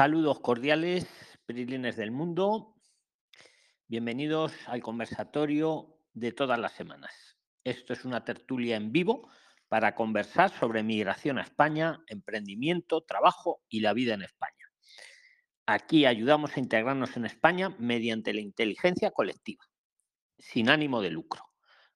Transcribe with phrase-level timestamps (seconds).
[0.00, 1.06] Saludos cordiales,
[1.44, 2.74] Prislines del mundo.
[3.86, 7.36] Bienvenidos al conversatorio de todas las semanas.
[7.64, 9.30] Esto es una tertulia en vivo
[9.68, 14.72] para conversar sobre migración a España, emprendimiento, trabajo y la vida en España.
[15.66, 19.66] Aquí ayudamos a integrarnos en España mediante la inteligencia colectiva,
[20.38, 21.44] sin ánimo de lucro.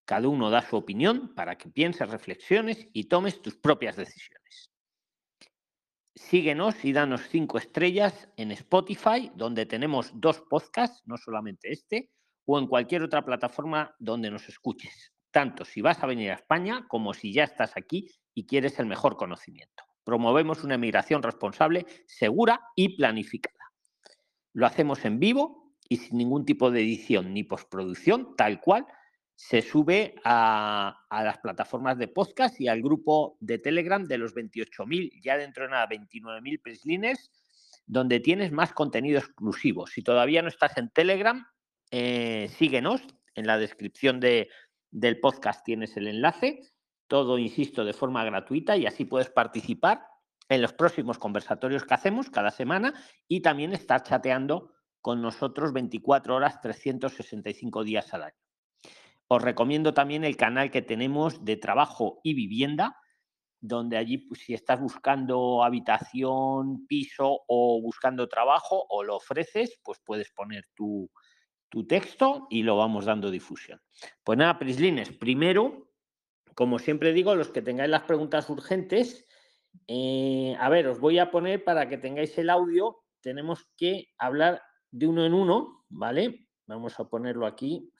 [0.04, 4.73] Cada uno da su opinión para que pienses, reflexiones y tomes tus propias decisiones.
[6.16, 12.12] Síguenos y danos cinco estrellas en Spotify, donde tenemos dos podcasts, no solamente este,
[12.46, 16.86] o en cualquier otra plataforma donde nos escuches, tanto si vas a venir a España
[16.86, 19.82] como si ya estás aquí y quieres el mejor conocimiento.
[20.04, 23.72] Promovemos una migración responsable, segura y planificada.
[24.52, 28.86] Lo hacemos en vivo y sin ningún tipo de edición ni postproducción, tal cual
[29.34, 35.20] se sube a, las plataformas de podcast y al grupo de Telegram de los 28.000,
[35.22, 37.30] ya dentro de nada 29.000 prislines,
[37.86, 39.86] donde tienes más contenido exclusivo.
[39.86, 41.46] Si todavía no estás en Telegram,
[41.90, 43.02] eh, síguenos.
[43.34, 44.48] En la descripción de,
[44.90, 46.60] del podcast tienes el enlace.
[47.08, 50.06] Todo, insisto, de forma gratuita y así puedes participar
[50.48, 52.94] en los próximos conversatorios que hacemos cada semana
[53.26, 58.43] y también estar chateando con nosotros 24 horas, 365 días al año.
[59.28, 62.96] Os recomiendo también el canal que tenemos de trabajo y vivienda,
[63.60, 69.98] donde allí pues, si estás buscando habitación, piso o buscando trabajo o lo ofreces, pues
[70.04, 71.10] puedes poner tu,
[71.70, 73.80] tu texto y lo vamos dando difusión.
[74.22, 75.90] Pues nada, Prislines, primero,
[76.54, 79.24] como siempre digo, los que tengáis las preguntas urgentes,
[79.88, 84.62] eh, a ver, os voy a poner para que tengáis el audio, tenemos que hablar
[84.90, 86.48] de uno en uno, ¿vale?
[86.66, 87.90] Vamos a ponerlo aquí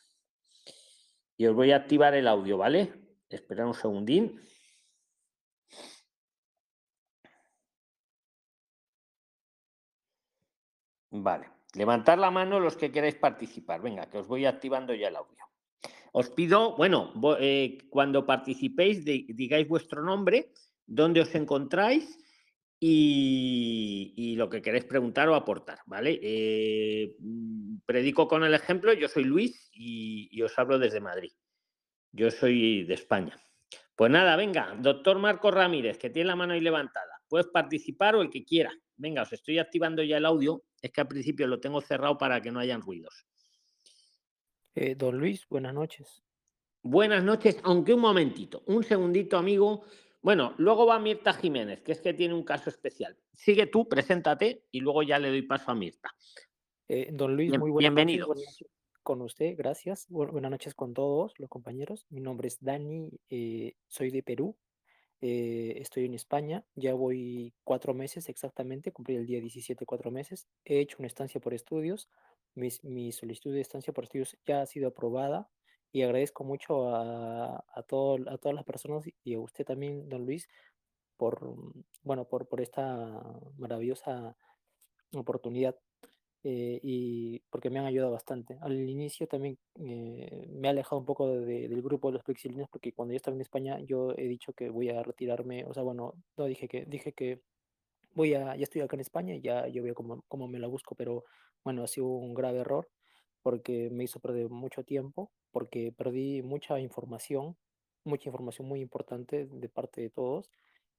[1.37, 2.93] y os voy a activar el audio, ¿vale?
[3.29, 4.41] Esperad un segundín.
[11.11, 11.51] Vale.
[11.75, 13.81] Levantad la mano los que queráis participar.
[13.83, 15.45] Venga, que os voy activando ya el audio.
[16.13, 20.53] Os pido, bueno, eh, cuando participéis, digáis vuestro nombre,
[20.87, 22.19] dónde os encontráis
[22.87, 26.21] y, lo que queréis preguntar o aportar, ¿vale?
[26.23, 31.33] Eh, mm, predico con el ejemplo, yo soy Luis y, os hablo desde Madrid.
[32.13, 33.41] Yo soy de España.
[33.97, 37.23] Pues nada, venga, doctor Marco Ramírez, que tiene la mano ahí levantada.
[37.29, 38.71] Puedes participar o el que quiera.
[38.97, 40.65] Venga, os estoy activando ya el audio.
[40.83, 43.27] Es que al principio lo tengo cerrado para que no hayan ruidos.
[44.75, 46.23] Eh, don Luis, buenas noches.
[46.83, 49.85] Buenas noches, aunque un momentito, un segundito, amigo,
[50.25, 53.15] bueno, luego va Mirta Jiménez, que es que tiene un caso especial.
[53.35, 56.15] Sigue tú, preséntate y luego ya le doy paso a Mirta.
[56.89, 58.29] Eh, don Luis, muy buenas bienvenido.
[58.29, 58.65] Noches,
[59.03, 60.07] con usted, gracias.
[60.09, 62.07] buenas noches con todos los compañeros.
[62.09, 64.57] Mi nombre es Dani, eh, soy de Perú.
[65.21, 70.49] Eh, estoy en España, ya voy cuatro meses exactamente, cumplí el día 17 cuatro meses.
[70.65, 72.09] He hecho una estancia por estudios,
[72.55, 75.51] mi solicitud de estancia por estudios ya ha sido aprobada
[75.95, 80.27] y agradezco mucho a, a, todo, a todas las personas y a usted también, don
[80.27, 80.49] Luis,
[81.17, 81.55] por,
[82.03, 83.23] bueno, por, por esta
[83.59, 84.37] maravillosa
[85.15, 85.77] oportunidad
[86.43, 88.59] eh, y porque me han ayudado bastante.
[88.61, 92.93] Al inicio también eh, me he alejado un poco del grupo de los flexilinos porque
[92.93, 96.15] cuando yo estaba en España yo he dicho que voy a retirarme, o sea, bueno,
[96.37, 97.41] no dije que, dije que
[98.15, 100.67] voy a, ya estoy acá en España y ya yo veo cómo, cómo me la
[100.67, 101.25] busco, pero
[101.63, 102.89] bueno, ha sido un grave error
[103.43, 107.57] porque me hizo perder mucho tiempo, porque perdí mucha información,
[108.03, 110.51] mucha información muy importante de parte de todos.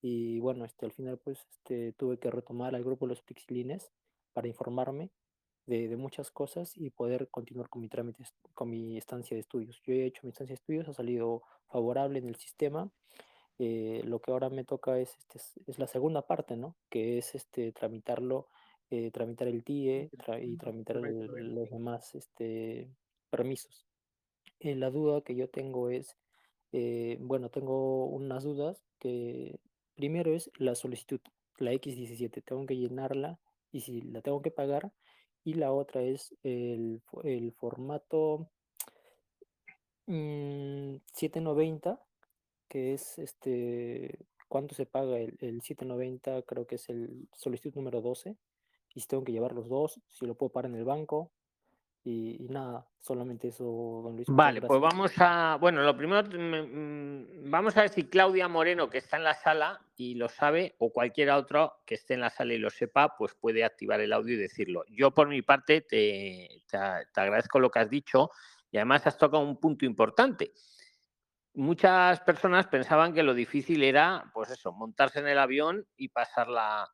[0.01, 3.91] Y bueno, este, al final pues este, tuve que retomar al grupo de los Pixilines
[4.31, 5.09] para informarme
[5.65, 8.23] de, de, muchas cosas y poder continuar con mi trámite,
[8.53, 9.81] con mi estancia de estudios.
[9.83, 12.89] Yo he hecho mi estancia de estudios, ha salido favorable en el sistema.
[13.59, 16.77] Eh, lo que ahora me toca es, este, es la segunda parte, ¿no?
[16.89, 18.47] Que es este, tramitarlo
[18.91, 20.11] eh, tramitar el TIE
[20.41, 22.87] y tramitar los demás este,
[23.29, 23.84] permisos.
[24.59, 26.15] Eh, la duda que yo tengo es,
[26.71, 29.59] eh, bueno, tengo unas dudas que
[29.95, 31.19] primero es la solicitud,
[31.57, 33.39] la X17, tengo que llenarla
[33.71, 34.91] y si la tengo que pagar.
[35.43, 37.01] Y la otra es el,
[37.57, 38.49] formato
[40.07, 41.97] 790, mm,
[42.67, 44.17] que es este,
[44.47, 46.41] ¿cuánto se paga el, el 790?
[46.43, 48.35] Creo que es el solicitud número 12
[48.95, 51.31] y si tengo que llevar los dos, si lo puedo parar en el banco.
[52.07, 53.63] Y, nada, solamente eso,
[54.03, 54.27] don Luis.
[54.29, 55.57] Vale, pues vamos a.
[55.59, 59.81] Bueno, lo primero, mm, vamos a ver si Claudia Moreno, que está en la sala
[59.97, 63.33] y lo sabe, o cualquier otro que esté en la sala y lo sepa, pues
[63.33, 64.85] puede activar el audio y decirlo.
[64.87, 66.77] Yo, por mi parte, te, te,
[67.11, 68.29] te agradezco lo que has dicho
[68.69, 70.53] y además has tocado un punto importante.
[71.55, 76.49] Muchas personas pensaban que lo difícil era, pues eso, montarse en el avión y pasar
[76.49, 76.87] la,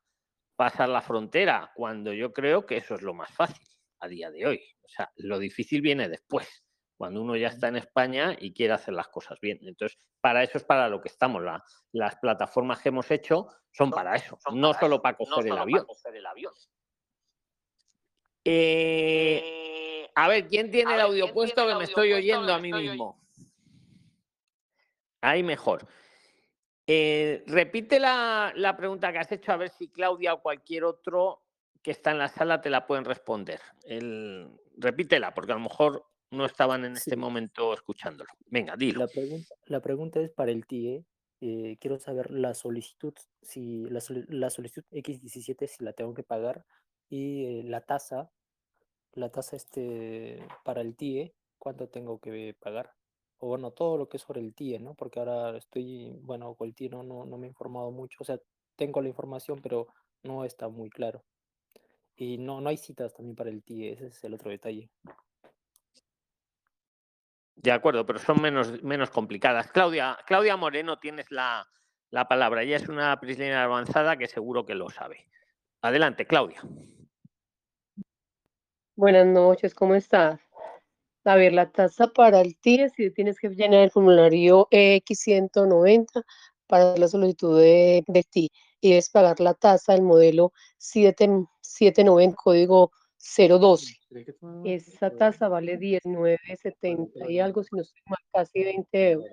[0.56, 3.71] pasar la frontera, cuando yo creo que eso es lo más fácil
[4.02, 4.62] a día de hoy.
[4.82, 6.64] O sea, lo difícil viene después,
[6.96, 9.58] cuando uno ya está en España y quiere hacer las cosas bien.
[9.62, 11.42] Entonces, para eso es para lo que estamos.
[11.92, 16.54] las plataformas que hemos hecho son para eso, no solo para coger el avión.
[18.44, 23.22] Eh, a ver, ¿quién tiene el audio puesto que me estoy oyendo a mí mismo?
[25.20, 25.86] Ahí mejor.
[26.86, 31.42] Eh, repite la, pregunta que has hecho, a ver si Claudia o cualquier otro
[31.82, 33.60] que está en la sala te la pueden responder.
[34.76, 38.30] repítela, porque a lo mejor no estaban en este momento escuchándolo.
[38.46, 39.00] Venga, dilo.
[39.00, 41.04] La pregunta, la pregunta es para el TIE.
[41.40, 46.64] Eh, quiero saber la solicitud, si la, solicitud X17, si la tengo que pagar,
[47.08, 48.30] y eh, la tasa,
[49.12, 52.94] la tasa este para el TIE, ¿cuánto tengo que pagar?
[53.42, 54.94] o bueno, todo lo que es sobre el TIE, ¿no?
[54.94, 58.38] Porque ahora estoy, bueno, con el TIE no, no, me he informado mucho, o sea,
[58.76, 59.88] tengo la información, pero
[60.22, 61.24] no está muy claro.
[62.22, 64.88] Y no, no hay citas también para el TIE, ese es el otro detalle.
[67.56, 69.72] De acuerdo, pero son menos, menos complicadas.
[69.72, 71.66] Claudia, Claudia Moreno, tienes la,
[72.10, 72.62] la palabra.
[72.62, 75.26] Ella es una prisionera avanzada que seguro que lo sabe.
[75.80, 76.62] Adelante, Claudia.
[78.94, 80.40] Buenas noches, ¿cómo estás?
[81.24, 86.22] A ver, la tasa para el TIE, si tienes que llenar el formulario X190
[86.68, 88.48] para la solicitud de, de TIE
[88.80, 90.52] y debes pagar la tasa del modelo
[91.74, 93.96] 790, código 012.
[94.64, 99.30] Esa tasa vale 19.70 y algo, si no estoy mal, casi 20 euros.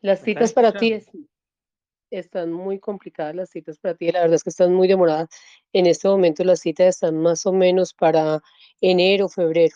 [0.00, 1.00] Las citas para ti
[2.10, 5.28] están muy complicadas las citas para ti, la verdad es que están muy demoradas.
[5.72, 8.42] En este momento las citas están más o menos para
[8.80, 9.74] enero, febrero,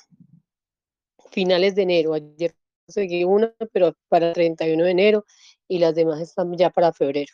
[1.31, 2.15] finales de enero.
[2.15, 2.55] Ayer
[2.87, 5.25] conseguí una, pero para el 31 de enero
[5.69, 7.33] y las demás están ya para febrero.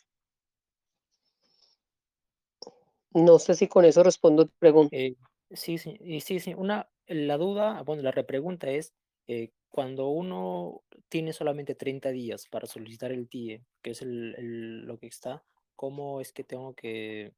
[3.15, 4.97] No sé si con eso respondo tu pregunta.
[4.97, 5.17] Eh,
[5.51, 6.55] sí, sí, sí, sí.
[6.55, 8.95] Una, la duda, bueno, la repregunta es,
[9.27, 15.07] eh, cuando uno tiene solamente 30 días para solicitar el TIE, que es lo que
[15.07, 15.43] está,
[15.77, 17.33] ¿cómo es que tengo que,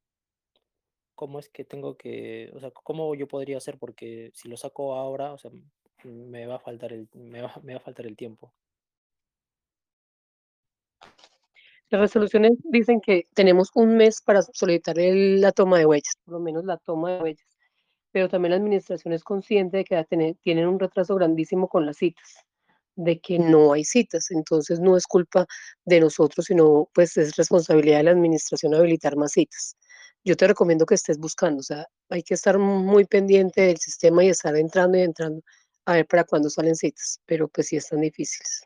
[1.15, 3.79] cómo es que tengo que, o sea, cómo yo podría hacer?
[3.79, 5.51] Porque si lo saco ahora, o sea,
[6.05, 8.53] me va a faltar el, me va, a faltar el tiempo.
[11.91, 16.41] Las resoluciones dicen que tenemos un mes para solicitar la toma de huellas, por lo
[16.41, 17.55] menos la toma de huellas
[18.15, 20.05] pero también la administración es consciente de que
[20.41, 22.37] tienen un retraso grandísimo con las citas,
[22.95, 25.47] de que no hay citas, entonces no es culpa
[25.85, 29.77] de nosotros, sino pues es responsabilidad de la administración habilitar más citas.
[30.25, 34.23] Yo te recomiendo que estés buscando, o sea, hay que estar muy pendiente del sistema
[34.25, 35.43] y estar entrando y entrando
[35.85, 38.63] a ver para cuándo salen citas, pero pues sí están difíciles.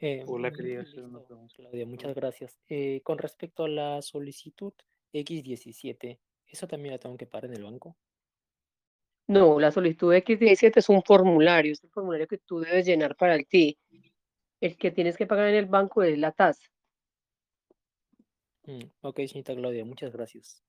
[0.00, 1.54] Eh, Hola, quería hacer una pregunta.
[1.56, 2.58] Claudia, muchas gracias.
[2.68, 4.72] Eh, con respecto a la solicitud
[5.12, 6.18] X17,
[6.50, 7.96] ¿Eso también la tengo que pagar en el banco?
[9.28, 13.36] No, la solicitud X17 es un formulario, es un formulario que tú debes llenar para
[13.36, 13.78] el TI.
[14.60, 16.68] El que tienes que pagar en el banco es la tasa.
[18.64, 20.62] Mm, ok, señorita Claudia, muchas gracias.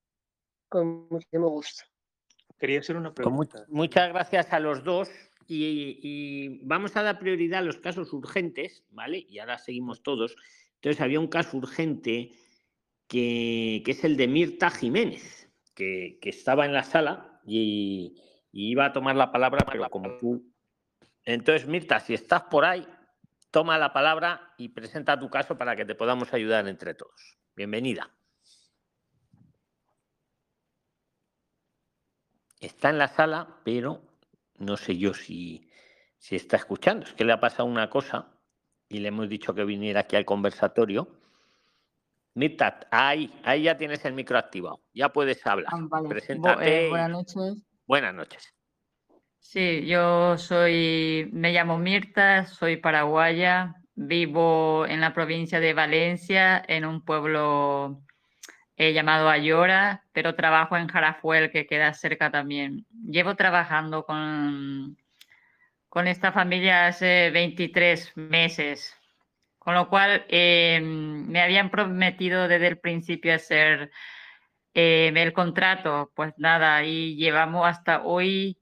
[0.69, 1.83] Con muchísimo gusto.
[2.59, 3.65] Quería hacer una pregunta.
[3.67, 5.09] muchas gracias a los dos.
[5.53, 9.25] Y, vamos a dar prioridad a los casos urgentes, ¿vale?
[9.29, 10.35] Y ahora seguimos todos.
[10.75, 12.31] Entonces, había un caso urgente
[13.07, 18.15] que, es el de Mirta Jiménez que, estaba en la sala y,
[18.53, 20.49] iba a tomar la palabra, pero como tú...
[21.25, 22.87] Entonces, Mirta, si estás por ahí,
[23.51, 27.37] toma la palabra y presenta tu caso para que te podamos ayudar entre todos.
[27.55, 28.09] Bienvenida.
[32.61, 34.10] Está en la sala, pero
[34.61, 35.69] no sé yo si,
[36.17, 37.05] si está escuchando.
[37.05, 38.31] Es que le ha pasado una cosa
[38.87, 41.21] y le hemos dicho que viniera aquí al conversatorio
[42.33, 44.81] Mirta, ahí, ahí ya tienes el micro activado.
[44.93, 45.73] Ya puedes hablar.
[45.73, 46.85] Ah, Preséntate.
[46.85, 47.63] Eh, buenas noches.
[47.85, 48.53] Buenas noches.
[49.39, 56.85] Sí, yo soy, me llamo Mirta, soy paraguaya, vivo en la provincia de Valencia, en
[56.85, 58.01] un pueblo
[58.77, 62.85] eh, llamado Ayora, pero trabajo en Jarafuel, que queda cerca también.
[63.05, 64.97] Llevo trabajando con,
[65.89, 68.95] con esta familia hace 23 meses.
[69.59, 73.91] Con lo cual, em, me habían prometido desde el principio hacer
[74.73, 76.11] em, el contrato.
[76.15, 78.57] Pues nada, y llevamos hasta hoy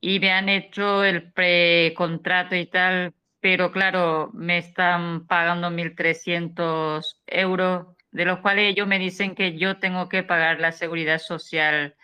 [0.00, 7.86] y me han hecho el precontrato y tal, pero claro, me están pagando 1.300 euros,
[8.12, 11.96] de los cuales ellos me dicen que yo tengo que pagar la seguridad social,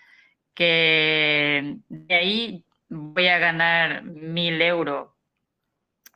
[0.54, 5.10] que de ahí voy a ganar 1.000 euros.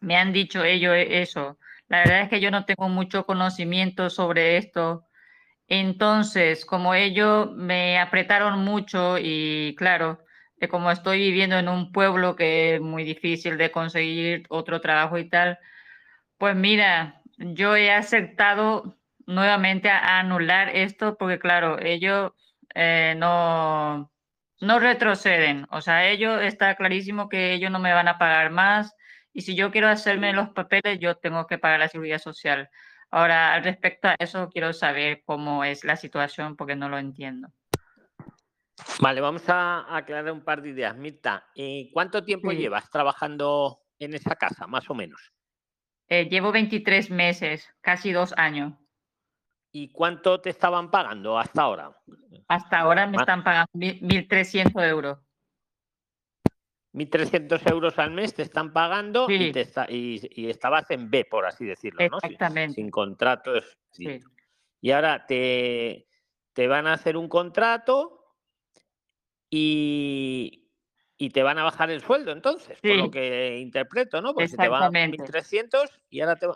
[0.00, 4.56] Me han dicho ellos eso La verdad es que yo no tengo mucho conocimiento sobre
[4.56, 5.04] esto.
[5.68, 10.20] Entonces, como ellos me apretaron mucho y claro,
[10.70, 15.28] como estoy viviendo en un pueblo que es muy difícil de conseguir otro trabajo y
[15.28, 15.58] tal,
[16.38, 18.96] pues mira, yo he aceptado
[19.30, 22.32] nuevamente a anular esto porque claro, ellos
[22.74, 24.10] eh, no,
[24.60, 25.66] no retroceden.
[25.70, 28.94] O sea, ellos está clarísimo que ellos no me van a pagar más
[29.32, 32.68] y si yo quiero hacerme los papeles, yo tengo que pagar la seguridad social.
[33.10, 37.48] Ahora, al respecto a eso, quiero saber cómo es la situación porque no lo entiendo.
[39.00, 40.96] Vale, vamos a aclarar un par de ideas.
[40.96, 45.32] Mirta, ¿y cuánto tiempo llevas trabajando en esa casa, más o menos?
[46.08, 48.74] Eh, llevo 23 meses, casi dos años.
[49.72, 51.96] ¿Y cuánto te estaban pagando hasta ahora?
[52.48, 55.18] Hasta ahora me están pagando 1.300 euros.
[56.92, 59.52] 1.300 euros al mes te están pagando y,
[60.48, 62.16] estabas en B, por así decirlo, ¿no?
[62.16, 62.74] Exactamente.
[62.74, 63.78] Sin, contratos.
[64.80, 66.08] Y ahora te,
[66.52, 68.34] te van a hacer un contrato
[69.48, 70.66] y,
[71.32, 74.34] te van a bajar el sueldo, entonces, por lo que interpreto, ¿no?
[74.34, 76.48] Porque te van 1.300 y ahora te,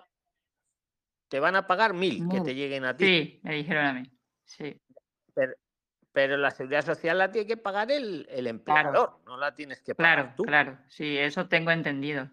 [1.28, 3.04] te van a pagar 1.000 que te lleguen a ti.
[3.04, 4.10] Sí, me dijeron a mí.
[4.44, 4.80] Sí.
[6.12, 9.96] Pero, la seguridad social la tiene que pagar el, el empleador, no la tienes que
[9.96, 10.42] pagar claro, tú.
[10.44, 12.30] Claro, sí, eso tengo entendido.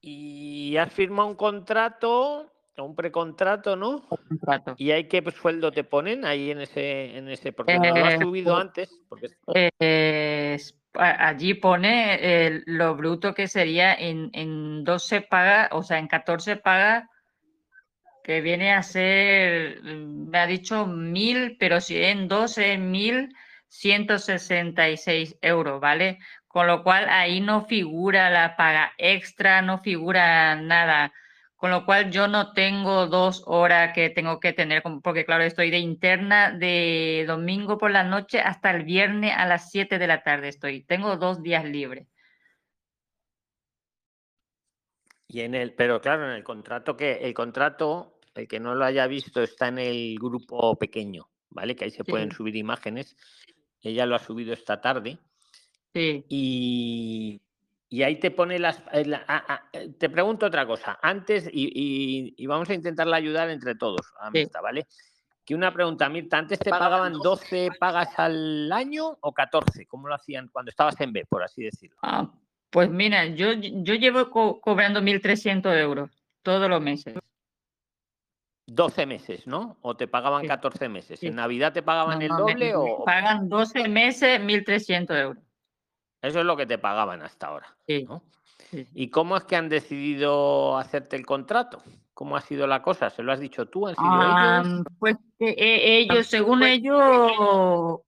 [0.00, 4.08] Y has firmado un contrato, un precontrato, ¿no?
[4.08, 4.74] contrato.
[4.78, 8.14] ¿Y hay qué sueldo te ponen ahí en ese, en ese porque no lo has
[8.14, 8.90] eh, subido antes?
[10.94, 17.08] allí pone lo bruto que sería en, en 12 paga, o sea, en 14 paga
[18.40, 23.34] viene a ser, me ha dicho mil, pero si en 12, mil
[23.70, 26.18] 166 euros, ¿vale?
[26.46, 31.12] Con lo cual ahí no figura la paga extra, no figura nada.
[31.56, 35.70] Con lo cual yo no tengo dos horas que tengo que tener, porque claro, estoy
[35.70, 40.22] de interna de domingo por la noche hasta el viernes a las 7 de la
[40.22, 40.82] tarde estoy.
[40.84, 42.06] Tengo dos días libres.
[45.28, 48.84] Y en el, pero claro, en el contrato que el contrato, el que no lo
[48.84, 51.74] haya visto, está en el grupo pequeño, ¿vale?
[51.76, 53.16] Que ahí se pueden subir imágenes.
[53.80, 55.18] Ella lo ha subido esta tarde.
[55.92, 56.24] Sí.
[56.28, 57.40] Y,
[57.88, 58.78] y ahí te pone las.
[58.92, 60.98] Eh, ah, ah, eh, te pregunto otra cosa.
[61.02, 64.86] Antes, y, y, vamos a intentarla ayudar entre todos, a Mirta, ¿vale?
[65.44, 69.86] Que una pregunta, Mirta, ¿antes te pagaban 12 pagas al año o 14?
[69.86, 71.96] ¿Cómo lo hacían cuando estabas en B, por así decirlo?
[72.02, 72.30] Ah,
[72.70, 76.10] pues mira, yo, yo llevo cobrando 1.300 euros
[76.42, 77.16] todos los meses.
[78.72, 79.76] 12 meses, ¿no?
[79.82, 81.22] ¿O te pagaban 14 meses?
[81.24, 83.04] ¿En Navidad te pagaban el doble o...?
[83.04, 85.42] Pagan 12 meses 1.300 euros.
[86.22, 87.76] Eso es lo que te pagaban hasta ahora.
[88.94, 91.82] ¿Y cómo es que han decidido hacerte el contrato?
[92.14, 93.10] ¿Cómo ha sido la cosa?
[93.10, 93.88] ¿Se lo has dicho tú?
[93.88, 94.84] ¿Han sido ellos?
[95.00, 98.02] Pues eh, ellos, según ellos,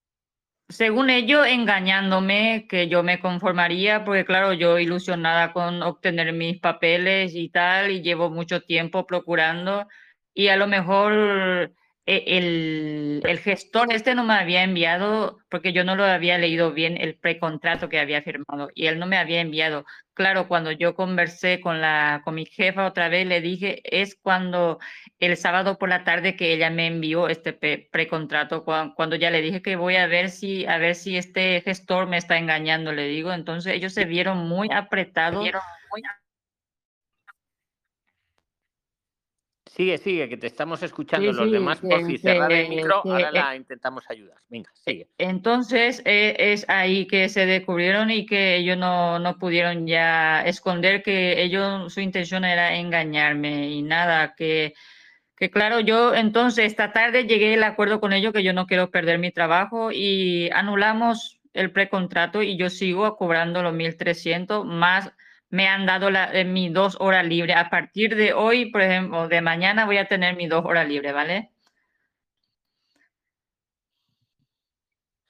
[0.68, 7.34] según ellos, engañándome que yo me conformaría, porque claro, yo ilusionada con obtener mis papeles
[7.34, 9.88] y tal, y llevo mucho tiempo procurando,
[10.34, 11.72] y a lo mejor
[12.04, 16.72] e, el, el, gestor este no me había enviado, porque yo no lo había leído
[16.72, 19.84] bien, el precontrato que había firmado, y él no me había enviado.
[20.14, 24.80] Claro, cuando yo conversé con, la, con mi jefa otra vez, le dije, es cuando
[25.20, 29.62] el sábado por la tarde que ella me envió este precontrato, cuando, ya le dije
[29.62, 33.32] que voy a ver si, a ver si este gestor me está engañando, le digo.
[33.32, 35.42] Entonces ellos se vieron muy apretados.
[35.42, 36.02] Vieron muy
[39.74, 41.80] Sigue, sigue, que te estamos escuchando los demás.
[41.80, 44.36] Por si cerrar el micro, ahora la intentamos ayudar.
[44.50, 45.08] Venga, sigue.
[45.16, 51.02] Entonces, eh, es ahí que se descubrieron y que ellos no, no, pudieron ya esconder
[51.02, 54.74] que ellos, su intención era engañarme y nada, que,
[55.38, 58.90] que claro, yo entonces esta tarde llegué al acuerdo con ellos que yo no quiero
[58.90, 65.12] perder mi trabajo y anulamos el precontrato y yo sigo cobrando los 1.300 más
[65.52, 67.56] me han dado la, eh, mis dos horas libres.
[67.56, 71.12] A partir de hoy, por ejemplo, de mañana voy a tener mis dos horas libres,
[71.12, 71.52] ¿vale?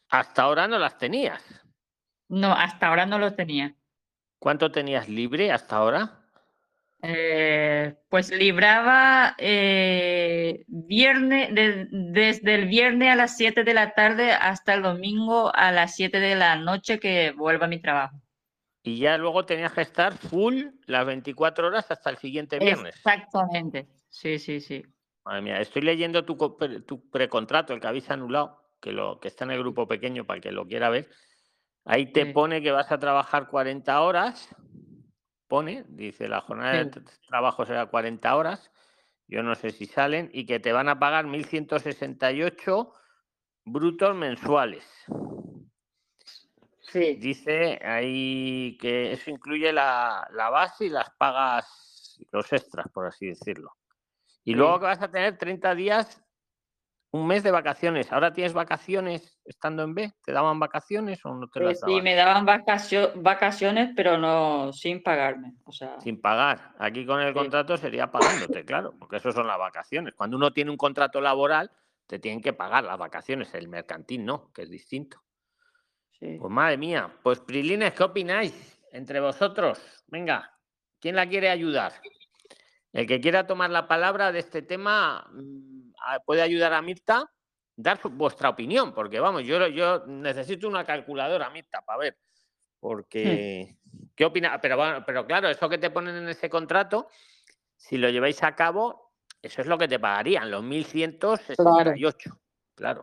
[0.09, 1.43] Hasta ahora no las tenías.
[2.29, 3.75] No, hasta ahora no lo tenía.
[4.38, 6.21] ¿Cuánto tenías libre hasta ahora?
[7.02, 11.49] Eh, pues libraba eh, viernes,
[11.91, 16.21] desde el viernes a las 7 de la tarde hasta el domingo a las 7
[16.21, 18.22] de la noche que vuelva a mi trabajo.
[18.83, 22.97] Y ya luego tenías que estar full las 24 horas hasta el siguiente viernes.
[22.97, 23.89] Exactamente.
[24.09, 24.85] Sí, sí, sí.
[25.25, 26.37] Madre mía, estoy leyendo tu,
[26.85, 30.39] tu precontrato, el que habéis anulado, que, lo, que está en el grupo pequeño para
[30.39, 31.09] el que lo quiera ver.
[31.85, 34.55] Ahí te pone que vas a trabajar 40 horas,
[35.49, 38.71] pone, dice la jornada de trabajo será 40 horas,
[39.27, 42.93] yo no sé si salen, y que te van a pagar 1.168
[43.65, 44.85] brutos mensuales.
[46.92, 47.14] Sí.
[47.14, 53.72] Dice ahí que eso incluye la, base y las pagas, los extras, por así decirlo.
[54.44, 56.22] Y luego que vas a tener 30 días,
[57.12, 58.12] un mes de vacaciones.
[58.12, 60.12] ¿Ahora tienes vacaciones estando en B?
[60.22, 61.96] ¿Te daban vacaciones o no te las daban?
[61.96, 65.54] Sí, me daban vacaciones, pero no sin pagarme.
[65.64, 65.99] O sea...
[66.00, 66.75] Sin pagar.
[66.78, 70.12] Aquí con el contrato sería pagándote, claro, porque eso son las vacaciones.
[70.14, 71.70] Cuando uno tiene un contrato laboral,
[72.06, 73.54] te tienen que pagar las vacaciones.
[73.54, 75.22] El mercantil no, que es distinto.
[76.23, 79.81] Pues madre mía, pues Prilines, ¿qué opináis entre vosotros?
[80.07, 80.57] Venga,
[81.00, 81.95] ¿quién la quiere ayudar?
[82.93, 85.93] El que quiera tomar la palabra de este tema mm,
[86.25, 87.29] puede ayudar a Mirta,
[87.75, 92.19] dar vuestra opinión, porque vamos, yo, yo necesito una calculadora, Mirta, para ver.
[92.79, 94.07] Porque, hmm.
[94.14, 94.61] ¿qué opina?
[94.61, 97.09] Pero, pero claro, eso que te ponen en ese contrato,
[97.76, 102.38] si lo lleváis a cabo, eso es lo que te pagarían, los 1.168.
[102.76, 103.02] Claro.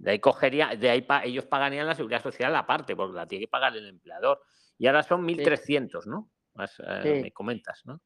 [0.00, 3.50] De ahí cogería, de ahí ellos pagarían la seguridad social aparte, porque la tiene que
[3.50, 4.40] pagar el empleador.
[4.78, 6.30] Y ahora son 1.300, ¿no?
[6.58, 8.00] Eh, me comentas, ¿no?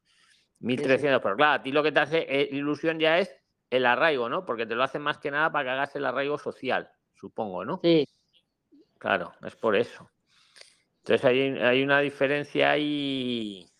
[0.60, 3.36] 1.300, pero claro, a ti lo que te hace eh, ilusión ya es
[3.70, 4.44] el arraigo, ¿no?
[4.44, 7.78] Porque te lo hacen más que nada para que hagas el arraigo social, supongo, ¿no?
[7.80, 8.08] Sí.
[8.98, 10.10] Claro, es por eso.
[10.98, 13.70] Entonces hay, hay una diferencia ahí.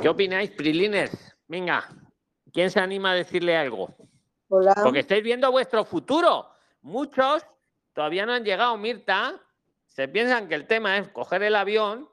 [0.00, 1.36] ¿Qué opináis, Prilines?
[1.46, 1.86] Venga,
[2.50, 3.94] ¿quién se anima a decirle algo?
[4.48, 4.74] Hola.
[4.82, 6.55] Porque estáis viendo vuestro futuro.
[6.86, 7.44] Muchos
[7.92, 9.42] todavía no han llegado, Mirta,
[9.86, 12.08] se piensan que el tema es coger el avión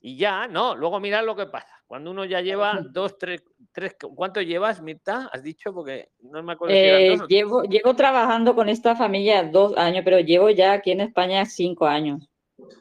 [0.00, 1.84] y ya, no, luego mirar lo que pasa.
[1.86, 5.28] Cuando uno ya lleva dos, tres, tres ¿cuánto llevas, Mirta?
[5.30, 5.74] ¿Has dicho?
[5.74, 6.74] Porque no me acuerdo.
[6.74, 11.44] Eh, llevo, llevo trabajando con esta familia dos años, pero llevo ya aquí en España
[11.44, 12.26] cinco años.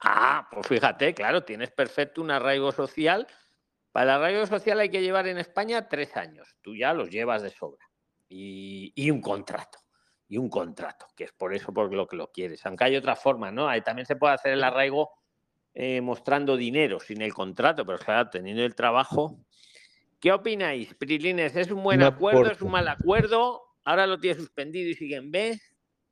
[0.02, 3.28] Ah, pues fíjate, claro, tienes perfecto un arraigo social.
[3.92, 6.56] Para el arraigo social hay que llevar en España tres años.
[6.62, 7.86] Tú ya los llevas de sobra.
[8.30, 9.83] y un contrato
[10.34, 12.66] y un contrato, que es por eso por lo que lo quieres.
[12.66, 13.70] Aunque hay otra forma, ¿no?
[13.70, 15.12] Ahí también se puede hacer el arraigo
[15.76, 19.38] eh, mostrando dinero sin el contrato, pero claro, teniendo el trabajo.
[20.20, 21.56] ¿Qué opináis, Prilines?
[21.56, 22.50] ¿Es un buen acuerdo?
[22.50, 23.62] ¿Es un mal acuerdo?
[23.84, 25.62] Ahora lo tiene suspendido y sigue en B.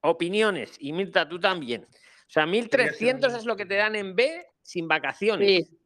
[0.02, 0.76] Opiniones.
[0.78, 1.88] Y Mirta, tú también.
[1.90, 5.48] O sea, 1.300 es lo que te dan en B sin vacaciones.
[5.48, 5.80] Sí.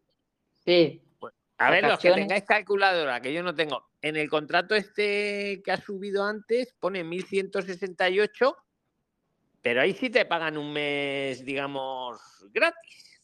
[0.65, 1.01] Sí.
[1.57, 3.91] A ver, los que tengáis calculadora, que yo no tengo.
[4.05, 8.55] En el contrato este que ha subido antes pone 1168,
[9.63, 12.21] pero ahí sí te pagan un mes, digamos,
[12.53, 13.19] gratis.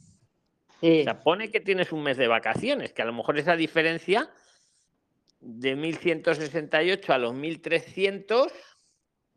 [0.82, 4.28] O sea, pone que tienes un mes de vacaciones, que a lo mejor esa diferencia
[5.40, 8.52] de 1168 a los 1300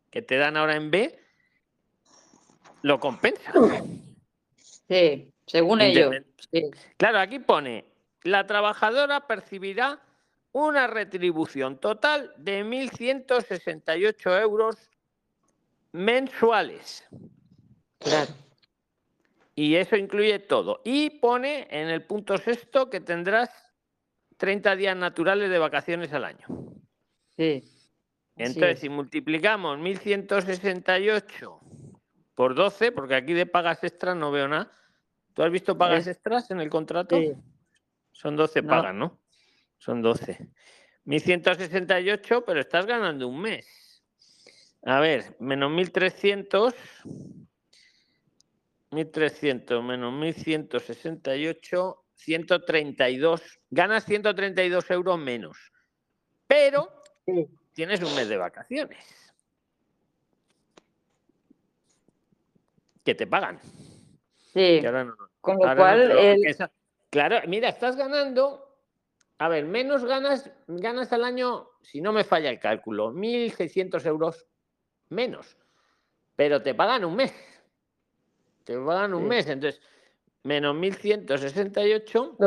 [0.09, 1.19] que te dan ahora en B
[2.81, 3.53] lo compensa.
[4.87, 6.15] Sí, según ellos.
[6.97, 7.85] Claro, aquí pone
[8.23, 10.01] la trabajadora percibirá
[10.55, 14.89] una retribución total de 1.168 euros
[15.91, 17.05] mensuales.
[17.99, 18.31] Claro.
[19.53, 20.81] Y eso incluye todo.
[20.85, 23.49] Y pone en el punto sexto que tendrás
[24.37, 26.47] 30 días naturales de vacaciones al año.
[27.35, 27.61] Sí.
[28.37, 31.59] Entonces, si multiplicamos 1.168
[32.33, 34.71] por 12, porque aquí de pagas extras no veo nada.
[35.33, 37.17] ¿Tú has visto pagas extras en el contrato?
[37.19, 37.33] Sí.
[38.13, 39.19] Son 12 pagas, ¿no?
[39.85, 40.49] Son 12.
[41.03, 44.01] 1168, pero estás ganando un mes.
[44.81, 46.73] A ver, menos 1300.
[48.89, 53.59] 1300 menos 1168, 132.
[53.69, 55.55] Ganas 132 euros menos.
[56.47, 57.03] Pero
[57.73, 59.05] tienes un mes de vacaciones.
[63.03, 63.59] Que te pagan.
[64.51, 64.81] Sí.
[65.41, 66.11] Con lo cual.
[67.11, 68.64] Claro, mira, estás ganando,
[69.37, 74.47] a ver, menos ganas, ganas al año, si no me falla el cálculo, 1.600 euros
[75.09, 75.57] menos,
[76.35, 77.33] pero te pagan un mes.
[78.63, 79.81] Te pagan un mes, entonces,
[80.43, 82.37] menos 1.168.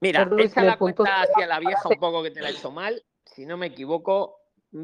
[0.00, 3.02] Mira, esa la cuenta hacia la vieja un poco que te la he hecho mal.
[3.24, 4.40] Si no me equivoco,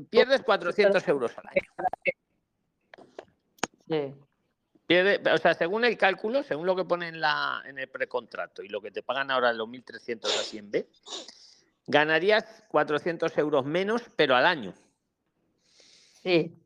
[0.08, 1.62] pierdes 400 euros al año.
[3.88, 4.14] Sí
[4.90, 8.68] o sea, según el cálculo, según lo que pone en, la, en el precontrato y
[8.68, 10.88] lo que te pagan ahora los 1.300 así en B,
[11.86, 14.74] ganarías 400 euros menos, pero al año.
[16.22, 16.56] Sí.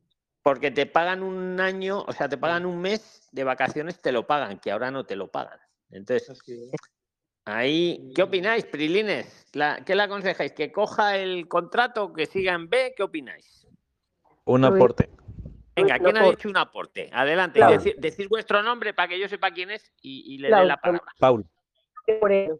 [0.43, 4.27] Porque te pagan un año, o sea, te pagan un mes de vacaciones, te lo
[4.27, 5.59] pagan, que ahora no te lo pagan.
[5.91, 6.43] Entonces,
[7.45, 9.47] ahí, ¿qué opináis, Prilines?
[9.85, 10.53] ¿Qué le aconsejáis?
[10.53, 12.95] ¿Que coja el contrato, que siga en B?
[12.97, 13.67] ¿Qué opináis?
[14.45, 15.11] Un aporte.
[15.77, 17.11] Venga, ¿quién ha dicho un aporte?
[17.13, 17.61] Adelante,
[17.99, 21.13] decir, vuestro nombre para que yo sepa quién es y, le dé la palabra.
[21.19, 21.47] Paul.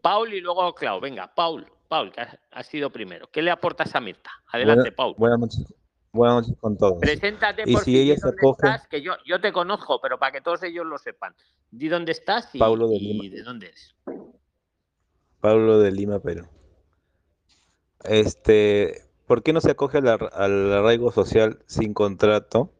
[0.01, 0.99] Paul y luego Clau.
[0.99, 3.29] Venga, Paul, Paul, que ha, sido primero.
[3.31, 4.31] ¿Qué le aportas a Mirta?
[4.51, 5.15] Adelante, Paul.
[5.17, 5.73] Buenas noches.
[6.11, 6.99] Buenas noches con todos.
[7.01, 8.65] Preséntate por si ella se acoge...
[8.65, 11.35] estás, que yo, yo te conozco, pero para que todos ellos lo sepan.
[11.71, 13.95] Di dónde estás y, Paulo de, y de dónde eres.
[15.41, 16.47] Pablo de Lima, Perú.
[18.05, 22.71] Este, ¿por qué no se acoge al, arraigo social sin contrato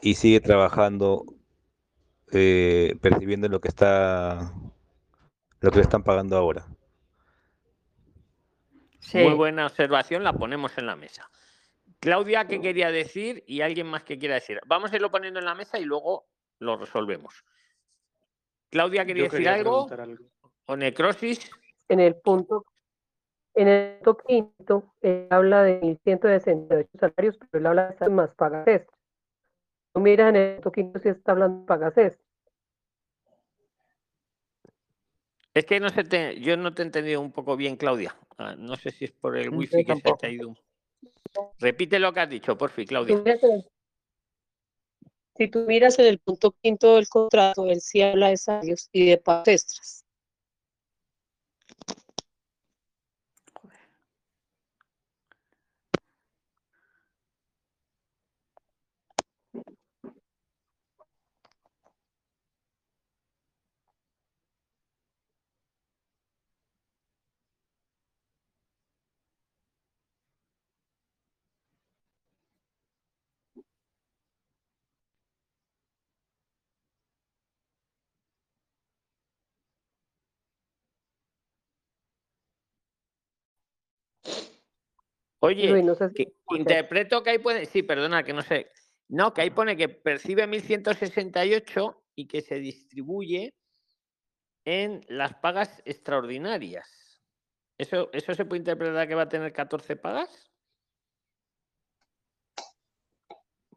[0.00, 1.24] y sigue trabajando
[2.32, 4.52] eh, percibiendo lo que está
[5.60, 6.66] lo que le están pagando ahora?
[9.14, 11.28] Muy buena observación, la ponemos en la mesa.
[12.00, 13.44] Claudia, ¿qué quería decir?
[13.46, 14.60] Y alguien más que quiera decir.
[14.66, 16.26] Vamos a irlo poniendo en la mesa y luego
[16.58, 17.44] lo resolvemos.
[18.70, 19.88] Claudia, ¿quería decir algo?
[20.66, 21.50] ¿O necrosis?
[21.88, 22.64] En el punto
[23.54, 28.66] en el punto quinto, él habla de 1.168 salarios, pero él habla de más pagas.
[29.94, 32.28] Mira, en el punto quinto sí está hablando de pagas extras.
[35.54, 38.16] Es que no sé, te, yo no te he entendido un poco bien, Claudia.
[38.38, 40.56] Ah, no sé si es por el wifi que se te ha ido.
[41.58, 43.22] Repite lo que has dicho, por fin, Claudia.
[45.36, 49.10] Si tú miras en el punto quinto del contrato, él sí habla de salarios y
[49.10, 50.01] de pagas extras.
[85.44, 85.84] Oye,
[86.50, 88.70] interpreto que ahí puede, sí, perdona, que no sé.
[89.08, 93.52] No, que ahí pone que percibe 1168 y que se distribuye
[94.64, 97.20] en las pagas extraordinarias.
[97.76, 100.48] ¿Eso, ¿Eso se puede interpretar que va a tener 14 pagas?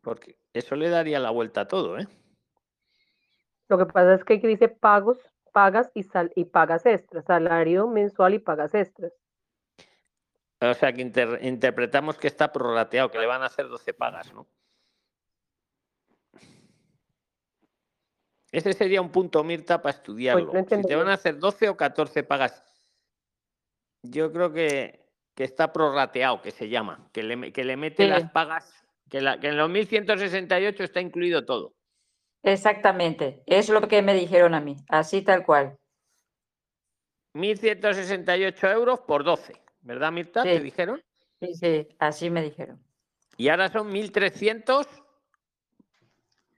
[0.04, 2.08] Porque eso le daría la vuelta a todo, ¿eh?
[3.70, 5.18] Lo que pasa es que dice pagos,
[5.52, 9.12] pagas y, sal, y pagas extras, salario mensual y pagas extras.
[10.72, 14.48] O sea, que interpretamos que está prorrateado, que le van a hacer 12 pagas, ¿no?
[18.52, 20.52] Ese sería un punto, Mirta, para estudiarlo.
[20.54, 22.64] si te van a hacer 12 o 14 pagas.
[24.02, 25.04] Yo creo que,
[25.36, 29.58] está prorrateado, que se llama, que le, que le mete las pagas, que, que en
[29.58, 31.76] los 1168 está incluido todo.
[32.44, 35.78] Exactamente, es lo que me dijeron a mí, así tal cual.
[37.34, 39.65] 1.168 euros por 12.
[39.86, 40.44] ¿Verdad, Mirta?
[40.44, 41.02] ¿Te dijeron?
[41.40, 42.82] Sí, sí, así me dijeron.
[43.38, 44.88] Y ahora son 1.300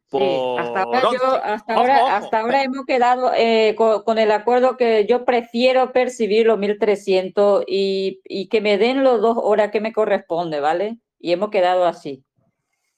[0.10, 0.22] por...
[0.22, 5.06] Sí, hasta ahora, yo, hasta, ahora, hasta ahora hemos quedado eh, con, el acuerdo que
[5.06, 9.92] yo prefiero percibir los 1.300 y, y que me den los dos horas que me
[9.92, 10.98] corresponde, ¿vale?
[11.20, 12.24] Y hemos quedado así.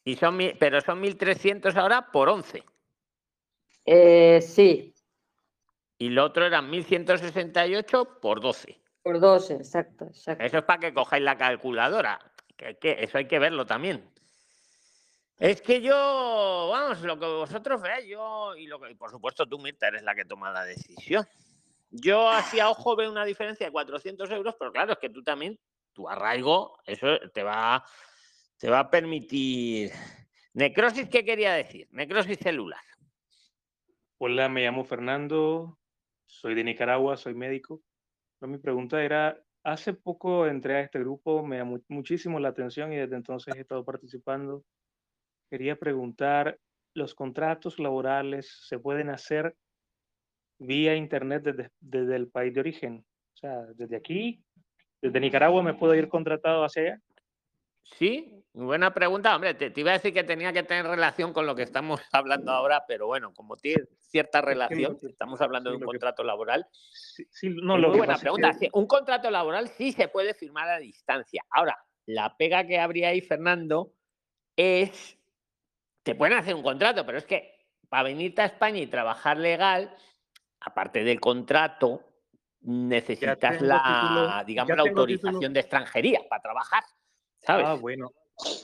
[0.06, 2.64] Y son, pero son 1.300 ahora por 11.
[3.86, 4.94] Eh, sí.
[5.98, 8.79] Y lo otro eran 1.168 por 12.
[9.02, 10.44] Por 12, exacto, exacto.
[10.44, 12.20] Eso es para que cojáis la calculadora.
[12.58, 14.04] Que, eso hay que verlo también.
[15.38, 19.58] Es que yo, vamos, lo que vosotros veáis, yo, y, lo que, por supuesto tú,
[19.58, 21.26] Mirta, eres la que toma la decisión.
[21.90, 25.24] Yo así a ojo veo una diferencia de 400 euros, pero claro, es que tú
[25.24, 25.58] también,
[25.94, 27.86] tu arraigo, eso te va,
[28.58, 29.92] te va a permitir...
[30.54, 31.88] Necrosis, ¿qué quería decir?
[31.92, 32.82] Necrosis celular.
[34.18, 35.80] Hola, me llamo Fernando,
[36.26, 37.82] soy de Nicaragua, soy médico
[38.48, 42.98] mi pregunta era, hace poco entré a este grupo, me llamó muchísimo la atención y
[42.98, 44.64] desde entonces he estado participando.
[45.50, 46.60] Quería preguntar,
[46.94, 49.56] ¿los contratos laborales se pueden hacer
[50.60, 53.06] vía internet desde, desde el país de origen?
[53.34, 54.44] O sea, desde aquí,
[55.02, 57.02] desde Nicaragua me puedo ir contratado hacia allá.
[57.84, 59.36] Sí, buena pregunta.
[59.36, 62.52] Hombre, te, iba a decir que tenía que tener relación con lo que estamos hablando
[62.52, 66.66] ahora, pero bueno, como tiene cierta relación, estamos hablando de un contrato laboral.
[66.72, 68.52] Sí, no, lo buena pregunta.
[68.74, 71.44] un contrato laboral sí se puede firmar a distancia.
[71.52, 73.94] Ahora, la pega que habría ahí, Fernando,
[74.56, 75.18] es.
[76.04, 79.96] Te pueden hacer un contrato, pero es que para venirte a España y trabajar legal,
[80.62, 82.04] aparte del contrato,
[82.62, 86.84] necesitas la, digamos, la autorización de extranjería para trabajar.
[87.48, 88.12] Ah, bueno.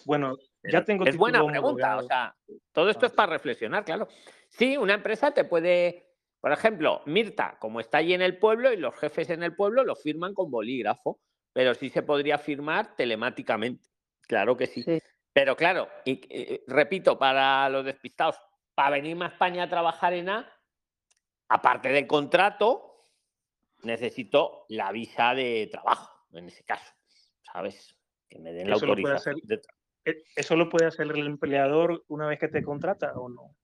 [0.06, 1.06] Bueno, ya tengo.
[1.06, 1.98] Es buena pregunta.
[1.98, 2.36] O sea,
[2.72, 4.08] todo esto es para reflexionar, claro.
[4.50, 6.14] Sí, una empresa te puede.
[6.40, 9.84] Por ejemplo, Mirta, como está allí en el pueblo y los jefes en el pueblo
[9.84, 11.20] lo firman con bolígrafo,
[11.52, 13.88] pero sí se podría firmar telemáticamente.
[14.22, 14.86] Claro que sí.
[15.34, 18.40] Pero claro, y, repito, para los despistados,
[18.74, 20.50] para venirme a España a trabajar en A,
[21.50, 23.10] aparte del contrato,
[23.84, 26.94] necesito la visa de trabajo, en ese caso,
[27.42, 27.96] ¿sabes?
[28.36, 29.40] Que me den la autorización.
[30.04, 33.56] E, ¿Eso lo puede hacer el empleador una vez que te contrata o no?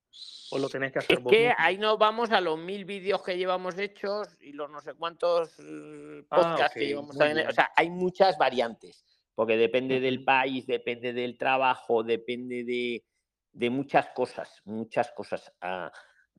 [0.52, 3.38] ¿O lo tenés que hacer es que ahí nos vamos a los mil vídeos que
[3.38, 7.48] llevamos hechos y los no sé cuántos eh, ah, podcasts que llevamos también.
[7.48, 9.06] O sea, hay muchas variantes,
[9.36, 15.52] porque depende del país, depende del trabajo, depende de, muchas cosas, muchas cosas.
[15.60, 15.92] Ah,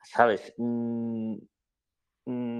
[0.04, 0.54] ¿Sabes?
[0.56, 1.36] Mm,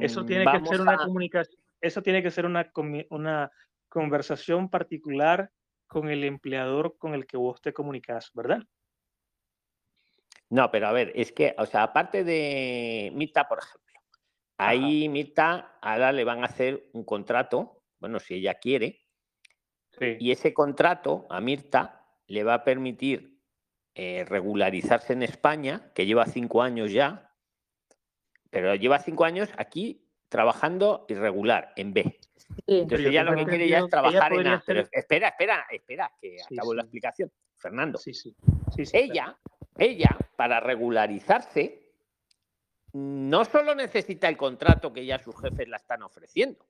[0.02, 2.70] eso mm, tiene que ser una comunicación, eso tiene que ser una,
[3.10, 3.50] una
[3.88, 5.50] conversación particular
[5.92, 8.62] con el empleador con el que vos te comunicas, ¿verdad?
[10.48, 14.00] No, pero a ver, es que, o sea, aparte de Mita, por ejemplo,
[14.56, 19.02] ahí Mita ahora le van a hacer un contrato, bueno, si ella quiere,
[20.00, 23.38] y ese contrato a Mirta le va a permitir
[23.94, 27.30] eh, regularizarse en España, que lleva cinco años ya,
[28.48, 32.18] pero lleva cinco años aquí trabajando irregular, en B.
[32.66, 34.62] Entonces ella lo que quiere ya es trabajar en A.
[34.92, 37.30] espera, espera, espera, que acabo la explicación.
[37.56, 37.98] Fernando.
[37.98, 38.34] Sí, sí.
[38.92, 39.38] ella
[39.78, 41.92] ella, para regularizarse,
[42.92, 46.66] no solo necesita el contrato que ya sus jefes la están ofreciendo,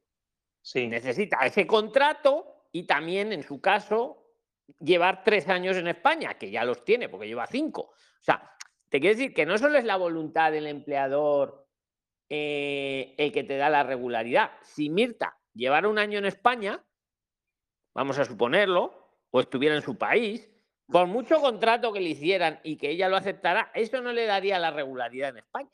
[0.61, 0.87] sí.
[0.87, 4.35] necesita ese contrato y también, en su caso,
[4.79, 7.83] llevar tres años en España, que ya los tiene, porque lleva cinco.
[7.83, 8.51] O sea,
[8.89, 11.67] te quiero decir que no solo es la voluntad del empleador
[12.29, 14.53] eh, el que te da la regularidad.
[14.63, 16.83] Si Mirta llevara un año en España,
[17.95, 18.95] vamos a suponerlo,
[19.31, 20.51] o estuviera en su país,
[20.87, 24.59] por mucho contrato que le hicieran y que ella lo aceptara, eso no le daría
[24.59, 25.71] la regularidad en España.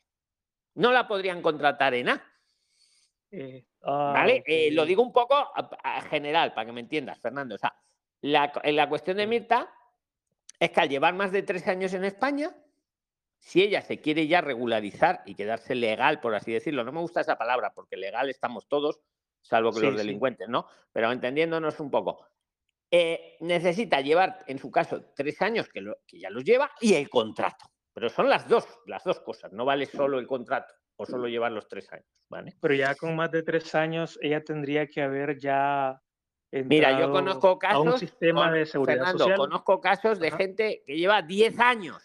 [0.74, 2.22] No la podrían contratar en A.
[3.30, 4.44] Eh, ¿Vale?
[4.46, 7.56] Eh, lo digo un poco a, general, para que me entiendas, Fernando.
[7.56, 7.74] O sea,
[8.20, 9.72] la, la cuestión de Mirta
[10.60, 12.54] es que al llevar más de tres años en España,
[13.38, 17.20] si ella se quiere ya regularizar y quedarse legal, por así decirlo, no me gusta
[17.20, 19.00] esa palabra, porque legal estamos todos,
[19.40, 20.66] salvo que los delincuentes, ¿no?
[20.92, 22.26] Pero entendiéndonos un poco,
[22.90, 25.84] eh, necesita llevar, en su caso, tres años, que,
[26.18, 27.66] ya los lleva, y el contrato.
[27.92, 29.52] Pero son las dos, las dos cosas.
[29.52, 32.06] No vale solo el contrato o solo llevar los tres años.
[32.28, 32.56] ¿vale?
[32.60, 36.00] Pero ya con más de tres años, ella tendría que haber ya.
[36.50, 37.86] Mira, yo conozco casos.
[37.86, 39.36] un sistema de seguridad social.
[39.36, 42.02] Conozco casos de gente que lleva diez años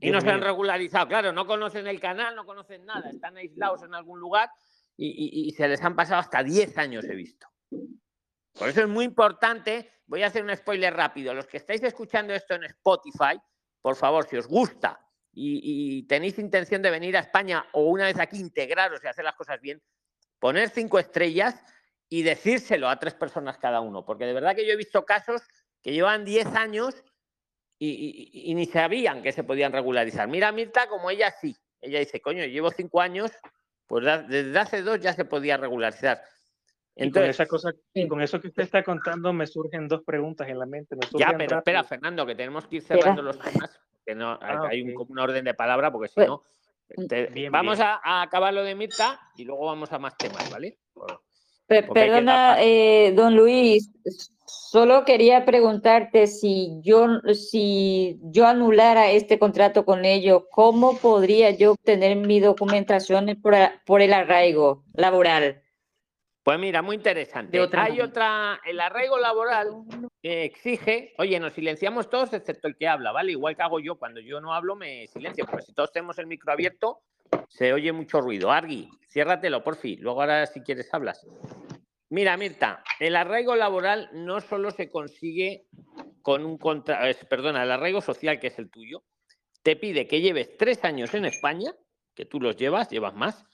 [0.00, 1.06] y no se han regularizado.
[1.06, 4.50] Claro, no conocen el canal, no conocen nada, están aislados en algún lugar
[4.96, 7.46] y, y se les han pasado hasta diez años, he visto.
[8.58, 12.32] Por eso es muy importante, voy a hacer un spoiler rápido, los que estáis escuchando
[12.32, 13.38] esto en Spotify,
[13.82, 15.00] por favor, si os gusta
[15.36, 19.36] y, tenéis intención de venir a España o una vez aquí integraros y hacer las
[19.36, 19.82] cosas bien,
[20.38, 21.62] poner cinco estrellas
[22.08, 25.42] y decírselo a tres personas cada uno, porque de verdad que yo he visto casos
[25.82, 26.94] que llevan diez años
[27.78, 30.26] y, ni sabían que se podían regularizar.
[30.28, 33.30] Mira Mirta, como ella sí, ella dice, coño, llevo cinco años,
[33.86, 36.22] pues desde hace dos ya se podía regularizar.
[36.94, 37.72] Entonces, esa cosa,
[38.08, 40.96] con eso que usted está contando me surgen dos preguntas en la mente.
[41.18, 44.82] ya, pero espera, Fernando, que tenemos que ir cerrando los temas, que no ah, hay
[44.82, 46.42] un, orden de palabra, porque si pues, no,
[46.96, 50.78] mm, vamos A, acabar lo de Mirta y luego vamos a más temas, ¿vale?
[51.66, 53.90] perdona, eh, don Luis,
[54.46, 61.72] solo quería preguntarte si yo, si yo anulara este contrato con ellos, ¿cómo podría yo
[61.72, 63.54] obtener mi documentación por,
[63.84, 65.62] por el arraigo laboral?
[66.46, 67.58] Pues mira, muy interesante.
[67.76, 69.82] Hay otra, el arraigo laboral
[70.22, 73.32] que exige, oye, nos silenciamos todos excepto el que habla, ¿vale?
[73.32, 76.28] Igual que hago yo, cuando yo no hablo me silencio, porque si todos tenemos el
[76.28, 77.00] micro abierto,
[77.48, 78.52] se oye mucho ruido.
[78.52, 79.98] Argui, ciérratelo, por fin.
[80.00, 81.26] Luego ahora si quieres hablas.
[82.08, 85.66] Mira, Mirta, el arraigo laboral no solo se consigue
[86.22, 87.00] con un contra...
[87.28, 89.04] Perdona, el arraigo social, que es el tuyo,
[89.62, 91.74] te pide que lleves tres años en España,
[92.14, 93.44] que tú los llevas, llevas más,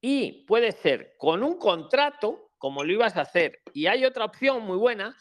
[0.00, 3.60] y puede ser con un contrato, como lo ibas a hacer.
[3.72, 5.16] Y hay otra opción muy buena,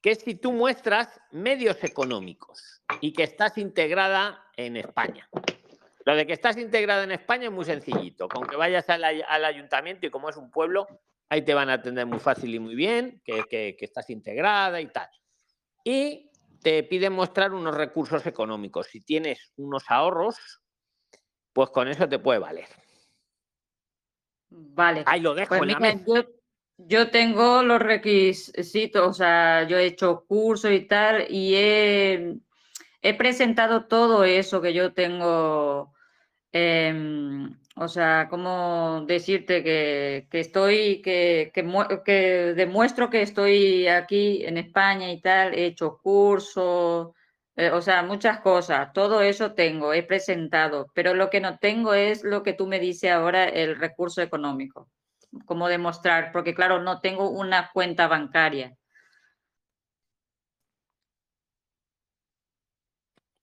[0.00, 5.28] que es si tú muestras medios económicos y que estás integrada en España.
[6.04, 8.28] Lo de que estás integrada en España es muy sencillito.
[8.28, 10.86] Con que vayas al, ayuntamiento y como es un pueblo,
[11.28, 14.86] ahí te van a atender muy fácil y muy bien, que, que estás integrada y
[14.86, 15.08] tal.
[15.84, 16.30] Y
[16.62, 18.88] te piden mostrar unos recursos económicos.
[18.88, 20.36] Si tienes unos ahorros,
[21.52, 22.66] pues con eso te puede valer.
[24.50, 25.02] Vale.
[25.06, 25.76] Ahí lo dejo pues
[26.78, 32.40] Yo, tengo los requisitos, o sea, yo he hecho cursos y tal, y he,
[33.16, 35.94] presentado todo eso que yo tengo.
[36.52, 45.10] Em, o sea, ¿cómo decirte que, estoy, que, que, demuestro que estoy aquí en España
[45.12, 45.54] y tal?
[45.54, 47.10] He hecho cursos,
[47.56, 51.92] eh, o sea, muchas cosas, todo eso tengo, he presentado, pero lo que no tengo
[51.94, 54.88] es lo que tú me dices ahora, el recurso económico.
[55.46, 58.76] cómo demostrar, porque claro, no tengo una cuenta bancaria.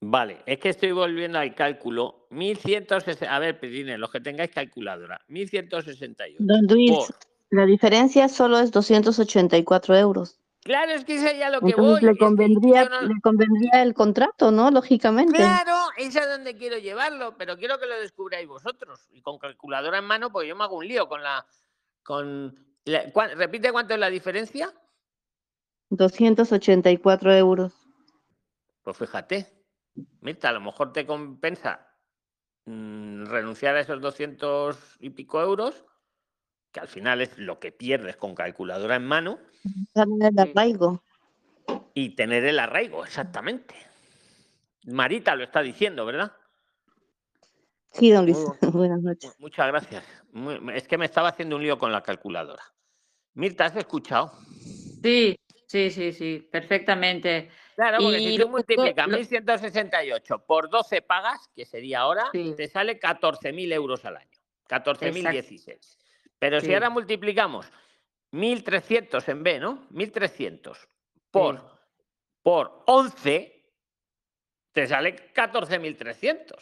[0.06, 2.28] Vale, es que estoy volviendo al cálculo.
[2.30, 5.22] 1160, a ver, Pedine, los que tengáis calculadora.
[5.28, 6.38] 1168.
[6.40, 7.14] Don Luis,
[7.50, 10.40] la diferencia solo es 284 euros.
[10.64, 12.12] Claro, es que es ya lo que Entonces voy.
[12.12, 14.72] Le convendría, le convendría el contrato, ¿no?
[14.72, 15.36] Lógicamente.
[15.36, 19.08] Claro, es a donde quiero llevarlo, pero quiero que lo descubráis vosotros.
[19.12, 21.46] Y con calculadora en mano, porque yo me hago un lío con la.
[22.02, 24.74] Con ¿Repite cuánto es la diferencia?
[25.90, 27.74] 284 euros.
[28.84, 29.63] Pues fíjate,
[30.22, 31.88] Mirta, a lo mejor te compensa
[32.66, 35.86] mm, renunciar a esos 200 y pico euros,
[36.72, 39.40] que al final es lo que pierdes con calculadora en mano.
[39.94, 41.04] Tener el arraigo.
[41.94, 43.76] Y tener el arraigo, exactamente.
[44.86, 46.34] Marita lo está diciendo, ¿verdad?
[47.92, 48.38] Sí, don Luis.
[48.74, 49.36] Buenas noches.
[49.40, 50.04] Muchas gracias.
[50.74, 52.64] Es que me estaba haciendo un lío con la calculadora.
[53.36, 54.34] Mirta, ¿has escuchado?
[55.02, 55.36] Sí,
[55.68, 57.50] sí, sí, sí, perfectamente.
[57.76, 63.74] Claro, porque si tú multiplicas 1.168 por 12 pagas, que sería ahora, te sale 14.000
[63.74, 64.38] euros al año.
[64.70, 65.98] 14.016.
[66.40, 67.72] Pero si ahora multiplicamos
[68.32, 69.88] 1.300 en B, ¿no?
[69.90, 70.78] 1.300
[71.32, 71.80] por,
[72.42, 73.72] por 11,
[74.72, 76.56] te sale 14.300.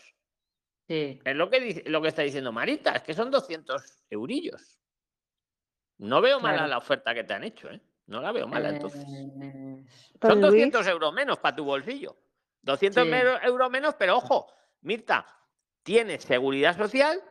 [0.88, 1.19] Sí.
[1.24, 4.80] Es lo que, lo que está diciendo Marita, es que son 200 eurillos.
[5.97, 7.82] No veo mala la oferta que te han hecho, ¿eh?
[8.12, 9.06] No la veo mala, entonces.
[9.08, 9.86] Eh,
[10.21, 12.17] Son 200 euros menos para tu bolsillo.
[12.62, 13.08] 200
[13.43, 15.26] euros menos, pero ojo, Mirta,
[15.82, 17.24] tienes seguridad social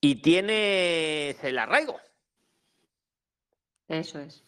[0.00, 2.00] y tienes el arraigo.
[3.86, 4.42] Eso es.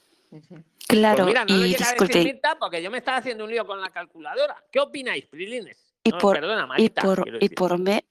[0.89, 2.25] Claro, pues mira, no y disculpe.
[2.25, 4.57] Mirta, porque yo me estaba haciendo un lío con la calculadora.
[4.73, 5.95] ¿Qué opináis, Prilines?
[6.03, 8.03] Y por, perdona, Marita, y por, y por mes.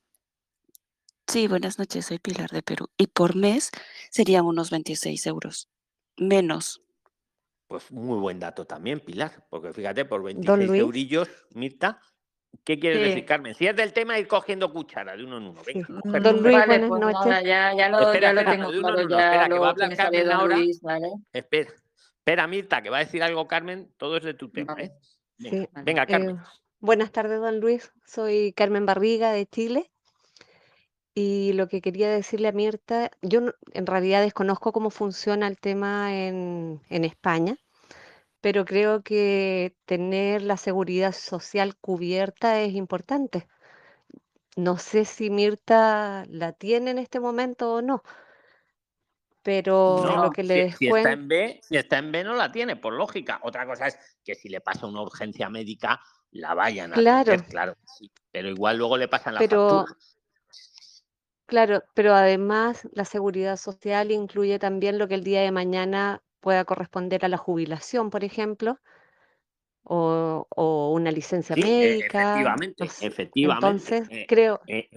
[1.27, 2.89] Sí, buenas noches, soy Pilar de Perú.
[2.97, 3.69] Y por mes
[4.09, 5.67] serían unos 26 euros
[6.17, 6.81] menos.
[7.67, 11.99] Pues muy buen dato también, Pilar, porque fíjate, por 26 eurillos, Mirta,
[12.63, 13.55] ¿qué quiere decir, Carmen?
[13.55, 15.61] Si es del tema, ir cogiendo cuchara de uno en uno.
[15.65, 17.43] Venga, Don Luis, buenas pues noches.
[17.43, 20.57] ya, ya, lo, espera, ya lo tengo claro, espera, que va a hablar Carmen ahora.
[20.81, 21.11] ¿vale?
[21.33, 21.73] Espera,
[22.19, 24.75] espera, Mirta, que va a decir algo, Carmen, todo es de tu tema.
[24.77, 24.91] ¿eh?
[25.83, 26.35] Venga, Carmen.
[26.35, 26.41] Eh,
[26.79, 27.91] buenas tardes, don Luis.
[28.05, 29.91] Soy Carmen Barriga de Chile.
[31.17, 33.39] Y lo que quería decirle a Mirta, yo
[33.71, 37.57] en realidad desconozco cómo funciona el tema en, España,
[38.41, 43.47] pero creo que tener la seguridad social cubierta es importante.
[44.57, 48.03] No sé si Mirta la tiene en este momento o no,
[49.41, 52.51] pero lo que le si, si está en B, si está en B no la
[52.51, 53.39] tiene, por lógica.
[53.43, 56.01] Otra cosa es que si le pasa una urgencia médica,
[56.31, 57.37] la vayan a claro.
[57.49, 58.11] claro, sí.
[58.31, 59.85] Pero igual luego le pasan la pero,
[61.45, 66.65] Claro, pero además la seguridad social incluye también lo que el día de mañana pueda
[66.65, 68.79] corresponder a la jubilación, por ejemplo,
[69.83, 72.39] o, una licencia e, médica.
[72.39, 73.67] Efectivamente, efectivamente.
[73.67, 74.89] Entonces, eh, creo, eh,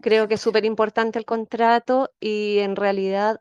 [0.00, 3.40] creo que es súper importante el contrato y en realidad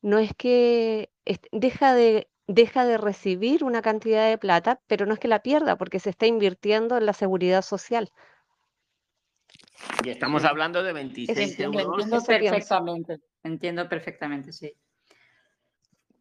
[0.00, 1.10] no es que
[1.50, 5.76] deja de, deja de recibir una cantidad de plata, pero no es que la pierda
[5.76, 8.10] porque se está invirtiendo en la seguridad social.
[10.04, 12.04] Y estamos hablando de 26 euros.
[12.04, 14.74] Entiendo perfectamente, entiendo perfectamente, sí.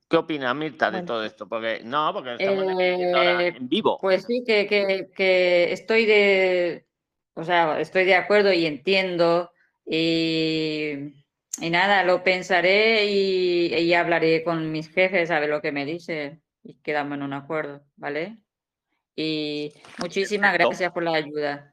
[0.09, 1.47] ¿Qué opina Mirta de todo esto?
[1.47, 3.97] Porque no, porque estamos eh, en vivo.
[3.99, 6.85] Pues sí, que, que, estoy de,
[7.33, 9.51] o sea, estoy de acuerdo y entiendo
[9.85, 11.15] y,
[11.59, 15.83] y nada, lo pensaré y, y, hablaré con mis jefes a ver lo que me
[15.83, 18.37] dice y quedamos en un acuerdo, ¿vale?
[19.15, 21.72] Y muchísimas gracias por la ayuda.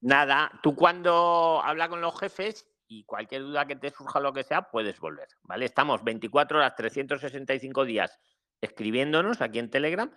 [0.00, 4.42] Nada, tú cuando habla con los jefes y cualquier duda que te surja lo que
[4.42, 5.66] sea, puedes volver, ¿vale?
[5.66, 8.18] Estamos 24 horas, 365 días
[8.60, 10.10] escribiendo,nos aquí en Telegram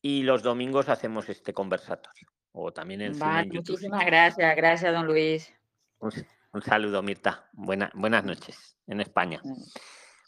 [0.00, 2.28] y los domingos hacemos este conversatorio.
[2.52, 5.52] O también en, vale, Muchísimas gracias, gracias, don Luis.
[5.98, 7.50] Un, saludo, Mirta.
[7.52, 9.42] buenas noches en España.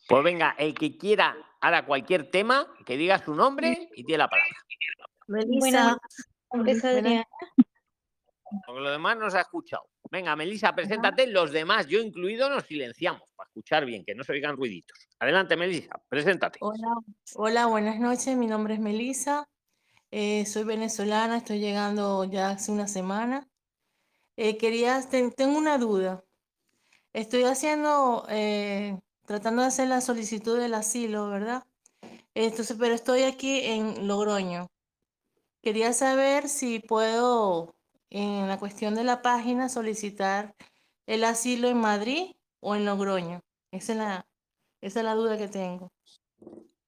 [0.09, 4.28] Pues venga, el que quiera ahora cualquier tema, que diga su nombre y tiene la
[4.28, 4.57] palabra.
[5.26, 5.99] Melissa.
[8.66, 9.84] Porque lo demás no se ha escuchado.
[10.11, 11.26] Venga, Melisa, preséntate.
[11.26, 15.09] Los demás, yo incluido, nos silenciamos para escuchar bien, que no se oigan ruiditos.
[15.18, 16.59] Adelante, Melisa, preséntate.
[16.62, 16.94] Hola,
[17.34, 18.36] hola buenas noches.
[18.36, 19.49] Mi nombre es Melisa.
[20.11, 23.46] Eh, soy venezolana, estoy llegando ya hace una semana.
[24.36, 26.24] Eh, quería, tengo una duda.
[27.12, 31.64] Estoy haciendo, eh, tratando de hacer la solicitud del asilo, ¿verdad?
[32.34, 34.68] Entonces, pero estoy aquí en Logroño.
[35.61, 37.74] Quería saber si puedo
[38.11, 40.54] en la cuestión de la página solicitar
[41.06, 43.40] el asilo en Madrid o en Logroño.
[43.70, 44.26] Esa es la,
[44.80, 45.92] esa es la duda que tengo.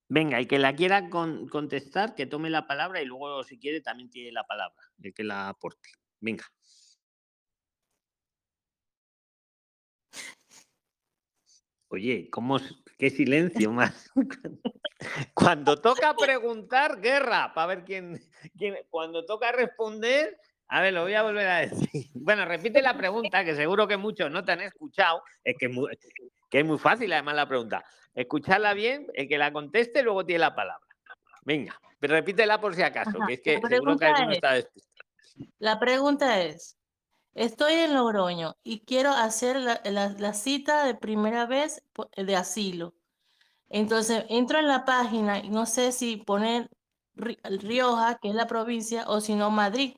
[0.09, 4.11] Venga, el que la quiera contestar, que tome la palabra y luego, si quiere, también
[4.11, 5.91] tiene la palabra, el que la aporte.
[6.19, 6.45] Venga.
[11.89, 12.59] Oye, ¿cómo,
[12.99, 14.11] qué silencio más.
[15.35, 18.21] Cuando toca preguntar, guerra, para ver quién,
[18.57, 20.39] quién, Cuando toca responder,
[20.73, 21.89] a ver, lo voy a volver a decir.
[22.15, 25.23] Bueno, repite la pregunta, que seguro que muchos no te han escuchado.
[25.43, 25.69] Es que,
[26.49, 27.85] que es muy fácil, además, la pregunta.
[28.15, 30.87] Escucharla bien, el que la conteste, luego tiene la palabra.
[31.43, 35.09] Venga, repítela por si acaso, que es que seguro que alguno está despistado.
[35.59, 36.77] La pregunta es:
[37.35, 41.83] Estoy en Logroño y quiero hacer la, cita de primera vez
[42.17, 42.95] de asilo.
[43.69, 46.69] Entonces, entro en la página y no sé si poner
[47.15, 49.95] Rioja, que es la provincia, o si no Madrid,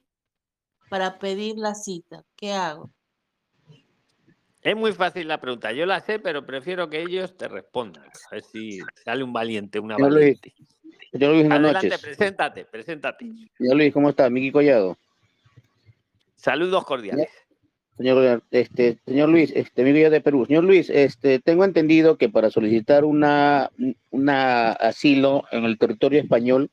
[0.92, 2.22] para pedir la cita.
[2.36, 2.90] ¿Qué hago?
[4.60, 5.72] Es muy fácil la pregunta.
[5.72, 8.04] Yo la sé, pero prefiero que ellos te respondan.
[8.04, 10.52] A ver si sale un valiente, una valiente.
[11.10, 13.24] Señor Luis, buenas Adelante, preséntate, preséntate.
[13.56, 14.28] Señor Luis, ¿cómo está?
[14.28, 14.98] Miki Collado.
[16.36, 17.30] Saludos cordiales.
[17.96, 20.44] Señor, este, señor Luis, este, amigo de Perú.
[20.44, 23.70] Señor Luis, este, tengo entendido que para solicitar una,
[24.10, 26.70] una asilo en el territorio español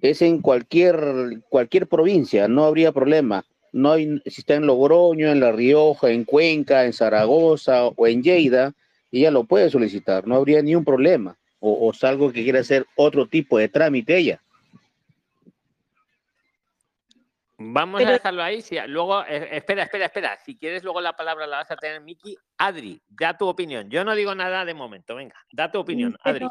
[0.00, 3.44] es en cualquier, cualquier provincia, no habría problema.
[3.72, 8.22] No hay, si está en Logroño, en La Rioja, en Cuenca, en Zaragoza o en
[8.22, 8.72] Lleida,
[9.12, 11.36] ella lo puede solicitar, no habría ni un problema.
[11.60, 14.40] O, o es algo que quiere hacer otro tipo de trámite ella.
[17.62, 18.64] Vamos a dejarlo ahí.
[18.86, 20.38] luego, eh, espera, espera, espera.
[20.38, 22.34] Si quieres, luego la palabra la vas a tener Miki.
[22.56, 23.90] Adri, da tu opinión.
[23.90, 25.14] Yo no digo nada de momento.
[25.14, 26.46] Venga, da tu opinión, Adri.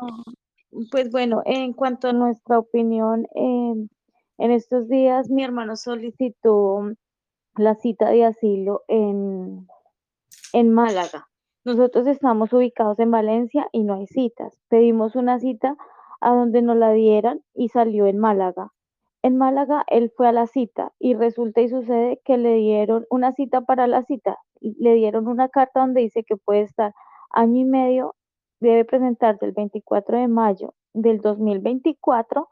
[0.91, 3.89] Pues bueno, en cuanto a nuestra opinión, em,
[4.37, 6.91] en estos días mi hermano solicitó
[7.55, 9.67] la cita de asilo en,
[10.53, 11.27] en Málaga.
[11.65, 14.59] Nosotros estamos ubicados en Valencia y no hay citas.
[14.69, 15.75] Pedimos una cita
[16.21, 18.71] a donde nos la dieran y salió en Málaga.
[19.21, 23.33] En Málaga él fue a la cita y resulta y sucede que le dieron una
[23.33, 26.93] cita para la cita, le dieron una carta donde dice que puede estar
[27.31, 28.15] año y medio,
[28.59, 32.47] debe presentarse el 24 de mayo del 2024,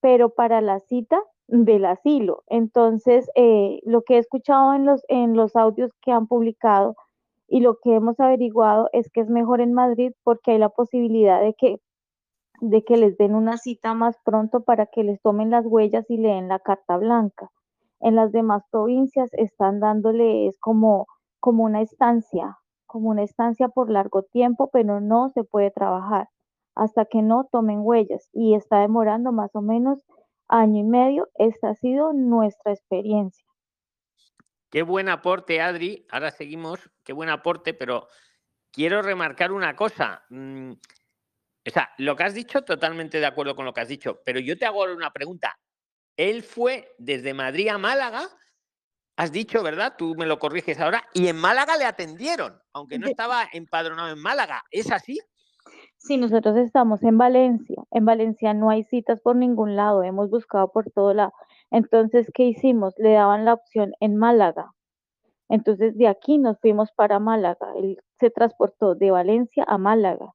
[0.00, 2.42] pero para la cita del asilo.
[2.46, 6.96] Entonces, eh, lo que he escuchado en los, en los audios que han publicado
[7.48, 11.40] y lo que hemos averiguado es que es mejor en Madrid porque hay la posibilidad
[11.40, 11.80] de que
[12.60, 16.16] de que les den una cita más pronto para que les tomen las huellas y
[16.16, 17.50] leen la carta blanca.
[18.00, 21.06] En las demás provincias están dándole, es como,
[21.40, 22.57] como una estancia,
[22.88, 26.28] como una estancia por largo tiempo, pero no se puede trabajar
[26.74, 30.04] hasta que no tomen huellas y está demorando más o menos
[30.48, 31.28] año y medio.
[31.34, 33.44] Esta ha sido nuestra experiencia.
[34.70, 36.06] Qué buen aporte, Adri.
[36.10, 36.90] Ahora seguimos.
[37.04, 38.08] Qué buen aporte, pero
[38.70, 40.24] quiero remarcar una cosa.
[40.30, 44.20] Mm, o sea, lo que has dicho, totalmente de acuerdo con lo que has dicho,
[44.24, 45.58] pero yo te hago una pregunta.
[46.16, 48.28] Él fue desde Madrid a Málaga,
[49.18, 49.94] has dicho, ¿verdad?
[49.98, 54.22] Tú me lo corriges ahora, y en Málaga le atendieron, aunque no estaba empadronado en
[54.22, 54.62] Málaga.
[54.70, 55.18] ¿Es así?
[55.96, 57.82] Sí, nosotros estamos en Valencia.
[57.90, 61.32] En Valencia no hay citas por ningún lado, hemos buscado por todo lado.
[61.72, 62.94] Entonces, ¿qué hicimos?
[62.96, 64.72] Le daban la opción en Málaga.
[65.48, 67.72] Entonces, de aquí nos fuimos para Málaga.
[67.76, 70.32] Él se transportó de Valencia a Málaga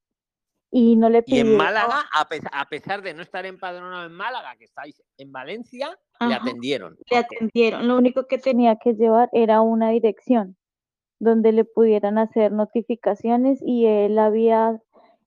[0.76, 4.66] y no le Y en Málaga, a pesar, de no estar empadronado en Málaga, que
[4.66, 6.98] estáis en Valencia, le atendieron.
[7.12, 7.88] Le atendieron.
[7.88, 10.58] Lo único que tenía que llevar era una dirección
[11.20, 14.82] donde le pudieran hacer notificaciones y él había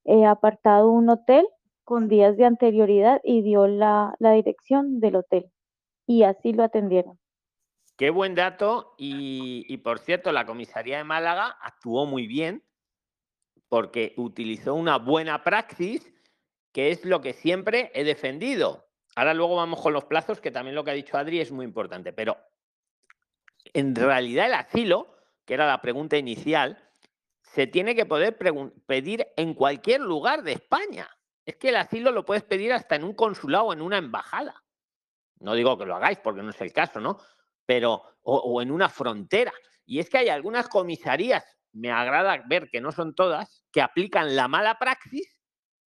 [0.05, 1.47] eh, apartado un hotel
[1.85, 5.53] con días de anterioridad y dio la, la dirección del hotel
[6.09, 7.21] y así lo atendieron.
[7.97, 12.65] Qué buen dato y, y por cierto, la comisaría de Málaga actuó muy bien
[13.77, 16.11] porque utilizó una buena praxis,
[16.72, 18.89] que es lo que siempre he defendido.
[19.14, 21.66] Ahora luego vamos con los plazos, que también lo que ha dicho Adri es muy
[21.66, 22.39] importante, pero
[23.74, 25.14] en realidad el asilo,
[25.45, 26.91] que era la pregunta inicial,
[27.43, 28.39] se tiene que poder
[28.87, 31.07] pedir en cualquier lugar de España.
[31.45, 34.64] Es que el asilo lo puedes pedir hasta en un consulado o en una embajada.
[35.39, 37.18] No digo que lo hagáis porque no es el caso, ¿no?
[37.66, 39.53] Pero, o, o en una frontera.
[39.85, 44.35] Y es que hay algunas comisarías me agrada ver que no son todas, que aplican
[44.35, 45.39] la mala praxis,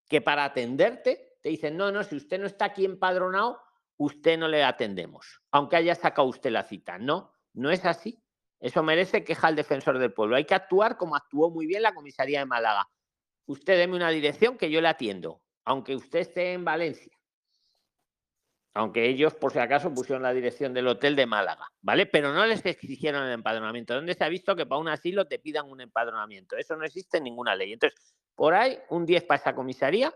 [0.08, 3.60] que para atenderte te dicen, no, no, si usted no está aquí empadronado,
[3.96, 6.98] usted no le atendemos, aunque haya sacado usted la cita.
[6.98, 8.22] No, no es así.
[8.60, 10.36] Eso merece queja al defensor del pueblo.
[10.36, 12.88] Hay que actuar como actuó muy bien la comisaría de Málaga.
[13.46, 17.19] Usted deme una dirección que yo le atiendo, aunque usted esté en Valencia.
[18.72, 22.06] Aunque ellos, por si acaso, pusieron la dirección del hotel de Málaga, ¿vale?
[22.06, 23.94] Pero no les exigieron el empadronamiento.
[23.94, 26.56] ¿Dónde se ha visto que para un asilo te pidan un empadronamiento?
[26.56, 27.72] Eso no existe en ninguna ley.
[27.72, 27.98] Entonces,
[28.36, 30.14] por ahí, un 10 para esa comisaría,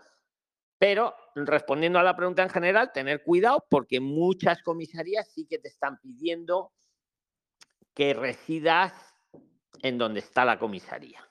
[0.79, 5.69] pero respondiendo a la pregunta en general, tener cuidado porque muchas comisarías sí que te
[5.69, 6.73] están pidiendo
[7.93, 8.93] que residas
[9.83, 11.29] en donde está la comisaría.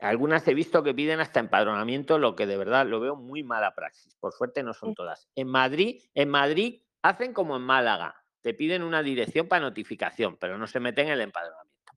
[0.00, 3.74] Algunas he visto que piden hasta empadronamiento, lo que de verdad lo veo muy mala
[3.74, 4.16] praxis.
[4.16, 5.28] Por suerte no son todas.
[5.34, 10.58] En Madrid, en Madrid hacen como en Málaga, te piden una dirección para notificación, pero
[10.58, 11.92] no se meten en el empadronamiento.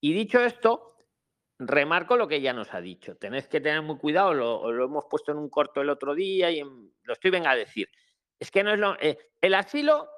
[0.00, 0.96] Y dicho esto,
[1.58, 3.16] remarco lo que ella nos ha dicho.
[3.16, 6.60] Tenéis que tener muy cuidado, lo, hemos puesto en un corto el otro día y
[6.60, 7.88] lo estoy venga a decir.
[8.38, 8.96] Es que no es lo.
[9.00, 10.08] Eh, el asilo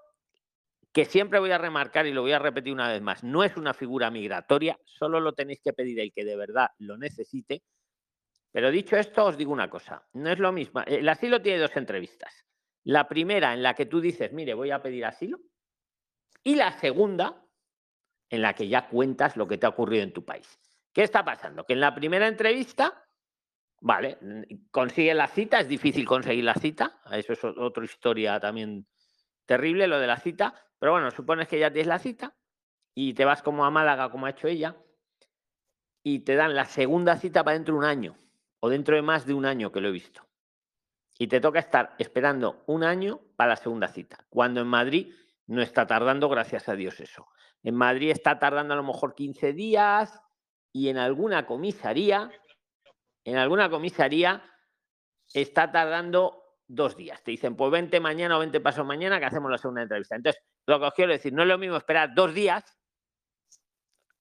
[0.94, 3.56] que siempre voy a remarcar y lo voy a repetir una vez más, no es
[3.56, 7.64] una figura migratoria, solo lo tenéis que pedir el que de verdad lo necesite.
[8.52, 10.82] Pero dicho esto, os digo una cosa, no es lo mismo.
[10.86, 12.46] El asilo tiene dos entrevistas.
[12.84, 15.40] La primera en la que tú dices, mire, voy a pedir asilo.
[16.44, 17.44] Y la segunda
[18.30, 20.60] en la que ya cuentas lo que te ha ocurrido en tu país.
[20.92, 21.64] ¿Qué está pasando?
[21.64, 23.04] Que en la primera entrevista,
[23.80, 24.18] vale,
[24.70, 28.86] consigue la cita, es difícil conseguir la cita, eso es otra historia también
[29.44, 30.54] terrible, lo de la cita,
[30.84, 32.36] pero bueno, supones que ya tienes la cita
[32.94, 34.76] y te vas como a Málaga, como ha hecho ella,
[36.02, 38.18] y te dan la segunda cita para dentro de un año,
[38.60, 40.28] o dentro de más de un año que lo he visto.
[41.18, 45.14] Y te toca estar esperando un año para la segunda cita, cuando en Madrid
[45.46, 47.28] no está tardando, gracias a Dios, eso.
[47.62, 50.20] En Madrid está tardando a lo mejor 15 días
[50.70, 52.30] y en alguna comisaría,
[53.24, 54.44] en alguna comisaría
[55.32, 57.22] está tardando dos días.
[57.22, 60.16] Te dicen, pues vente mañana o vente paso mañana que hacemos la segunda entrevista.
[60.16, 62.64] Entonces, lo que os quiero decir, no es lo mismo esperar dos días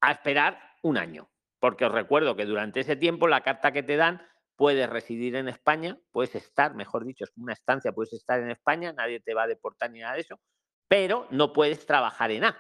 [0.01, 1.29] a esperar un año.
[1.59, 4.21] Porque os recuerdo que durante ese tiempo la carta que te dan
[4.55, 8.93] puedes residir en España, puedes estar, mejor dicho, es una estancia, puedes estar en España,
[8.93, 10.39] nadie te va a deportar ni nada de eso,
[10.87, 12.57] pero no puedes trabajar en A.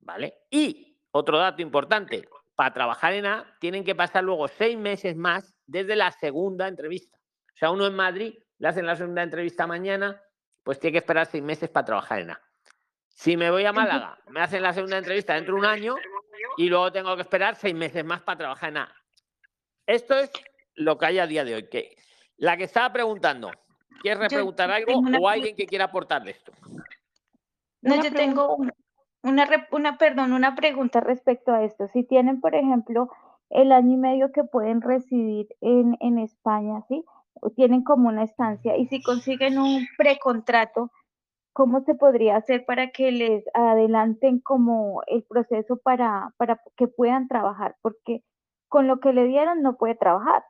[0.00, 0.34] ¿Vale?
[0.50, 5.54] Y otro dato importante, para trabajar en A tienen que pasar luego seis meses más
[5.66, 7.18] desde la segunda entrevista.
[7.18, 10.22] O sea, uno en Madrid le hacen la segunda entrevista mañana,
[10.62, 12.47] pues tiene que esperar seis meses para trabajar en A.
[13.18, 15.96] Si me voy a Málaga, me hacen la segunda entrevista dentro de un año
[16.56, 18.94] y luego tengo que esperar seis meses más para trabajar en A.
[19.88, 20.30] Esto es
[20.76, 21.68] lo que hay a día de hoy.
[21.68, 21.96] Que
[22.36, 23.50] la que estaba preguntando,
[24.02, 26.52] ¿quieres repreguntar algo o alguien que quiera aportarle esto?
[27.82, 28.54] No, yo tengo
[29.24, 31.88] una, una, perdón, una pregunta respecto a esto.
[31.88, 33.10] Si tienen, por ejemplo,
[33.50, 37.04] el año y medio que pueden residir en, en España, ¿sí?
[37.56, 40.92] tienen como una estancia y si consiguen un precontrato,
[41.58, 47.26] ¿cómo se podría hacer para que les adelanten como el proceso para, para que puedan
[47.26, 47.74] trabajar?
[47.82, 48.22] Porque
[48.68, 50.44] con lo que le dieron no puede trabajar.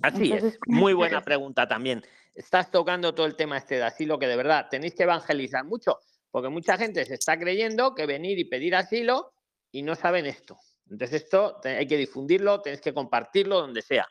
[0.00, 2.02] Así es, muy buena pregunta también.
[2.34, 5.98] Estás tocando todo el tema este de asilo que de verdad tenéis que evangelizar mucho,
[6.30, 9.34] porque mucha gente se está creyendo que venir y pedir asilo
[9.70, 10.56] y no saben esto.
[10.88, 14.08] Entonces esto hay que difundirlo, tenéis que compartirlo donde sea.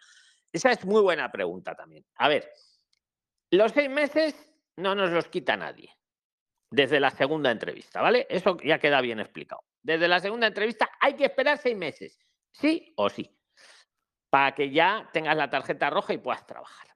[0.52, 2.06] Esa es muy buena pregunta también.
[2.18, 2.48] A ver,
[3.50, 5.96] los seis meses no nos los quita nadie
[6.70, 8.26] desde la segunda entrevista, ¿vale?
[8.30, 9.64] Eso ya queda bien explicado.
[9.82, 12.18] Desde la segunda entrevista hay que esperar seis meses,
[12.52, 13.30] sí o sí,
[14.30, 16.88] para que ya tengas la tarjeta roja y puedas trabajar.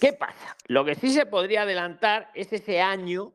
[0.00, 0.56] ¿Qué pasa?
[0.66, 3.34] Lo que sí se podría adelantar es ese año,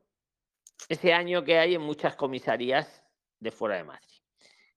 [0.88, 3.02] ese año que hay en muchas comisarías
[3.38, 4.08] de fuera de Madrid.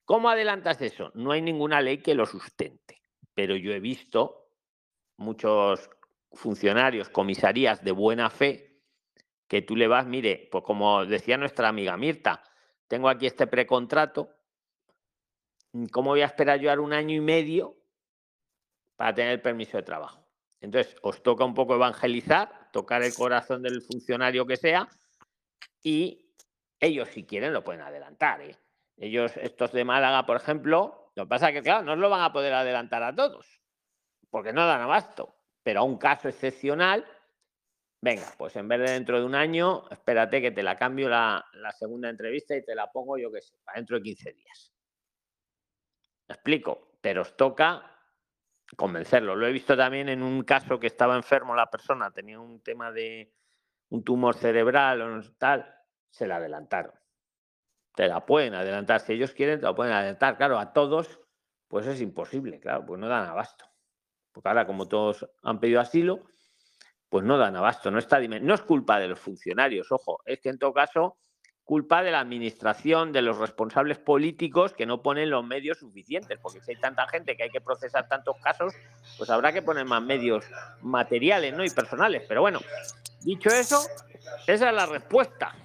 [0.06, 1.12] ¿Cómo adelantas eso?
[1.16, 3.04] No hay ninguna ley que lo sustente
[3.34, 4.50] pero yo he visto
[5.18, 5.90] muchos
[6.34, 8.82] funcionarios, comisarías de buena fe,
[9.48, 12.44] que tú le vas, mire, pues como decía nuestra amiga Mirta,
[12.88, 14.36] tengo aquí este precontrato,
[15.92, 17.78] ¿cómo voy a esperar yo un año y medio
[18.96, 20.28] para tener el permiso de trabajo?
[20.60, 24.88] Entonces, os toca un poco evangelizar, tocar el corazón del funcionario que sea,
[25.84, 26.34] y
[26.80, 28.42] ellos, si quieren, lo pueden adelantar.
[28.42, 28.58] ¿eh?
[28.98, 32.22] Ellos, estos de Málaga, por ejemplo, lo que pasa es que, claro, no lo van
[32.22, 33.62] a poder adelantar a todos,
[34.30, 35.36] porque no dan abasto.
[35.64, 37.06] Pero a un caso excepcional,
[38.02, 41.46] venga, pues en vez de dentro de un año, espérate que te la cambio la,
[41.78, 44.74] segunda entrevista y te la pongo, yo qué sé, para dentro de 15 días.
[46.28, 46.98] ¿Me explico?
[47.02, 47.90] Pero os toca
[48.76, 49.36] convencerlo.
[49.36, 52.92] Lo he visto también en un caso que estaba enfermo la persona, tenía un tema
[52.92, 53.34] de
[53.90, 55.74] un tumor cerebral o tal,
[56.10, 56.94] se la adelantaron
[57.96, 59.02] te la pueden adelantar.
[59.02, 60.38] Si ellos quieren, te la pueden adelantar.
[60.38, 61.20] Claro, a todos,
[61.68, 63.66] pues es imposible, claro, pues no dan abasto.
[64.34, 66.24] Porque ahora, como todos han pedido asilo,
[67.10, 67.92] pues no dan abasto.
[67.92, 71.18] No, está, no es culpa de los funcionarios, ojo, es que en todo caso
[71.64, 76.60] culpa de la administración, de los responsables políticos que no ponen los medios suficientes, porque
[76.62, 78.74] si hay tanta gente que hay que procesar tantos casos,
[79.18, 80.44] pues habrá que poner más medios
[80.82, 81.64] materiales ¿no?
[81.64, 82.24] y personales.
[82.28, 82.60] Pero bueno,
[83.22, 83.82] dicho eso,
[84.46, 85.56] esa es la respuesta.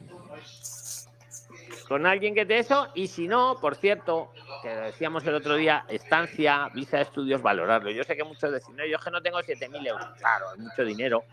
[1.89, 4.31] Con alguien que te eso, y si no, por cierto,
[4.63, 7.91] que decíamos el otro día, estancia, visa de estudios, valorarlo.
[7.91, 10.07] Yo sé que muchos dicen, no, yo es que no tengo 7.000 euros.
[10.19, 11.25] Claro, es mucho dinero,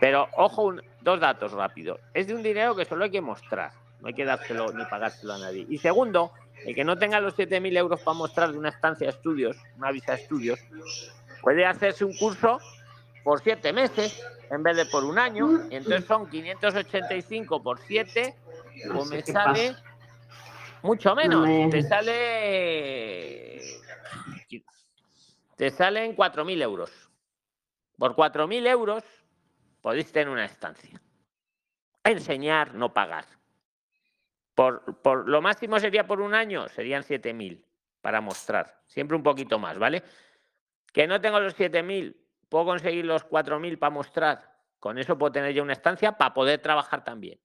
[0.00, 2.00] pero ojo, dos datos rápidos.
[2.12, 5.34] Es de un dinero que solo hay que mostrar, no hay que dárselo ni pagárselo
[5.34, 5.64] a nadie.
[5.68, 6.32] Y segundo,
[6.66, 9.92] el que no tenga los 7.000 euros para mostrar de una estancia de estudios, una
[9.92, 10.58] visa de estudios,
[11.42, 12.58] puede hacerse un curso
[13.22, 15.60] por siete meses en vez de por un año.
[15.70, 18.34] Y entonces son 585 por 7,
[18.86, 19.76] pues me sale
[20.82, 21.70] mucho menos.
[21.70, 23.60] Te sale.
[25.56, 26.90] Te salen 4.000 euros.
[27.98, 29.04] Por 4.000 euros
[29.82, 31.00] podéis tener una estancia.
[32.02, 33.26] Enseñar, no pagar.
[34.54, 37.62] Por, por, lo máximo sería por un año, serían 7.000
[38.00, 38.80] para mostrar.
[38.86, 40.02] Siempre un poquito más, ¿vale?
[40.92, 42.16] Que no tengo los 7.000,
[42.48, 44.50] puedo conseguir los 4.000 para mostrar.
[44.78, 47.38] Con eso puedo tener ya una estancia para poder trabajar también.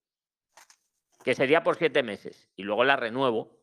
[1.26, 2.50] Que sería por siete meses.
[2.56, 3.60] Y luego la renuevo.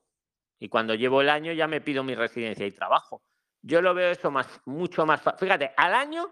[0.59, 3.23] Y cuando llevo el año ya me pido mi residencia y trabajo.
[3.63, 5.47] Yo lo veo eso más, mucho más fácil.
[5.47, 6.29] Fíjate, al año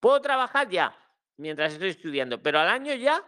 [0.00, 0.94] puedo trabajar ya
[1.36, 3.24] mientras estoy estudiando, pero al año ya,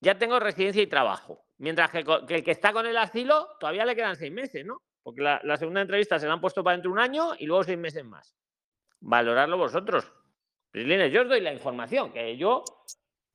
[0.00, 1.44] ya tengo residencia y trabajo.
[1.58, 1.98] Mientras que,
[2.28, 4.82] el que está con el asilo todavía le quedan seis meses, ¿no?
[5.02, 7.64] Porque la, segunda entrevista se la han puesto para dentro de un año y luego
[7.64, 8.36] seis meses más.
[9.00, 10.12] Valorarlo vosotros.
[10.72, 12.62] yo os doy la información, que yo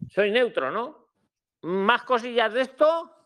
[0.10, 1.10] soy neutro, ¿no?
[1.62, 3.17] Más cosillas de esto,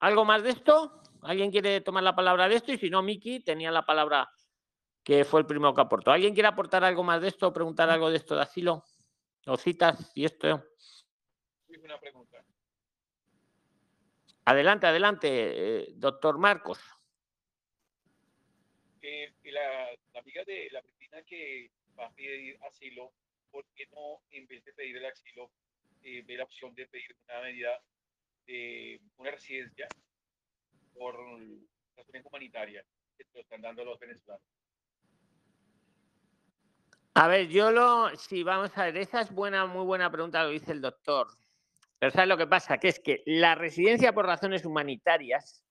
[0.00, 1.02] algo más de esto.
[1.22, 2.72] ¿Alguien quiere tomar la palabra de esto?
[2.72, 4.30] Y si no, Miki tenía la palabra
[5.02, 6.10] que fue el primero que aportó.
[6.10, 8.84] ¿Alguien quiere aportar algo más de esto o preguntar algo de esto de asilo?
[9.46, 10.64] ¿O citas y esto?
[11.84, 12.44] Una pregunta.
[14.44, 16.80] Adelante, adelante, eh, doctor Marcos.
[19.02, 23.12] Eh, la, amiga de la vecina que va a pedir asilo,
[23.50, 25.50] ¿por qué no, en vez de pedir el asilo,
[26.02, 27.80] eh, ve la opción de pedir una medida
[28.46, 29.88] de una residencia
[30.94, 31.16] por
[31.96, 32.86] razones humanitarias
[33.16, 34.44] que lo están dando los venezolanos?
[37.14, 40.50] A ver, yo lo, sí, vamos a ver, esa es buena, muy buena pregunta, lo
[40.50, 41.28] dice el doctor.
[41.98, 42.76] Pero ¿sabes lo que pasa?
[42.76, 45.64] Que es que la residencia por razones humanitarias,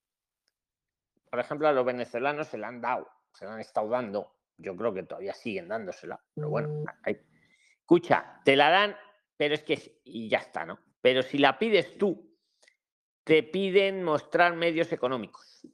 [1.30, 4.76] por ejemplo, a los venezolanos se la han dado, se la han estado dando, yo
[4.76, 8.98] creo que todavía siguen dándosela, pero bueno, escucha, te la dan,
[9.38, 10.80] pero es que, y ya está, ¿no?
[11.00, 12.35] Pero si la pides tú,
[13.26, 15.68] te piden mostrar medios económicos.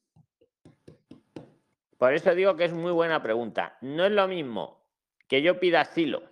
[1.97, 3.77] Por eso digo que es muy buena pregunta.
[3.81, 4.83] No es lo mismo
[5.27, 6.23] que yo pida asilo,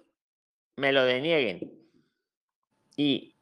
[0.78, 1.88] me lo denieguen
[2.96, 3.36] y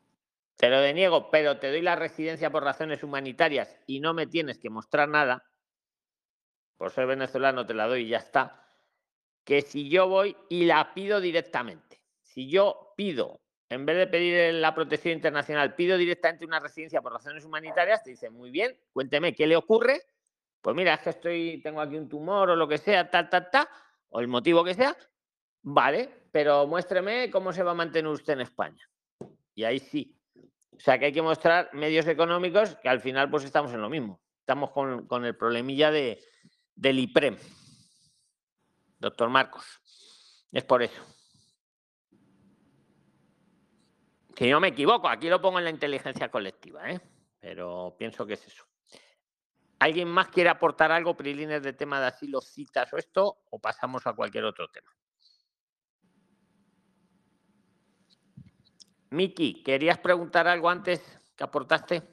[0.55, 4.57] te lo deniego, pero te doy la residencia por razones humanitarias y no me tienes
[4.57, 5.45] que mostrar nada,
[6.77, 8.71] por ser venezolano te la doy y ya está,
[9.43, 13.39] que si yo voy y la pido directamente, si yo pido,
[13.69, 18.11] en vez de pedir la protección internacional, pido directamente una residencia por razones humanitarias, te
[18.11, 20.01] dicen, muy bien, cuénteme qué le ocurre,
[20.61, 23.49] pues mira, es que estoy, tengo aquí un tumor o lo que sea, tal, tal,
[23.49, 23.67] tal,
[24.09, 24.95] o el motivo que sea,
[25.69, 28.89] Vale, pero muéstreme cómo se va a mantener usted en España.
[29.53, 30.17] Y ahí sí.
[30.71, 33.89] O sea que hay que mostrar medios económicos que al final pues estamos en lo
[33.89, 34.21] mismo.
[34.39, 36.23] Estamos con, el problemilla de,
[36.73, 37.37] del IPREM.
[38.97, 39.65] Doctor Marcos.
[40.53, 41.03] Es por eso.
[44.37, 47.01] Que yo me equivoco, aquí lo pongo en la inteligencia colectiva, ¿eh?
[47.39, 48.65] pero pienso que es eso.
[49.79, 53.39] ¿Alguien más quiere aportar algo, Prilines, de tema de asilo, citas o esto?
[53.49, 54.95] ¿O pasamos a cualquier otro tema?
[59.09, 61.01] Miki, ¿querías preguntar algo antes
[61.35, 62.03] que aportaste?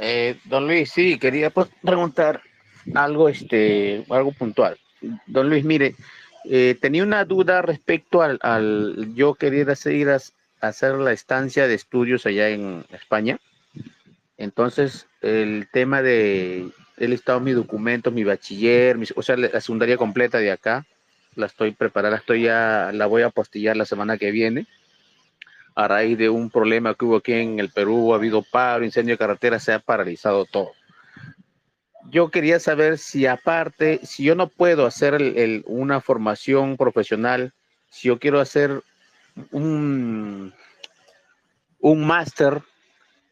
[0.00, 2.42] Eh, don Luis, sí, quería pues, preguntar
[2.96, 4.76] algo, este, algo puntual.
[5.28, 5.94] Don Luis, mire,
[6.44, 10.20] eh, tenía una duda respecto al, yo querer hacer, a,
[10.60, 13.38] hacer la estancia de estudios allá en España.
[14.36, 20.38] Entonces, el tema de, he listado mi documento, mi bachiller, o sea, la secundaria completa
[20.38, 20.86] de acá,
[21.34, 24.66] la estoy preparada, estoy ya, la voy a postillar la semana que viene.
[25.74, 29.14] A raíz de un problema que hubo aquí en el Perú, ha habido paro, incendio
[29.14, 30.72] de carretera, se ha paralizado todo.
[32.08, 35.18] Yo quería saber si aparte, si yo no puedo hacer
[35.66, 37.52] una formación profesional,
[37.90, 38.82] si yo quiero hacer
[39.50, 40.52] un,
[41.80, 42.62] un máster,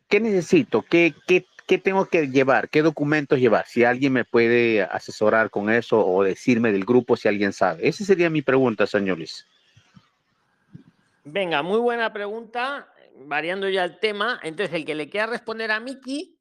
[0.09, 0.83] ¿qué necesito?
[0.83, 2.69] ¿Qué, qué, ¿qué tengo que llevar?
[2.69, 3.67] ¿Qué documentos llevar?
[3.67, 7.87] Si alguien me puede asesorar con eso o decirme del grupo si alguien sabe.
[7.89, 9.47] Esa sería mi pregunta, señor Luis.
[11.25, 12.89] Venga, muy buena pregunta.
[13.27, 14.41] variando ya el tema.
[14.43, 16.38] Entonces, el que le quiera responder a Miki,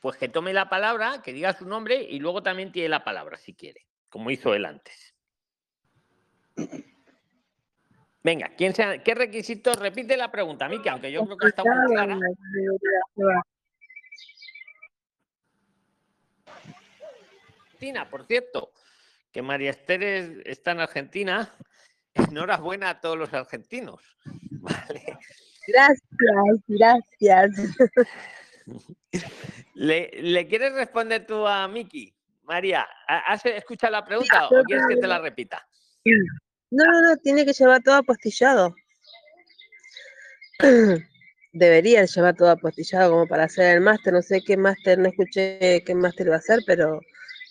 [0.00, 3.36] pues que tome la palabra, que diga su nombre y luego también tiene la palabra
[3.36, 5.14] si quiere, como hizo él antes.
[8.22, 9.76] Venga, ¿quién sea, ¿qué requisitos?
[9.76, 12.18] Repite la pregunta, Miki, aunque yo creo que está muy clara.
[18.10, 18.72] por cierto,
[19.32, 20.02] que María Esther
[20.46, 21.54] está en Argentina.
[22.14, 24.02] Enhorabuena a todos los argentinos.
[24.50, 25.18] Vale.
[25.66, 26.08] Gracias,
[26.66, 27.76] gracias.
[29.80, 32.14] ¿Le, quieres responder tú a Miki?
[32.42, 35.66] María, ¿has escuchado la pregunta o quieres que te la repita?
[36.70, 38.74] No, no, no, tiene que llevar todo apostillado.
[41.54, 44.12] Debería llevar todo apostillado como para hacer el máster.
[44.12, 47.00] No sé qué máster, no escuché qué máster va a hacer, pero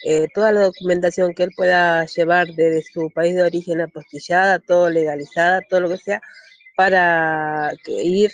[0.05, 4.91] eh, toda la documentación que él pueda llevar desde su país de origen apostillada, todo
[4.91, 6.21] legalizada, todo lo que sea,
[6.75, 8.31] para ir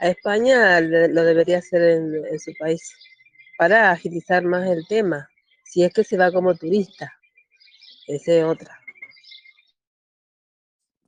[0.00, 2.82] a España lo debería hacer en, su país,
[3.56, 5.28] para agilizar más el tema,
[5.64, 7.12] si es que se va como turista.
[8.06, 8.80] Esa es otra.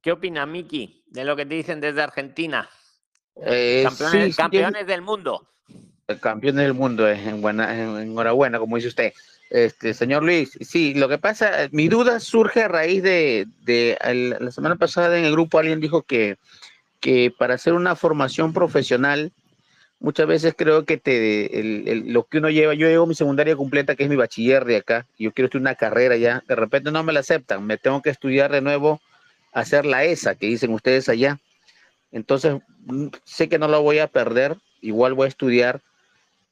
[0.03, 2.68] ¿Qué opina Miki de lo que te dicen desde Argentina?
[3.36, 3.86] Eh,
[4.36, 5.49] campeones, del mundo.
[6.20, 9.12] Campeones del mundo, en buena, enhorabuena, como dice usted.
[9.51, 13.46] Este, señor Luis, sí, lo que pasa, mi duda surge a raíz de,
[14.40, 16.36] la semana pasada en el grupo alguien dijo que,
[17.01, 19.32] que para hacer una formación profesional,
[20.01, 24.05] muchas veces creo que te, lo que uno lleva, yo llevo mi secundaria completa, que
[24.05, 27.12] es mi bachiller de acá, yo quiero estudiar una carrera ya, de repente no me
[27.12, 29.01] la aceptan, me tengo que estudiar de nuevo,
[29.53, 31.38] hacer la ESA, que dicen ustedes allá.
[32.12, 35.80] Entonces, mm, sé que no la voy a perder, igual voy a estudiar,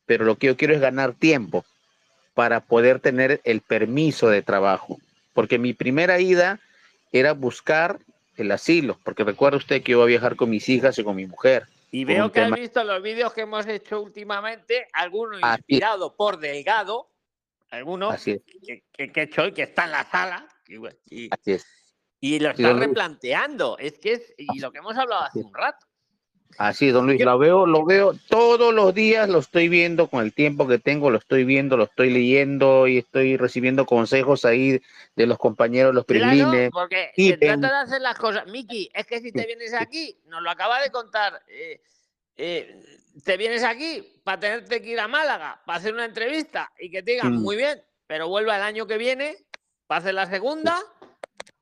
[0.07, 1.65] pero lo que yo quiero es ganar tiempo
[2.35, 4.99] para poder tener el permiso de trabajo.
[5.33, 6.61] Porque mi primera ida
[7.13, 7.99] era buscar
[8.37, 11.17] el asilo, porque recuerda usted que yo voy a viajar con mis hijas y con
[11.17, 11.67] mi mujer.
[11.91, 17.13] Y veo que has visto los vídeos que hemos hecho últimamente, algunos inspirados por Delgado,
[17.71, 18.43] algunos que,
[18.93, 20.49] que, he hecho hoy, que está en la sala.
[21.07, 21.67] Y, Así es.
[22.21, 23.79] y lo está replanteando.
[23.79, 25.86] Es que es y lo que hemos hablado hace un rato.
[26.59, 30.33] Así, don Luis, lo veo, lo veo todos los días, lo estoy viendo con el
[30.33, 34.81] tiempo que tengo, lo estoy viendo, lo estoy leyendo y estoy recibiendo consejos ahí
[35.17, 38.47] de los compañeros, los claro, porque se trata de hacer las cosas.
[38.47, 41.81] Miki, es que si te vienes aquí, nos lo acaba de contar, eh,
[42.37, 42.83] eh,
[43.23, 47.03] te vienes aquí para tenerte que ir a Málaga, para hacer una entrevista y que
[47.03, 49.37] te digan, muy bien, pero vuelva el año que viene,
[49.87, 50.79] para hacer la segunda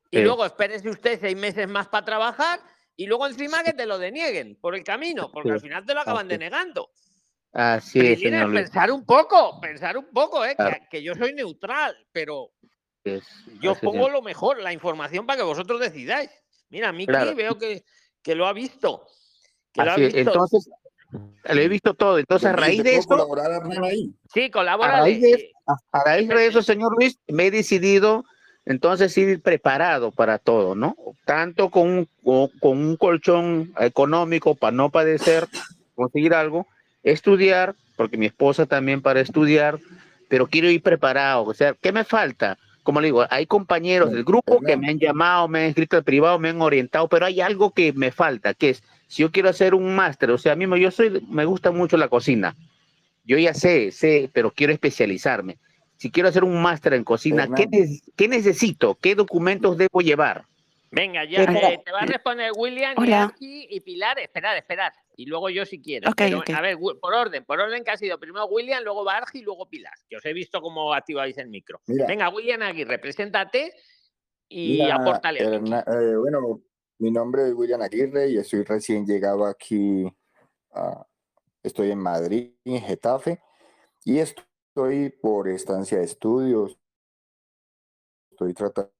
[0.09, 2.61] y luego espérese usted seis meses más para trabajar
[2.95, 6.01] y luego encima que te lo denieguen por el camino, porque al final te lo
[6.01, 6.89] acaban denegando.
[7.51, 10.55] Así es, señor Pensar un poco, pensar un poco, ¿eh?
[10.89, 12.51] que, yo soy neutral, pero
[13.61, 16.29] yo pongo lo mejor, la información para que vosotros decidáis.
[16.69, 17.83] Mira, Miki veo que,
[18.21, 19.07] que, lo ha visto.
[19.71, 20.17] Que lo ha visto.
[20.17, 20.69] Entonces,
[21.11, 22.17] lo he visto todo.
[22.17, 23.07] Entonces, a raíz de eso.
[23.07, 24.13] colaborar ahí?
[24.33, 24.97] Sí, colabora.
[24.97, 25.51] A raíz de,
[25.91, 28.25] a raíz de eso, señor Luis, me he decidido
[28.65, 30.95] entonces ir preparado para todo, ¿no?
[31.25, 35.47] Tanto con un, con un colchón económico para no padecer,
[35.93, 36.67] conseguir algo,
[37.03, 39.79] estudiar, porque mi esposa también para estudiar,
[40.27, 41.43] pero quiero ir preparado.
[41.43, 42.57] O sea, ¿qué me falta?
[42.81, 46.03] Como le digo, hay compañeros del grupo que me han llamado, me han escrito al
[46.03, 49.49] privado, me han orientado, pero hay algo que me falta, que es, si yo quiero
[49.49, 52.55] hacer un máster, o sea, mí yo soy, me gusta mucho la cocina.
[53.23, 55.57] Yo ya sé, sé, pero quiero especializarme
[56.05, 58.93] si quiero hacer un máster en cocina, ¿qué, necesito?
[58.93, 60.45] ¿Qué documentos debo llevar?
[60.91, 62.95] Venga, ya eh, te va a responder William
[63.39, 64.19] y, y Pilar.
[64.19, 64.93] Esperad, esperad.
[65.15, 66.11] Y luego yo si quiero.
[66.15, 69.67] A ver, por orden, por orden que ha sido primero William, luego Bargi y luego
[69.67, 71.81] Pilar, que os he visto cómo activáis el micro.
[71.87, 73.73] Venga, William Aguirre, preséntate
[74.47, 75.39] y aportale.
[75.39, 76.61] Eh, bueno,
[76.99, 80.05] mi nombre es William Aguirre y estoy recién llegado aquí.
[81.63, 83.41] estoy en Madrid, en Getafe,
[84.03, 84.43] y esto
[84.75, 86.77] estoy por estancia de estudios.
[88.31, 88.91] Estoy tratando.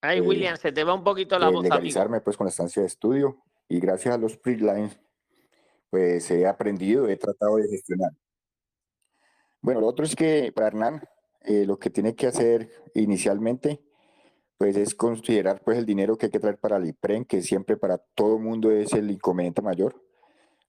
[0.00, 1.62] Ay, William, se te va un poquito la voz.
[1.62, 4.98] Legalizarme pues con la estancia de estudio y gracias a los pre-lines
[5.88, 8.10] pues he aprendido, he tratado de gestionar.
[9.60, 11.08] Bueno, lo otro es que para Hernán
[11.42, 13.80] eh, lo que tiene que hacer inicialmente
[14.58, 17.76] pues es considerar pues el dinero que hay que traer para el IPREN, que siempre
[17.76, 20.05] para todo mundo es el inconveniente mayor.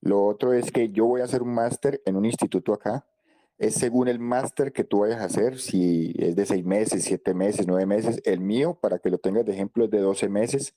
[0.01, 3.05] Lo otro es que yo voy a hacer un máster en un instituto acá.
[3.57, 7.33] Es según el máster que tú vayas a hacer, si es de seis meses, siete
[7.33, 8.21] meses, nueve meses.
[8.25, 10.75] El mío, para que lo tengas de ejemplo, es de 12 meses.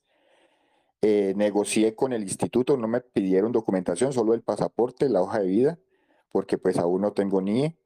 [1.02, 5.46] Eh, negocié con el instituto, no me pidieron documentación, solo el pasaporte, la hoja de
[5.48, 5.78] vida,
[6.30, 7.76] porque pues aún no tengo NIE.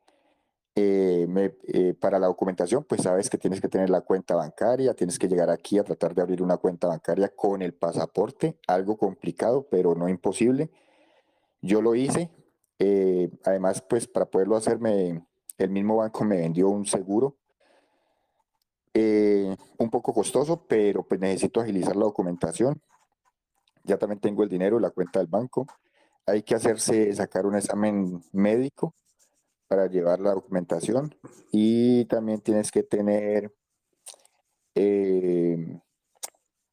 [0.77, 1.27] eh,
[1.69, 5.29] eh, para la documentación, pues sabes que tienes que tener la cuenta bancaria, tienes que
[5.29, 9.95] llegar aquí a tratar de abrir una cuenta bancaria con el pasaporte, algo complicado, pero
[9.95, 10.71] no imposible.
[11.65, 12.31] Yo lo hice,
[12.79, 17.39] eh, además, pues para poderlo hacerme, el mismo banco me vendió un seguro,
[19.79, 22.81] un poco costoso, pero pues necesito agilizar la documentación.
[23.83, 25.67] Ya también tengo el dinero, la cuenta del banco.
[26.27, 28.95] Hay que hacerse, sacar un examen médico
[29.67, 31.15] para llevar la documentación
[31.51, 33.55] y también tienes que tener,
[34.75, 35.81] eh,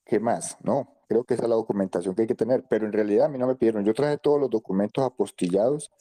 [0.04, 0.58] ¿qué más?
[0.64, 3.28] No, creo que esa es la documentación que hay que tener, pero en realidad a
[3.28, 5.91] mí no me pidieron, yo traje todos los documentos apostillados,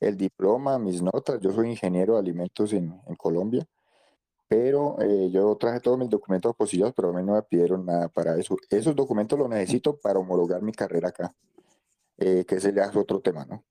[0.00, 3.66] el diploma, mis notas, yo soy ingeniero de alimentos en, Colombia,
[4.48, 8.08] pero eh, yo traje todos mis documentos apostillados, pero a mí no me pidieron nada
[8.08, 8.54] para eso.
[8.68, 11.34] Esos documentos los necesito para homologar mi carrera acá,
[12.18, 13.64] eh, que ese ya es otro tema, ¿no?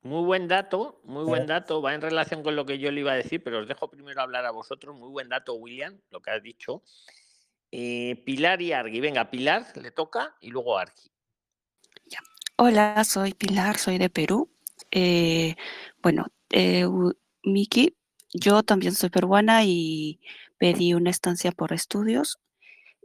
[0.00, 1.82] Muy buen dato, muy buen dato.
[1.82, 4.20] Va en relación con lo que yo le iba a decir, pero os dejo primero
[4.22, 4.98] hablar a vosotros.
[4.98, 6.82] Muy buen dato, William, lo que has dicho.
[7.72, 9.00] Eh, Pilar y Argi.
[9.00, 11.10] Venga, Pilar le toca y luego Argi.
[12.56, 14.50] Hola, soy Pilar, soy de Perú.
[14.90, 15.56] Eh,
[16.02, 16.86] bueno, eh,
[17.42, 17.96] Miki,
[18.32, 20.20] yo también soy peruana y
[20.58, 22.38] pedí una estancia por estudios.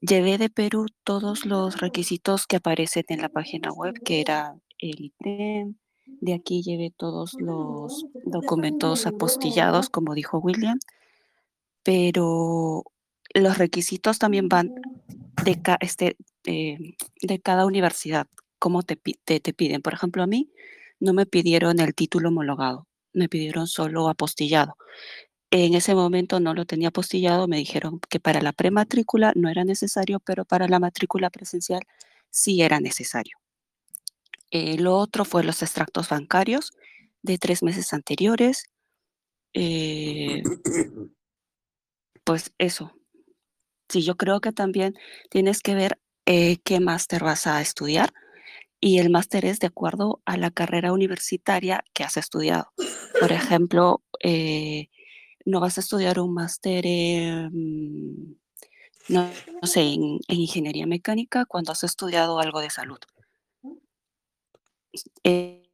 [0.01, 5.01] Llevé de Perú todos los requisitos que aparecen en la página web, que era el
[5.01, 10.79] ITEM, de aquí llevé todos los documentos apostillados, como dijo William,
[11.83, 12.83] pero
[13.39, 14.73] los requisitos también van
[15.43, 16.77] de, este, eh,
[17.21, 18.27] de cada universidad,
[18.59, 19.81] cómo te, te, piden.
[19.81, 20.51] Por ejemplo, a mí
[20.99, 24.75] no me pidieron el título homologado, me pidieron solo apostillado.
[25.51, 29.63] En ese momento no lo tenía apostillado, me dijeron que para la prematrícula no era
[29.63, 31.81] necesario, pero para la matrícula presencial
[32.29, 33.37] sí era necesario.
[34.51, 36.73] Eh, lo otro fue los extractos bancarios
[37.21, 38.65] de tres meses anteriores.
[39.53, 40.43] Eh,
[42.23, 42.96] pues eso.
[43.89, 44.95] Sí, yo creo que también
[45.29, 48.13] tienes que ver eh, qué máster vas a estudiar
[48.79, 52.71] y el máster es de acuerdo a la carrera universitaria que has estudiado.
[53.19, 54.03] Por ejemplo,
[55.45, 58.37] no vas a estudiar un máster en,
[59.07, 59.31] no,
[59.63, 62.99] sé, en ingeniería mecánica cuando has estudiado algo de salud.
[65.23, 65.69] Eh,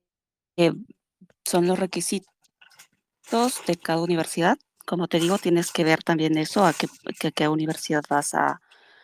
[0.58, 0.74] eh,
[1.46, 2.30] son los requisitos
[3.66, 4.58] de cada universidad.
[4.86, 6.88] Como te digo, tienes que ver también eso, a qué,
[7.32, 8.62] qué universidad vas a,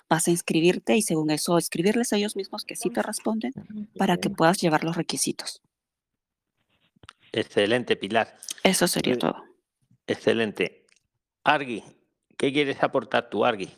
[0.10, 3.54] vas a inscribirte y según eso escribirles a ellos mismos que sí te responden
[3.98, 5.62] para que puedas llevar los requisitos.
[7.32, 8.38] Excelente, Pilar.
[8.64, 9.44] Eso sería todo.
[10.08, 10.88] Excelente.
[11.44, 11.84] Argi,
[12.38, 13.70] ¿qué quieres aportar tú, Argi?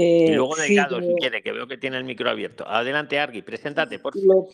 [0.00, 2.66] y luego eh, Delgado, si quiere, que veo que tiene el micro abierto.
[2.68, 4.46] Adelante, Argi, preséntate, por favor.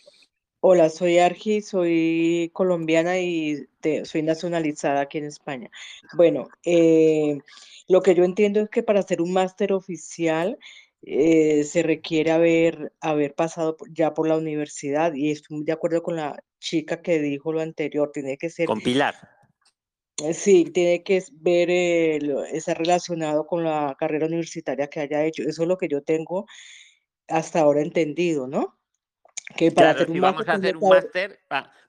[0.67, 3.67] Hola, soy Argi, soy colombiana y
[4.03, 5.69] soy nacionalizada aquí en España.
[6.15, 7.37] Bueno, eh,
[7.87, 10.57] lo que yo entiendo es que para hacer un máster oficial
[11.03, 16.15] eh, se requiere haber, haber pasado ya por la universidad y estoy de acuerdo con
[16.15, 18.65] la chica que dijo lo anterior, tiene que ser...
[18.65, 19.13] Con Pilar.
[20.23, 25.43] Eh, sí, tiene que ver, estar relacionado con la carrera universitaria que haya hecho.
[25.43, 26.47] Eso es lo que yo tengo
[27.27, 28.79] hasta ahora entendido, ¿no?
[29.55, 31.39] Que para hacer un vamos a hacer un máster,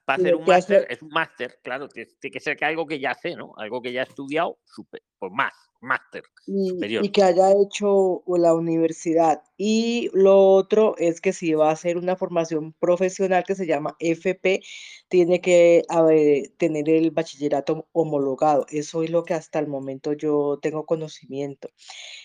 [0.07, 3.13] para, hacer un máster, es un máster, claro, tiene que ser que algo que ya
[3.13, 3.51] sé, ¿no?
[3.57, 5.51] Algo que ya he estudiado, super, pues más,
[5.81, 7.03] máster superior.
[7.03, 9.41] Y que haya hecho la universidad.
[9.57, 13.97] Y lo otro es que si va a hacer una formación profesional que se llama
[13.99, 14.61] FP,
[15.09, 15.83] tiene que
[16.57, 18.65] tener el bachillerato homologado.
[18.69, 21.67] Eso es lo que hasta el momento yo tengo conocimiento.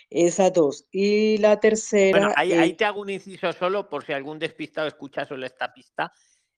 [0.08, 0.86] Esas dos.
[0.92, 2.16] Y la tercera.
[2.16, 6.12] Bueno, ahí, te hago un inciso solo por si algún despistado escucha solo esta pista.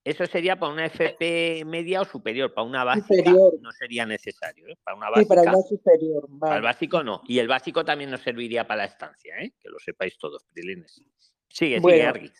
[0.04, 4.68] Eso sería para una FP media o superior, para una básica no sería necesario.
[4.68, 4.76] ¿eh?
[4.84, 5.22] Para una básica.
[5.22, 6.28] Sí, para una superior.
[6.38, 7.22] Para el básico no.
[7.26, 9.54] Y el básico también nos serviría para la estancia, ¿eh?
[9.58, 11.02] que lo sepáis todos, Prilines.
[11.48, 12.32] Sigue, sigue.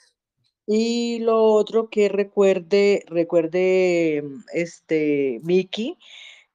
[0.66, 5.96] Y lo otro que recuerde, recuerde este Miki,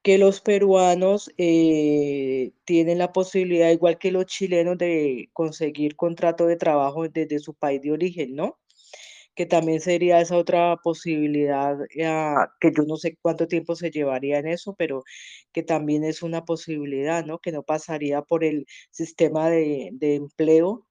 [0.02, 6.56] que los peruanos eh, tienen la posibilidad, igual que los chilenos, de conseguir contrato de
[6.56, 8.59] trabajo desde su país de origen, ¿no?
[9.40, 11.74] Que también sería esa otra posibilidad,
[12.04, 15.02] ah, que yo no sé cuánto tiempo se llevaría en eso, pero
[15.50, 17.38] que también es una posibilidad, ¿no?
[17.38, 20.86] Que no pasaría por el sistema de, empleo,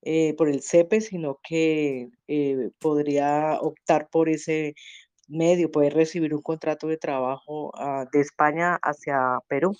[0.00, 4.74] eh, por el CEPE, sino que eh, podría optar por ese
[5.28, 9.76] medio, poder recibir un contrato de trabajo ah, de España hacia Perú.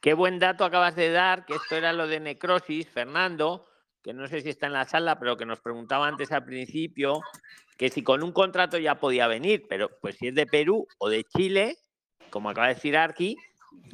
[0.00, 3.66] Qué buen dato acabas de dar, que esto era lo de necrosis, Fernando,
[4.02, 7.20] que no sé si está en la sala, pero que nos preguntaba antes al principio,
[7.76, 11.08] que si con un contrato ya podía venir, pero pues si es de Perú o
[11.08, 11.78] de Chile,
[12.30, 13.36] como acaba de decir Arki,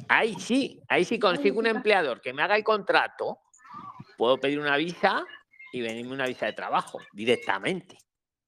[0.07, 3.39] ahí sí, ahí sí consigo un empleador que me haga el contrato,
[4.17, 5.25] puedo pedir una visa
[5.71, 7.97] y venirme una visa de trabajo directamente.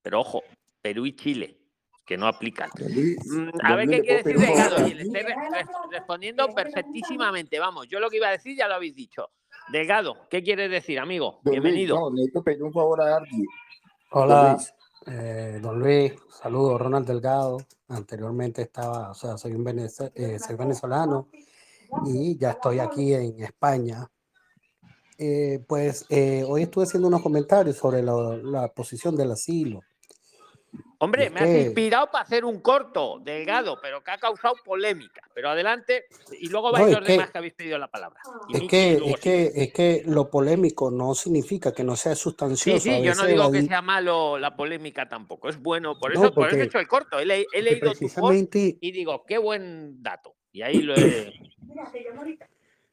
[0.01, 0.43] Pero ojo,
[0.81, 1.59] Perú y Chile,
[2.05, 2.69] que no aplican.
[2.69, 4.77] Mm, a ver qué quiere decir Delgado.
[4.87, 5.21] le estoy
[5.91, 7.59] respondiendo perfectísísmente.
[7.59, 9.29] Vamos, yo lo que iba a decir ya lo habéis dicho.
[9.69, 11.41] Delgado, ¿qué quieres decir, amigo?
[11.43, 11.99] Bienvenido.
[11.99, 13.43] no, necesito pedir un favor a Arki.
[14.11, 14.57] Hola,
[15.05, 17.57] eh, don Luis, saludos, Ronald Delgado.
[17.89, 21.27] Anteriormente estaba, o sea, soy, un eh, soy venezolano
[22.05, 24.09] y ya estoy aquí en España.
[25.17, 26.05] Eh, pues
[26.47, 29.81] hoy estuve haciendo unos comentarios sobre la, posición del asilo.
[30.99, 35.21] Hombre, me has inspirado para hacer un corto, delgado, pero que ha causado polémica.
[35.33, 36.05] Pero adelante,
[36.39, 38.19] y luego vais los demás que habéis pedido la palabra.
[38.51, 42.79] es, que, es, que, es que lo polémico no significa que no sea sustancioso.
[42.79, 45.99] Sí, sí, yo no digo que sea malo la polémica tampoco, es bueno.
[45.99, 47.19] Por eso, por eso he hecho el corto.
[47.19, 50.35] He, leído tu post y digo, qué buen dato.
[50.51, 51.33] Y ahí lo he.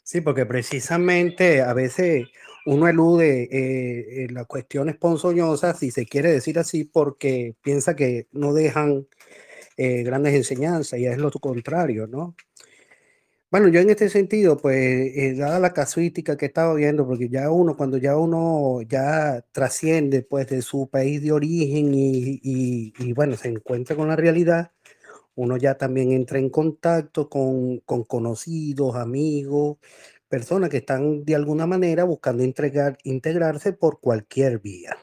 [0.06, 2.28] Sí, porque precisamente a veces
[2.66, 8.54] uno elude eh, las cuestiones ponzoñosas, si se quiere decir así, porque piensa que no
[8.54, 9.06] dejan
[9.76, 12.34] eh, grandes enseñanzas y es lo contrario, ¿no?
[13.50, 17.50] Bueno, yo en este sentido, pues, eh, dada la casuística que estaba viendo, porque ya
[17.52, 23.12] uno, cuando ya uno ya trasciende, pues, de su país de origen y, y, y
[23.12, 24.72] bueno, se encuentra con la realidad,
[25.36, 29.78] uno ya también entra en contacto con, con conocidos, amigos,
[30.28, 34.96] personas que están de alguna manera buscando integrarse por cualquier vía.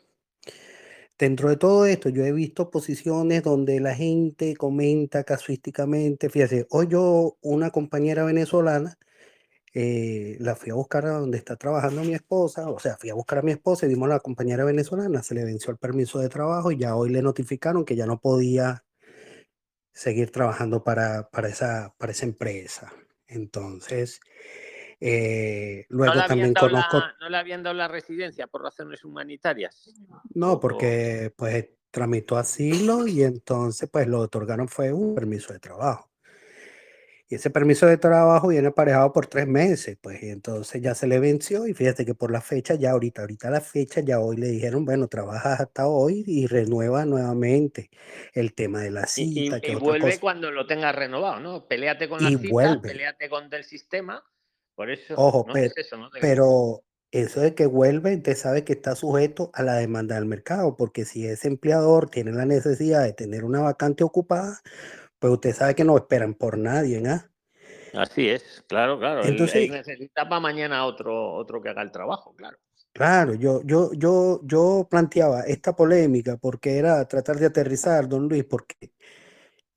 [1.17, 6.88] Dentro de todo esto, yo he visto posiciones donde la gente comenta casuísticamente, fíjate, hoy
[6.89, 8.97] yo, una compañera venezolana,
[9.74, 13.38] eh, la fui a buscar donde está trabajando mi esposa, o sea, fui a buscar
[13.38, 16.28] a mi esposa y dimos a la compañera venezolana, se le venció el permiso de
[16.28, 18.84] trabajo y ya hoy le notificaron que ya no podía
[19.93, 22.91] seguir trabajando para, para, esa, para esa empresa.
[23.28, 24.19] Entonces,
[25.03, 27.01] eh, luego ¿No también conozco.
[27.19, 29.91] ¿No le habían dado la residencia por razones humanitarias?
[30.35, 36.07] No, porque pues tramitó asilo y entonces pues lo otorgaron fue un permiso de trabajo.
[37.27, 41.07] Y ese permiso de trabajo viene aparejado por tres meses, pues y entonces ya se
[41.07, 44.35] le venció y fíjate que por la fecha, ya ahorita, ahorita la fecha, ya hoy
[44.35, 47.89] le dijeron, bueno, trabajas hasta hoy y renueva nuevamente
[48.33, 49.59] el tema de la cita.
[49.63, 51.65] Y, vuelve cuando lo tengas renovado, ¿no?
[51.65, 54.21] Peleate con la cita, peleate con el sistema
[54.82, 55.45] por eso, Ojo,
[56.19, 60.75] pero, eso de que vuelve, usted sabe que está sujeto a la demanda del mercado,
[60.75, 64.59] porque si ese empleador tiene la necesidad de tener una vacante ocupada,
[65.19, 67.29] pues usted sabe que no esperan por nadie, ¿ah?
[67.93, 69.23] Así es, claro, claro.
[69.23, 72.57] Entonces, necesita para mañana otro, otro que haga el trabajo, claro.
[72.91, 78.45] Claro, yo, yo, yo, yo planteaba esta polémica porque era tratar de aterrizar, don Luis,
[78.45, 78.93] porque,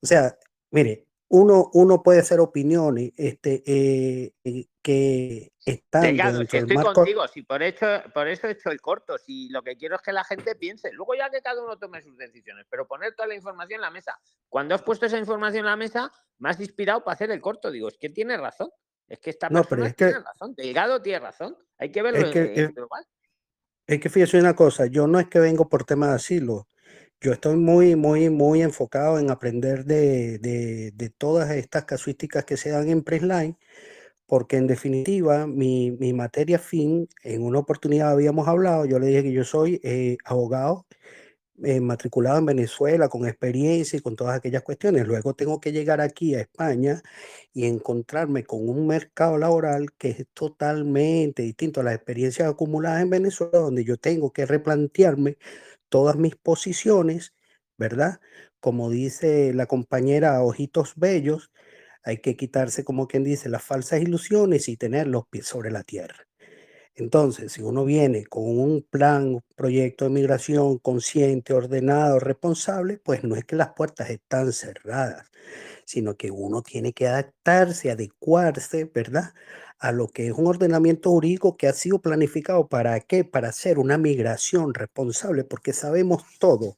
[0.01, 0.35] o sea,
[0.71, 7.41] mire, uno, uno puede hacer opiniones este, eh, eh, que están dentro estoy contigo, si
[7.41, 10.23] por, eso, por eso he hecho el corto, si lo que quiero es que la
[10.23, 13.79] gente piense, luego ya que cada uno tome sus decisiones, pero poner toda la información
[13.79, 14.15] en la mesa.
[14.47, 17.71] Cuando has puesto esa información en la mesa, me has inspirado para hacer el corto,
[17.71, 18.69] digo, es que tiene razón,
[19.07, 23.07] es que esta persona tiene razón, Delgado tiene razón, hay que verlo es que, global.
[23.87, 26.67] Es que fíjese una cosa, yo no es que vengo por tema de asilo,
[27.19, 32.69] yo estoy muy, muy, muy enfocado en aprender de, de, todas estas casuísticas que se
[32.69, 33.57] dan en Pressline,
[34.27, 39.23] porque en definitiva mi, mi, materia fin, en una oportunidad habíamos hablado, yo le dije
[39.23, 40.85] que yo soy eh, abogado
[41.63, 45.07] eh, matriculado en Venezuela con experiencia y con todas aquellas cuestiones.
[45.07, 47.01] Luego tengo que llegar aquí a España
[47.53, 53.09] y encontrarme con un mercado laboral que es totalmente distinto a las experiencias acumuladas en
[53.09, 55.37] Venezuela, donde yo tengo que replantearme
[55.89, 57.33] todas mis posiciones,
[57.77, 58.19] ¿verdad?
[58.59, 61.51] Como dice la compañera Ojitos Bellos,
[62.05, 65.83] hay que quitarse, como quien dice, las falsas ilusiones y tener los pies sobre la
[65.83, 66.27] tierra.
[66.95, 73.35] Entonces, si uno viene con un plan, proyecto de migración consciente, ordenado, responsable, pues no
[73.35, 75.29] es que las puertas están cerradas,
[75.85, 79.33] sino que uno tiene que adaptarse, adecuarse, ¿verdad?
[79.79, 83.23] a lo que es un ordenamiento jurídico que ha sido planificado para qué?
[83.25, 86.77] Para hacer una migración responsable, porque sabemos todo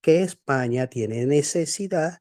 [0.00, 2.20] que España tiene necesidad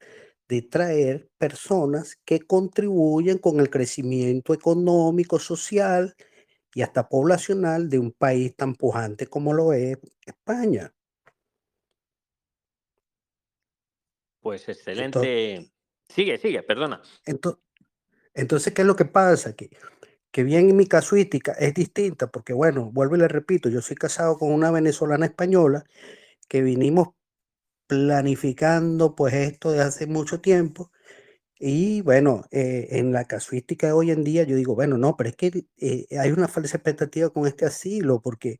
[0.49, 6.15] de traer personas que contribuyen con el crecimiento económico, social
[6.73, 10.93] y hasta poblacional de un país tan pujante como lo es España.
[14.41, 15.71] Pues excelente.
[16.09, 17.01] sigue, sigue, perdona.
[17.25, 17.63] Entonces,
[18.33, 19.53] entonces, ¿qué es lo que pasa?
[19.55, 19.69] Que
[20.31, 23.95] que bien en mi casuística es distinta, porque bueno, vuelvo y le repito, yo soy
[23.95, 25.83] casado con una venezolana española
[26.47, 27.09] que vinimos
[27.89, 30.91] planificando pues esto de hace mucho tiempo
[31.59, 35.29] Y bueno, eh, en la casuística de hoy en día yo digo, bueno, no, pero
[35.31, 38.59] es que eh, hay una falsa expectativa con este asilo, porque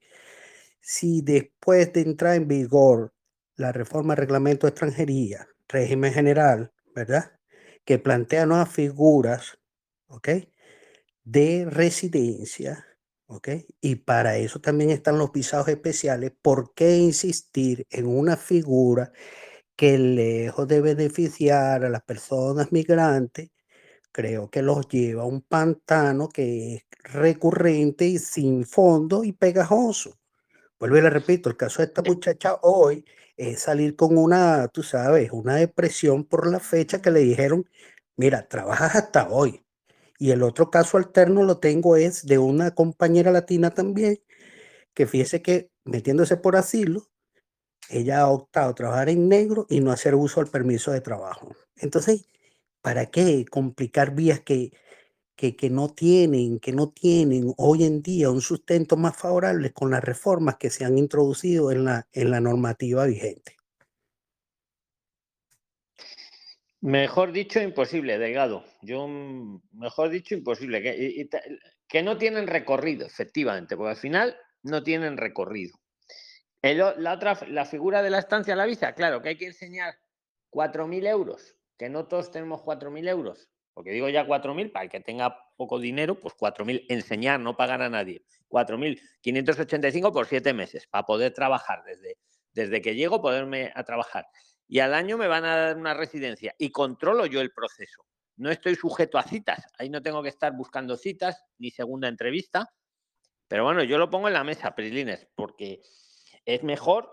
[0.81, 3.13] si después de entrar en vigor
[3.55, 7.33] la reforma del reglamento de extranjería, régimen general, ¿verdad?
[7.85, 9.59] Que plantea nuevas figuras,
[10.07, 10.29] ¿ok?
[11.23, 12.85] De residencia,
[13.29, 13.49] ¿ok?
[13.81, 16.31] Y para eso también están los visados especiales.
[16.41, 19.11] ¿Por qué insistir en una figura
[19.77, 23.51] que lejos de beneficiar a las personas migrantes,
[24.11, 30.17] creo que los lleva a un pantano que es recurrente y sin fondo y pegajoso?
[30.79, 33.05] Vuelvo y le repito, el caso de esta muchacha hoy
[33.37, 37.65] es salir con una, tú sabes, una depresión por la fecha que le dijeron,
[38.17, 39.63] mira, trabajas hasta hoy.
[40.19, 44.21] Y el otro caso alterno lo tengo es de una compañera latina también,
[44.93, 47.07] que fíjese que metiéndose por asilo,
[47.89, 51.55] ella ha optado a trabajar en negro y no hacer uso del permiso de trabajo.
[51.77, 52.25] Entonces,
[52.81, 54.71] ¿para qué complicar vías que,
[55.37, 59.89] que, que, no tienen, que no tienen hoy en día un sustento más favorable con
[59.91, 63.58] las reformas que se han introducido en la, en la normativa vigente?
[66.81, 68.63] Mejor dicho, imposible, Delgado.
[68.81, 70.81] Yo, mm, mejor dicho, imposible.
[70.81, 71.27] Que,
[71.87, 75.77] que no tienen recorrido, efectivamente, porque al final no tienen recorrido.
[76.61, 79.95] la otra, la figura de la estancia a la visa, claro, que hay que enseñar
[80.51, 84.99] 4.000 euros, que no todos tenemos 4.000 euros, porque digo ya 4.000, para el que
[84.99, 88.23] tenga poco dinero, pues 4.000, enseñar, no pagar a nadie.
[88.49, 92.17] 4.585 por siete meses, para poder trabajar desde,
[92.53, 94.27] desde que llego, poderme a trabajar
[94.69, 98.05] y al año me van a dar una residencia y controlo yo el proceso.
[98.37, 102.71] No estoy sujeto a citas, ahí no tengo que estar buscando citas ni segunda entrevista,
[103.49, 105.81] pero bueno, yo lo pongo en la mesa, Prislines, porque
[106.45, 107.09] es mejor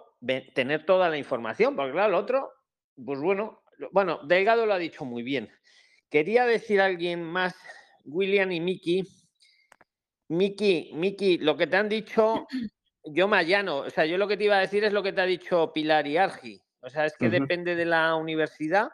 [0.54, 2.52] tener toda la información, porque claro, lo otro,
[2.94, 5.50] pues bueno, bueno, Delgado lo ha dicho muy bien.
[6.10, 7.54] Quería decir alguien más,
[8.04, 9.02] William y Miki.
[10.28, 12.46] Miki, Miki, lo que te han dicho,
[13.02, 13.78] yo me allano.
[13.78, 15.72] O sea, yo lo que te iba a decir es lo que te ha dicho
[15.72, 16.65] Pilar y Argi.
[16.86, 18.90] O sea, es que depende de la universidad,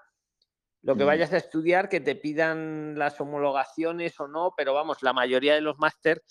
[0.81, 5.13] lo que vayas a estudiar, que te pidan las homologaciones o no, pero vamos, la
[5.13, 6.23] mayoría de los máster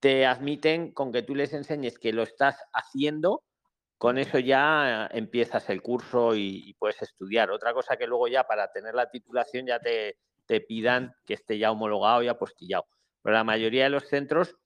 [0.00, 3.44] te admiten con que tú les enseñes que lo estás haciendo,
[3.98, 7.50] con eso ya empiezas el curso y, puedes estudiar.
[7.50, 10.16] Otra cosa que luego ya para tener la titulación ya te,
[10.46, 12.86] te pidan que esté ya homologado y apostillado.
[13.20, 14.56] Pero la mayoría de los centros,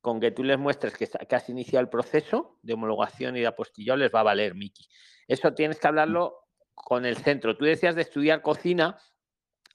[0.00, 3.48] con que tú les muestres que, que has iniciado el proceso de homologación y de
[3.48, 4.88] apostillado, les va a valer, Miki.
[5.28, 6.44] Eso tienes que hablarlo
[6.74, 7.56] con el centro.
[7.56, 8.98] Tú decías de estudiar cocina,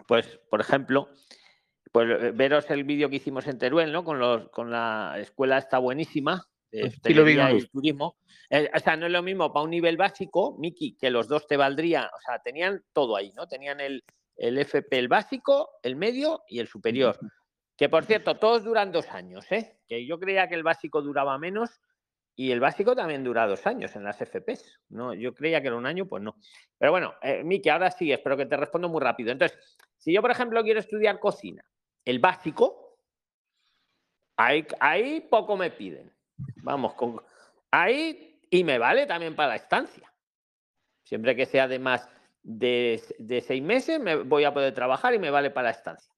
[0.08, 1.10] pues, por ejemplo,
[1.92, 4.04] pues veros el vídeo que hicimos en Teruel, ¿no?
[4.04, 8.18] Con, los, con la escuela está buenísima, de sí, y turismo.
[8.50, 11.48] Eh, o sea, no es lo mismo para un nivel básico, Miki, que los dos
[11.48, 13.48] te valdrían, o sea, tenían todo ahí, ¿no?
[13.48, 14.04] Tenían el,
[14.36, 17.18] el FP, el básico, el medio y el superior.
[17.76, 19.80] Que por cierto, todos duran dos años, ¿eh?
[19.88, 21.80] Que yo creía que el básico duraba menos
[22.40, 24.80] y el básico también dura dos años en las FPs.
[24.88, 25.14] ¿no?
[25.14, 26.38] Yo creía que era un año, pues no.
[26.78, 29.34] Pero bueno, eh, Miki, ahora sí, espero que te respondo muy rápido.
[29.34, 29.60] Entonces,
[29.98, 31.66] si yo, por ejemplo, quiero estudiar cocina,
[32.06, 32.98] el básico,
[34.38, 36.14] ahí, ahí poco me piden.
[36.64, 37.22] Vamos, con
[37.72, 40.10] ahí y me vale también para la estancia.
[41.04, 42.08] Siempre que sea de más
[42.42, 46.14] de, de seis meses, me voy a poder trabajar y me vale para la estancia.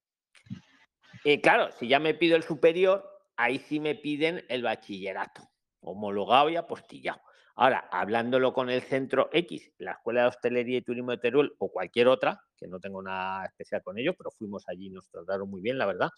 [1.24, 5.51] Y claro, si ya me pido el superior, ahí sí me piden el bachillerato
[5.82, 7.22] homologado y apostillado.
[7.56, 11.72] Ahora, hablándolo con el centro X, la Escuela de Hostelería y Turismo de Teruel o
[11.72, 15.50] cualquier otra, que no tengo nada especial con ellos, pero fuimos allí y nos trataron
[15.50, 16.10] muy bien, la verdad.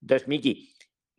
[0.00, 0.74] Entonces, Miki,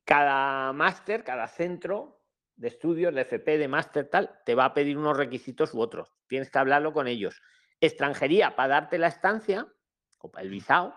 [0.05, 2.21] cada máster, cada centro
[2.55, 6.13] de estudios, de FP, de máster, tal, te va a pedir unos requisitos u otros.
[6.27, 7.41] Tienes que hablarlo con ellos.
[7.79, 9.67] Extranjería, para darte la estancia,
[10.17, 10.93] o para el visado,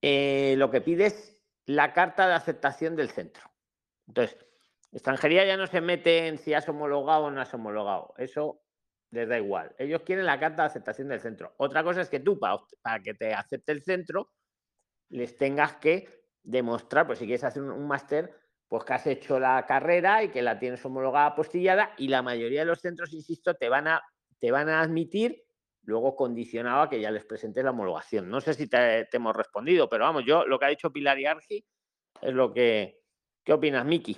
[0.00, 3.42] eh, lo que pides la carta de aceptación del centro.
[4.06, 4.38] Entonces,
[4.92, 8.12] Extranjería ya no se mete en si has homologado o no has homologado.
[8.18, 8.60] Eso
[9.10, 9.74] les da igual.
[9.78, 11.54] Ellos quieren la carta de aceptación del centro.
[11.58, 14.30] Otra cosa es que tú, para, que te acepte el centro,
[15.08, 16.08] les tengas que
[16.42, 18.34] demostrar, pues si quieres hacer un, máster,
[18.68, 22.60] pues que has hecho la carrera y que la tienes homologada apostillada y la mayoría
[22.60, 24.02] de los centros, insisto, te van a,
[24.38, 25.44] te van a admitir
[25.82, 28.28] luego condicionado a que ya les presentes la homologación.
[28.28, 31.18] No sé si te, te, hemos respondido, pero vamos, yo lo que ha dicho Pilar
[31.18, 31.64] y Argi
[32.20, 33.00] es lo que...
[33.42, 34.16] ¿Qué opinas, Miki?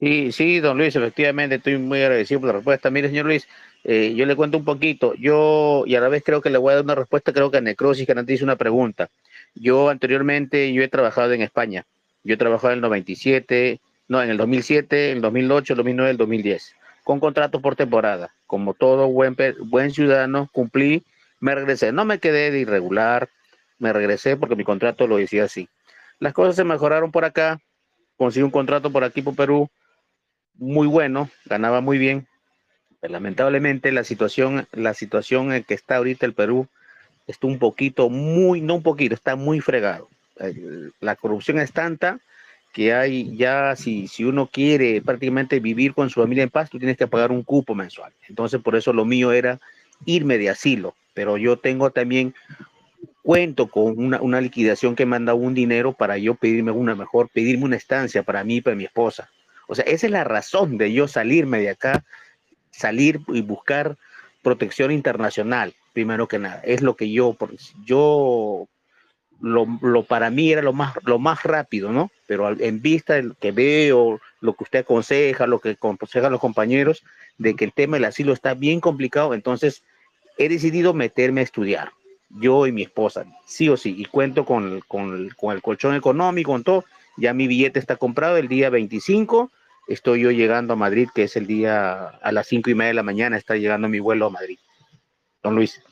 [0.00, 2.88] Sí, sí, don Luis, efectivamente, estoy muy agradecido por la respuesta.
[2.90, 3.48] Mire, señor Luis,
[3.82, 5.14] eh, yo le cuento un poquito.
[5.14, 7.58] Yo, y a la vez creo que le voy a dar una respuesta, creo que
[7.58, 9.08] a Necrosis, que antes hizo una pregunta.
[9.54, 11.84] Yo anteriormente, yo he trabajado en España.
[12.22, 16.10] Yo he trabajado en el 97, no, en el 2007, en el 2008, el 2009,
[16.12, 18.34] el 2010, con contratos por temporada.
[18.46, 21.02] Como todo buen, buen ciudadano, cumplí,
[21.40, 21.90] me regresé.
[21.90, 23.30] No me quedé de irregular,
[23.78, 25.68] me regresé porque mi contrato lo decía así.
[26.20, 27.58] Las cosas se mejoraron por acá,
[28.16, 29.68] conseguí un contrato por aquí por Perú,
[30.58, 32.26] muy bueno, ganaba muy bien.
[33.00, 36.68] Pero lamentablemente la situación, la situación en que está ahorita el Perú
[37.26, 40.08] está un poquito, muy, no un poquito, está muy fregado.
[41.00, 42.20] La corrupción es tanta
[42.72, 46.78] que hay ya, si, si uno quiere prácticamente vivir con su familia en paz, tú
[46.78, 48.12] tienes que pagar un cupo mensual.
[48.28, 49.60] Entonces, por eso lo mío era
[50.04, 52.34] irme de asilo, pero yo tengo también,
[53.22, 56.94] cuento con una, una liquidación que me han dado un dinero para yo pedirme una
[56.94, 59.28] mejor, pedirme una estancia para mí y para mi esposa.
[59.68, 62.04] O sea, esa es la razón de yo salirme de acá,
[62.70, 63.96] salir y buscar
[64.42, 66.60] protección internacional, primero que nada.
[66.64, 67.36] Es lo que yo,
[67.84, 68.66] yo
[69.40, 72.10] lo, lo, para mí era lo más, lo más rápido, ¿no?
[72.26, 77.04] Pero en vista del que veo, lo que usted aconseja, lo que aconsejan los compañeros,
[77.36, 79.82] de que el tema del asilo está bien complicado, entonces
[80.38, 81.90] he decidido meterme a estudiar,
[82.30, 86.52] yo y mi esposa, sí o sí, y cuento con, con, con el colchón económico,
[86.52, 86.84] con todo,
[87.16, 89.50] ya mi billete está comprado el día 25,
[89.88, 92.94] estoy yo llegando a Madrid, que es el día a las cinco y media de
[92.94, 94.58] la mañana, está llegando mi vuelo a Madrid.
[95.42, 95.82] Don Luis.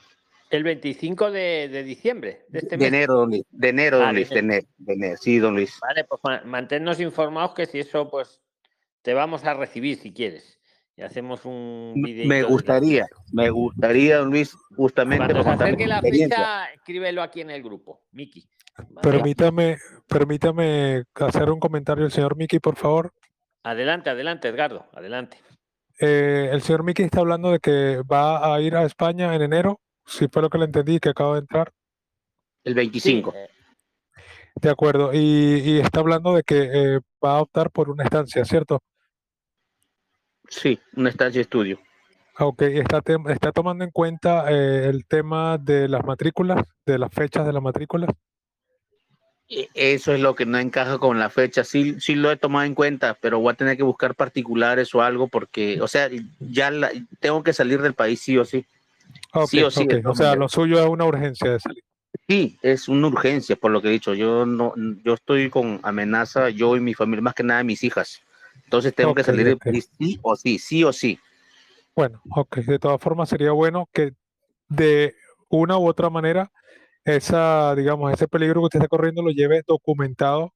[0.51, 2.79] El 25 de, de diciembre de este mes.
[2.91, 3.43] De enero, don Luis.
[3.51, 4.31] De enero, don Ah, Luis.
[4.31, 5.17] De enero, de enero.
[5.21, 5.77] Sí, don Luis.
[5.81, 8.41] Vale, pues ma- manténnos informados que si eso, pues
[9.03, 10.61] te vamos a recibir si quieres.
[10.97, 12.27] Y hacemos un vídeo.
[12.27, 17.23] Me gustaría, me gustaría, don Luis, justamente Cuando se para contar acerque la fecha, escríbelo
[17.23, 18.49] aquí en el grupo, Miki.
[19.03, 23.13] Permítame, permítame hacer un comentario el señor Miki, por favor.
[23.67, 25.39] Adelante, adelante, Edgardo, adelante.
[25.99, 29.81] Eh, el señor Miki está hablando de que va a ir a España en enero,
[30.05, 31.73] si fue lo que le entendí, que acaba de entrar.
[32.63, 33.35] El 25.
[34.55, 35.19] De acuerdo, y,
[35.65, 38.85] y está hablando de que eh, va a optar por una estancia, ¿cierto?
[40.49, 41.81] Sí, una estancia de estudio.
[42.39, 43.01] Ok, está,
[43.51, 48.11] tomando en cuenta eh, el tema de las matrículas, de las fechas de las matrículas.
[49.49, 51.65] E- Eso es lo que no encaja con la fecha.
[51.65, 55.03] Sí, sí lo he tomado en cuenta, pero voy a tener que buscar particulares o
[55.03, 56.09] algo porque, o sea,
[56.41, 56.91] ya la-
[57.21, 58.65] tengo que salir del país sí o sí.
[59.33, 59.87] Ok, sí o sí.
[60.05, 61.85] O sea, lo suyo es una urgencia de salir.
[62.29, 64.15] Sí, es una urgencia, por lo que he dicho.
[64.15, 64.73] Yo no,
[65.05, 68.21] yo estoy con amenaza, yo y mi familia, más que nada mis hijas.
[68.65, 69.65] Entonces tengo que salir del ok.
[69.65, 71.21] país sí o sí, sí o sí.
[71.95, 74.13] Bueno, ok, de todas formas sería bueno que
[74.69, 75.15] de
[75.49, 76.51] una u otra manera
[77.07, 80.53] esa, digamos, ese peligro que usted está corriendo lo lleve documentado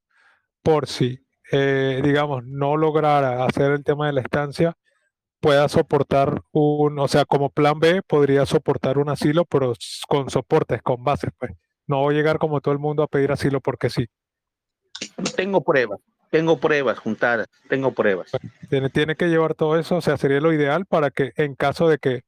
[0.63, 1.21] por si,
[1.53, 4.77] eh, digamos, no lograra hacer el tema de la estancia,
[5.39, 9.75] pueda soportar un, o sea, como plan B podría soportar un asilo, pero
[10.09, 11.53] con soportes, con bases, pues.
[11.87, 14.07] No llegar como todo el mundo a pedir asilo porque sí.
[15.37, 16.01] Tengo pruebas,
[16.31, 18.33] tengo pruebas juntadas, tengo pruebas.
[18.69, 21.89] Tiene, tiene que llevar todo eso, o sea, sería lo ideal para que en caso
[21.89, 22.23] de que,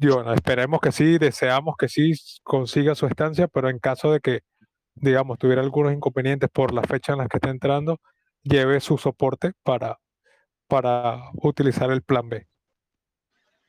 [0.00, 2.12] digo, no, esperemos que sí, deseamos que sí
[2.42, 4.40] consiga su estancia, pero en caso de que,
[4.94, 8.00] digamos, tuviera algunos inconvenientes por la fecha en la que está entrando,
[8.42, 9.98] lleve su soporte para,
[10.66, 12.46] para utilizar el plan B.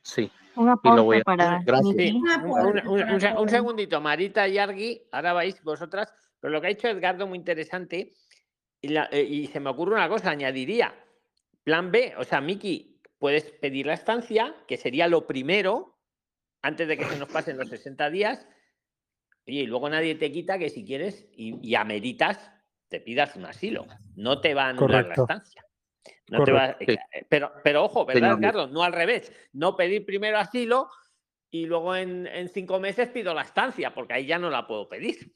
[0.02, 0.30] Sí.
[0.56, 1.96] Una Y lo voy a para Gracias.
[1.96, 6.52] Sí, un, un- un- un se- un segundito, Marita y Argui, ahora vais vosotras, pero
[6.52, 8.12] lo que ha dicho Edgardo muy interesante,
[8.80, 10.94] y, la- eh, y se me ocurre una cosa, añadiría,
[11.62, 15.98] plan B, o sea, Miki, puedes pedir la estancia, que sería lo primero,
[16.62, 18.46] antes de que se nos pasen los 60 días,
[19.46, 22.52] oye, y luego nadie te quita que si quieres y, y ameritas,
[22.88, 23.86] te pidas un asilo,
[24.16, 25.08] no te va a anular Correcto.
[25.28, 25.64] la estancia.
[26.28, 26.92] No te va- Correcto.
[27.12, 28.38] eh, pero, pero ojo, ¿verdad, Señor.
[28.38, 28.66] Edgardo?
[28.68, 30.88] No al revés, no pedir primero asilo
[31.50, 34.88] y luego en, en cinco meses pido la estancia, porque ahí ya no la puedo
[34.88, 35.34] pedir.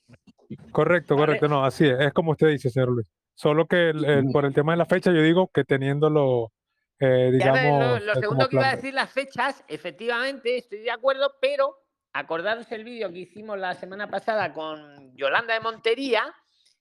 [0.71, 1.27] Correcto, Vale.
[1.27, 3.07] correcto, no, así es, es como usted dice, señor Luis.
[3.35, 6.53] Solo que el- el- por el tema de la fecha, yo digo que teniéndolo,
[6.99, 11.35] eh, lo, lo eh, segundo que iba a decir, las fechas, efectivamente, estoy de acuerdo,
[11.41, 11.77] pero
[12.13, 16.35] acordaros el vídeo que hicimos la semana pasada con Yolanda de Montería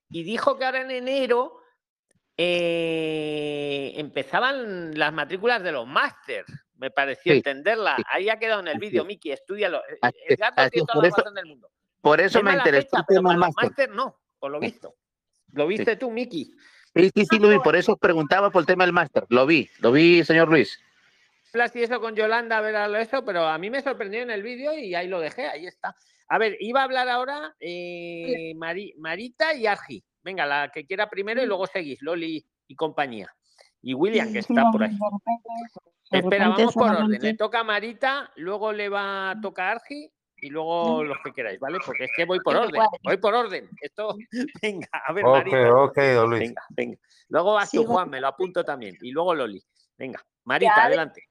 [0.09, 1.59] y dijo que ahora en enero
[2.37, 6.47] eh, empezaban las matrículas de los másters.
[6.77, 7.95] Me pareció Sí, entenderla.
[7.97, 8.03] sí.
[8.11, 9.07] Ahí ha quedado en el vídeo, es.
[9.07, 9.79] Miki, estúdialo.
[9.89, 11.69] Eh, Así es, Edgardo así tiene toda por la eso- razón del mundo.
[12.01, 13.63] Por eso Es me interesó fecha, el pero para los máster.
[13.69, 14.95] máster no, por lo visto.
[15.53, 16.51] ¿Lo viste tú, Miki?
[16.95, 19.25] Sí, sí, sí, lo vi, por eso preguntaba por el tema del máster.
[19.29, 20.79] Lo vi, lo vi, señor Luis.
[21.53, 24.43] hablas y eso con Yolanda, a ver eso, pero a mí me sorprendió en el
[24.43, 25.95] vídeo y ahí lo dejé, ahí está.
[26.27, 30.03] A ver, iba a hablar ahora eh, Mari- Marita y Argi.
[30.23, 33.33] Venga, la que quiera primero y luego seguís, Loli y compañía.
[33.81, 34.97] Y William, que está por ahí.
[36.11, 36.95] Espera, vamos por orden.
[36.97, 40.09] solamente- Le toca a Marita, luego le va a tocar a Argi
[40.45, 41.79] y luego los que queráis, ¿vale?
[41.83, 43.67] Porque es que voy por orden, voy por orden.
[43.81, 44.15] Esto,
[44.61, 45.73] venga, a ver, Ok, Marita.
[45.73, 46.39] ok, don Luis.
[46.41, 46.97] Venga, venga.
[47.29, 47.93] Luego vas tú, Sigo.
[47.93, 48.95] Juan, me lo apunto también.
[49.01, 49.63] Y luego Loli.
[49.97, 51.23] Venga, Marita, Ya, adelante.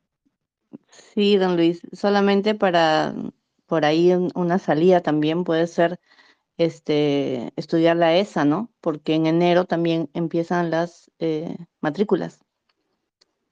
[0.91, 3.15] Sí, don Luis, solamente para
[3.66, 5.99] por ahí un- una salida también puede ser
[6.59, 8.70] este, estudiar la ESA, ¿no?
[8.81, 12.41] Porque en enero también empiezan las eh, matrículas.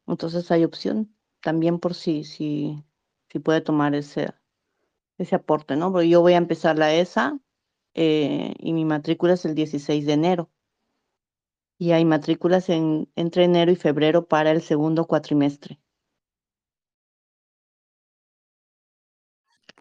[0.07, 2.83] Entonces hay opción también por si, si,
[3.29, 4.33] si puede tomar ese,
[5.19, 5.93] ese aporte, ¿no?
[5.93, 7.39] Porque yo voy a empezar la ESA
[7.95, 10.51] eh, y mi matrícula es el 16 de enero.
[11.79, 15.79] Y hay matrículas en, entre enero y febrero para el segundo cuatrimestre.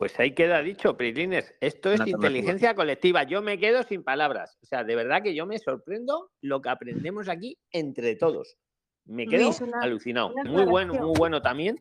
[0.02, 1.54] Pues ahí queda dicho, Prilines.
[1.62, 3.22] Esto es inteligencia colectiva.
[3.22, 4.58] Yo me quedo sin palabras.
[4.64, 8.58] O sea, de verdad que yo me sorprendo lo que aprendemos aquí entre todos.
[9.06, 10.34] Me quedo alucinado.
[10.46, 11.80] muy bueno, muy bueno también.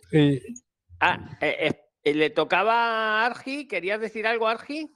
[1.01, 3.67] Ah, eh, eh, le tocaba a Argi.
[3.69, 4.91] ¿Querías decir algo, Argi?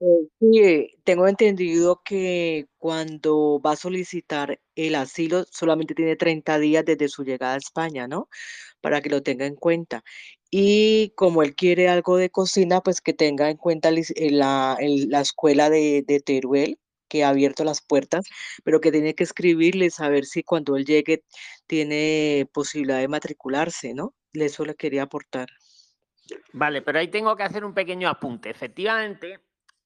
[0.00, 6.84] Eh, sí, tengo entendido que cuando va a solicitar el asilo solamente tiene 30 días
[6.84, 8.28] desde su llegada a España, ¿no?
[8.80, 10.04] Para que lo tenga en cuenta.
[10.50, 15.20] Y como él quiere algo de cocina, pues que tenga en cuenta eh, la, la
[15.20, 16.78] escuela de, de, Teruel,
[17.08, 18.26] que ha abierto las puertas,
[18.64, 21.24] pero que tiene que escribirle, saber si cuando él llegue
[21.66, 24.14] tiene posibilidad de matricularse, ¿no?
[24.32, 25.48] Eso le quería aportar.
[26.52, 28.50] Vale, pero ahí tengo que hacer un pequeño apunte.
[28.50, 29.40] Efectivamente,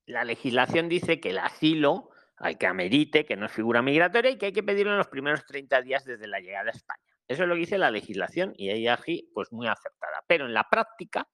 [0.07, 4.39] la legislación dice que el asilo hay que amerite, que no es figura migratoria y
[4.39, 7.05] que hay que pedirlo en los primeros 30 días desde la llegada a España.
[7.29, 10.25] Eso es lo que dice la legislación y ahí aquí, pues muy acertada.
[10.27, 11.29] Pero en la práctica,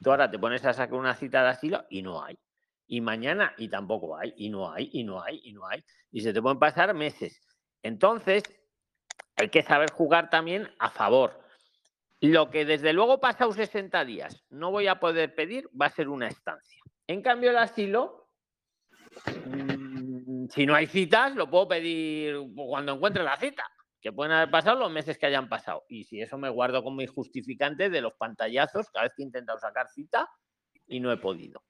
[0.00, 2.38] tú ahora te pones a sacar una cita de asilo y no hay.
[2.86, 5.84] Y mañana y tampoco hay, y no hay, y no hay, y no hay.
[6.12, 7.40] Y se te pueden pasar meses.
[7.82, 8.44] Entonces,
[9.36, 11.43] hay que saber jugar también a favor.
[12.20, 16.08] Lo que desde luego pasado 60 días no voy a poder pedir va a ser
[16.08, 16.80] una estancia.
[17.06, 18.30] En cambio, el asilo,
[19.46, 23.64] mm, si no hay citas, lo puedo pedir cuando encuentre la cita,
[24.00, 25.84] que pueden haber pasado los meses que hayan pasado.
[25.88, 29.26] Y si eso me guardo con mis justificantes de los pantallazos cada vez que he
[29.26, 30.28] intentado sacar cita
[30.86, 31.62] y no he podido.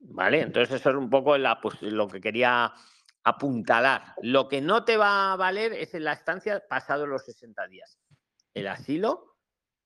[0.00, 0.42] ¿Vale?
[0.42, 2.72] Entonces eso es un poco pues, lo que quería
[3.22, 4.14] apuntalar.
[4.22, 7.98] Lo que no te va a valer es en la estancia pasado los 60 días.
[8.52, 9.33] El asilo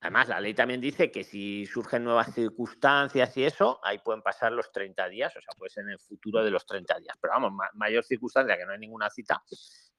[0.00, 4.52] Además, la ley también dice que si surgen nuevas circunstancias y eso, ahí pueden pasar
[4.52, 7.16] los 30 días, o sea, puede ser en el futuro de los 30 días.
[7.20, 9.42] Pero vamos, mayor circunstancia que no hay ninguna cita,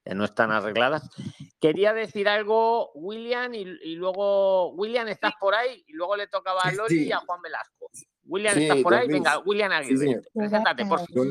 [0.03, 1.09] que no están arregladas.
[1.59, 6.71] Quería decir algo, William, y, luego, William, estás por ahí, y luego le tocaba a
[6.71, 7.91] Loli y a Juan Velasco.
[8.23, 9.07] William, ¿estás por ahí?
[9.07, 11.27] Venga, William Aguirre, preséntate, por favor.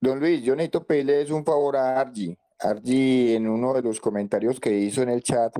[0.00, 2.36] Don, Luis, yo necesito pedirles un favor a Argy.
[2.60, 5.54] Argy, en uno de los comentarios que hizo en el chat,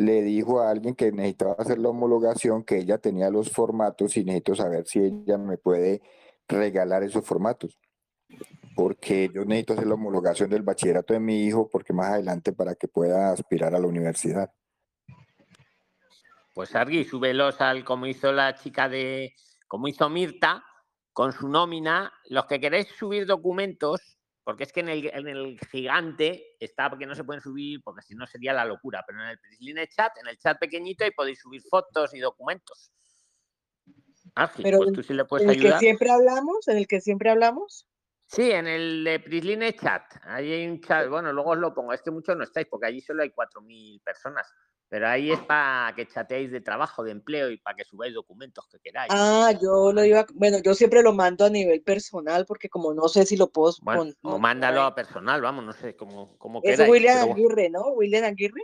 [0.00, 4.24] le dijo a alguien que necesitaba hacer la homologación, que ella tenía los formatos y
[4.24, 6.00] necesito saber si ella me puede
[6.48, 7.78] regalar esos formatos.
[8.74, 12.74] Porque yo necesito hacer la homologación del bachillerato de mi hijo, porque más adelante para
[12.76, 14.50] que pueda aspirar a la universidad.
[16.54, 19.34] Pues Argui, súbelos al como hizo la chica de,
[19.68, 20.64] como hizo Mirta,
[21.12, 22.10] con su nómina.
[22.30, 24.00] Los que queréis subir documentos,
[24.50, 28.26] porque es que en el, gigante está porque no se pueden subir, porque si no
[28.26, 31.62] sería la locura, pero en el Prisline chat, en el chat pequeñito, ahí podéis subir
[31.62, 32.90] fotos y documentos.
[34.60, 36.66] pero pues tú sí le puedes ¿En el que siempre hablamos?
[36.66, 37.86] ¿En el que siempre hablamos?
[38.30, 40.04] Sí, en el de Prisline Chat.
[40.22, 41.08] Ahí hay un chat.
[41.08, 41.92] Bueno, luego os lo pongo.
[41.92, 44.46] Es que muchos no estáis, porque allí solo hay 4.000 personas.
[44.88, 48.68] Pero ahí es para que chateéis de trabajo, de empleo y para que subáis documentos
[48.68, 49.12] que queráis.
[49.12, 53.08] Ah, yo lo iba, bueno, yo siempre lo mando a nivel personal porque como no
[53.08, 56.80] sé si lo puedo bueno, o mándalo a personal, vamos, no sé cómo, cómo Es
[56.88, 57.88] William Aguirre, ¿no?
[57.90, 58.62] William Aguirre.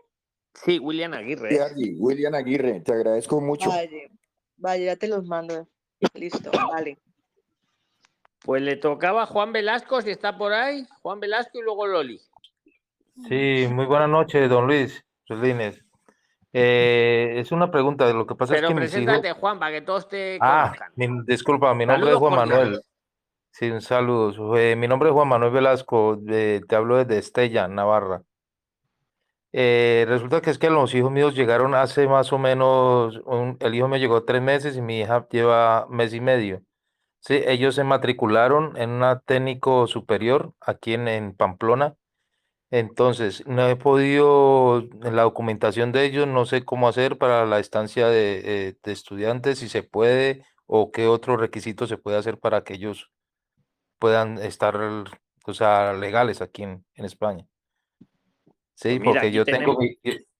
[0.52, 1.68] Sí, William Aguirre.
[1.74, 3.68] Sí, William Aguirre, te agradezco mucho.
[3.68, 4.08] Vaya,
[4.56, 5.68] vaya, ya te los mando.
[6.14, 6.98] Listo, vale.
[8.46, 10.86] Pues le tocaba a Juan Velasco, si está por ahí.
[11.02, 12.20] Juan Velasco y luego Loli.
[13.28, 15.04] Sí, muy buenas noches, don Luis.
[15.24, 15.84] Solines.
[16.52, 20.08] Eh, es una pregunta, de lo que pasa es que preséntate, Juan, para que todos
[20.08, 20.72] te Ah,
[21.26, 22.80] disculpa, mi nombre es Juan Manuel.
[23.50, 24.56] Sí, un saludo.
[24.56, 28.22] Eh, mi nombre es Juan Manuel Velasco, te hablo desde Estella, Navarra.
[29.52, 33.20] Eh, resulta que es que los hijos míos llegaron hace más o menos,
[33.60, 36.62] el hijo me llegó tres meses y mi hija lleva mes y medio.
[37.26, 41.96] Sí, ellos se matricularon en una técnico superior aquí en Pamplona
[42.70, 47.60] entonces, no he podido, en la documentación de ellos, no sé cómo hacer para la
[47.60, 52.64] estancia de, eh, estudiantes, si se puede o qué otro requisito se puede hacer para
[52.64, 53.12] que ellos
[54.00, 54.76] puedan estar,
[55.46, 57.46] o sea, legales aquí en, España.
[58.74, 59.78] Sí, pues porque yo tengo,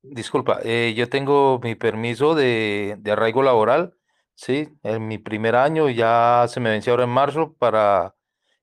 [0.03, 3.95] disculpa, eh, yo tengo mi permiso de, de arraigo laboral,
[4.37, 8.17] sí, en mi primer año ya se me venció ahora en marzo para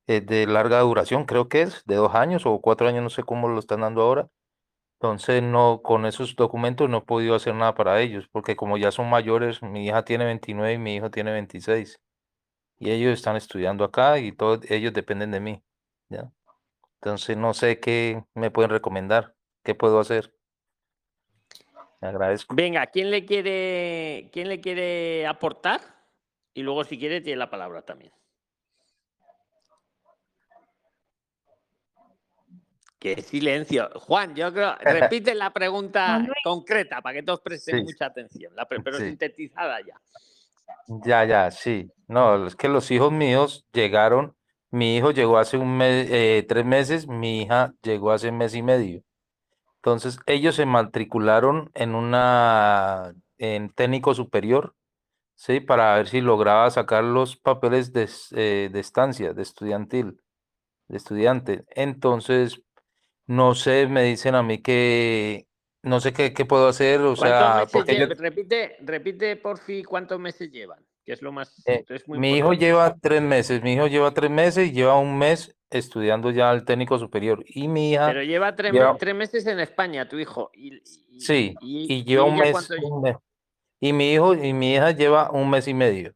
[0.07, 3.23] eh, de larga duración, creo que es, de dos años o cuatro años, no sé
[3.23, 4.29] cómo lo están dando ahora.
[5.01, 8.91] Entonces, no, con esos documentos no he podido hacer nada para ellos, porque como ya
[8.91, 12.01] son mayores, mi hija tiene 29 y mi hijo tiene 26.
[12.79, 15.63] y ellos están estudiando acá y todos ellos dependen de mí,
[16.09, 16.31] ¿ya?
[17.01, 20.32] Entonces no sé qué me pueden recomendar, qué puedo hacer.
[22.03, 22.53] Agradezco.
[22.55, 25.81] Venga, ¿quién le quiere, quién le quiere aportar?
[26.53, 28.11] Y luego si quiere tiene la palabra también.
[32.99, 33.89] Qué silencio.
[33.95, 38.53] Juan, yo creo, repite la pregunta concreta para que todos presten mucha atención,
[38.83, 39.99] pero sintetizada ya.
[40.87, 41.89] Ya, ya, sí.
[42.07, 44.35] No, es que los hijos míos llegaron,
[44.71, 48.55] mi hijo llegó hace un mes, eh, tres meses, mi hija llegó hace un mes
[48.55, 49.03] y medio.
[49.83, 54.75] Entonces, ellos se matricularon en una, en técnico superior,
[55.35, 55.59] ¿sí?
[55.59, 60.21] Para ver si lograba sacar los papeles de, eh, de estancia, de estudiantil,
[60.87, 61.65] de estudiante.
[61.67, 62.61] Entonces,
[63.27, 65.47] no sé, me dicen a mí que
[65.81, 70.49] no sé qué, qué puedo hacer, o sea, porque repite, repite por fin cuántos meses
[70.49, 71.61] llevan, que es lo más.
[71.65, 75.53] Eh, mi hijo lleva tres meses, mi hijo lleva tres meses y lleva un mes
[75.73, 77.43] estudiando ya al técnico superior.
[77.47, 78.07] Y mi hija.
[78.07, 80.51] Pero lleva tres, tres meses en España, tu hijo.
[80.53, 80.79] Y,
[81.19, 82.69] sí, y, lleva un mes,
[83.79, 86.13] Y mi hijo y mi hija lleva un mes y medio.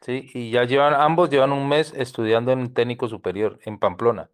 [0.00, 4.30] Sí, y ya llevan, ambos llevan un mes estudiando en técnico superior en Pamplona.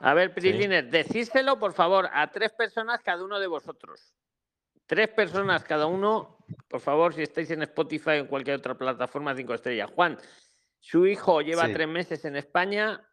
[0.00, 4.14] A ver, Priliner, decíselo por favor a tres personas cada uno de vosotros.
[4.86, 6.38] Tres personas cada uno,
[6.68, 9.90] por favor, si estáis en Spotify o en cualquier otra plataforma, cinco estrellas.
[9.90, 10.16] Juan,
[10.86, 13.04] su hijo lleva tres meses en España,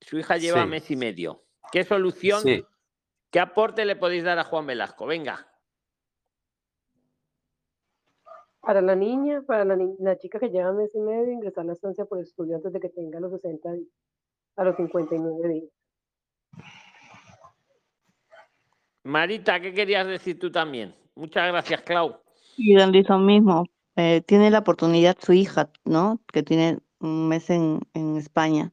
[0.00, 1.44] su hija lleva mes y medio.
[1.70, 2.42] ¿Qué solución,
[3.30, 5.06] qué aporte le podéis dar a Juan Velasco?
[5.06, 5.46] Venga.
[8.60, 12.04] Para la niña, para la, chica que lleva mes y medio, ingresar a la estancia
[12.04, 13.88] por estudio antes de que tenga los 60 días,
[14.56, 15.70] a los 59 días.
[19.04, 20.96] Marita, ¿qué querías decir tú también?
[21.14, 22.16] Muchas gracias, Clau.
[22.56, 23.66] Y lo mismo.
[23.94, 26.20] Eh, tiene la oportunidad su hija, ¿no?
[26.32, 27.80] Que tiene un mes en,
[28.16, 28.72] España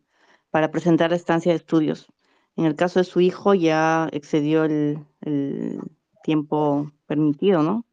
[0.52, 2.08] para presentar la estancia de estudios.
[2.56, 4.99] En el caso de su hijo ya excedió el,
[6.24, 7.86] tiempo permitido, ¿no?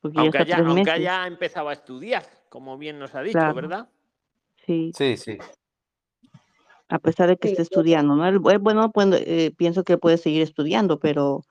[0.00, 3.88] Porque aunque, ya, aunque haya empezado a estudiar, como bien nos ha dicho, ¿verdad?
[4.64, 4.92] Sí.
[4.96, 5.38] Sí, sí
[6.92, 8.40] a pesar de que esté estudiando, ¿no?
[8.60, 11.42] Bueno, eh, pienso que puede seguir estudiando, pero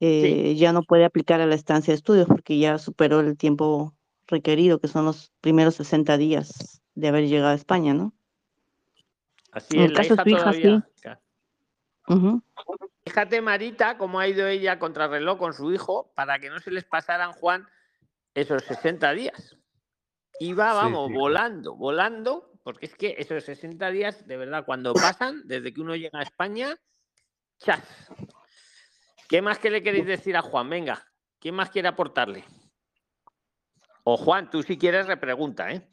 [0.00, 3.92] eh, ya no puede aplicar a la estancia de estudios porque ya superó el tiempo
[4.26, 8.12] requerido, que son los primeros 60 días de haber llegado a España, ¿no?
[9.50, 10.88] Así es, la hija, todavía.
[13.04, 16.70] Fíjate, Marita, cómo ha ido ella contra reloj con su hijo para que no se
[16.70, 17.68] les pasaran, Juan,
[18.34, 19.56] esos 60 días.
[20.40, 25.72] Iba, vamos, volando, volando porque es que esos 60 días, de verdad, cuando pasan, desde
[25.72, 26.76] que uno llega a España,
[27.58, 27.82] ¡chas!
[29.28, 30.68] ¿Qué más que le queréis decir a Juan?
[30.68, 31.04] Venga,
[31.40, 32.44] ¿quién más quiere aportarle?
[34.04, 35.88] O Juan, tú si quieres repregunta, ¿eh?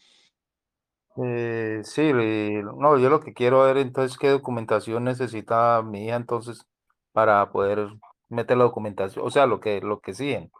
[1.18, 6.66] Eh sí, no, yo lo que quiero ver entonces qué documentación necesita mi hija entonces
[7.12, 7.90] para poder
[8.30, 10.52] meter la documentación, o sea, lo que lo que siguen.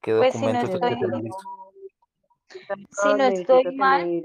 [0.00, 1.30] ¿Qué pues documentos si no estoy,
[2.90, 4.22] si no estoy mal,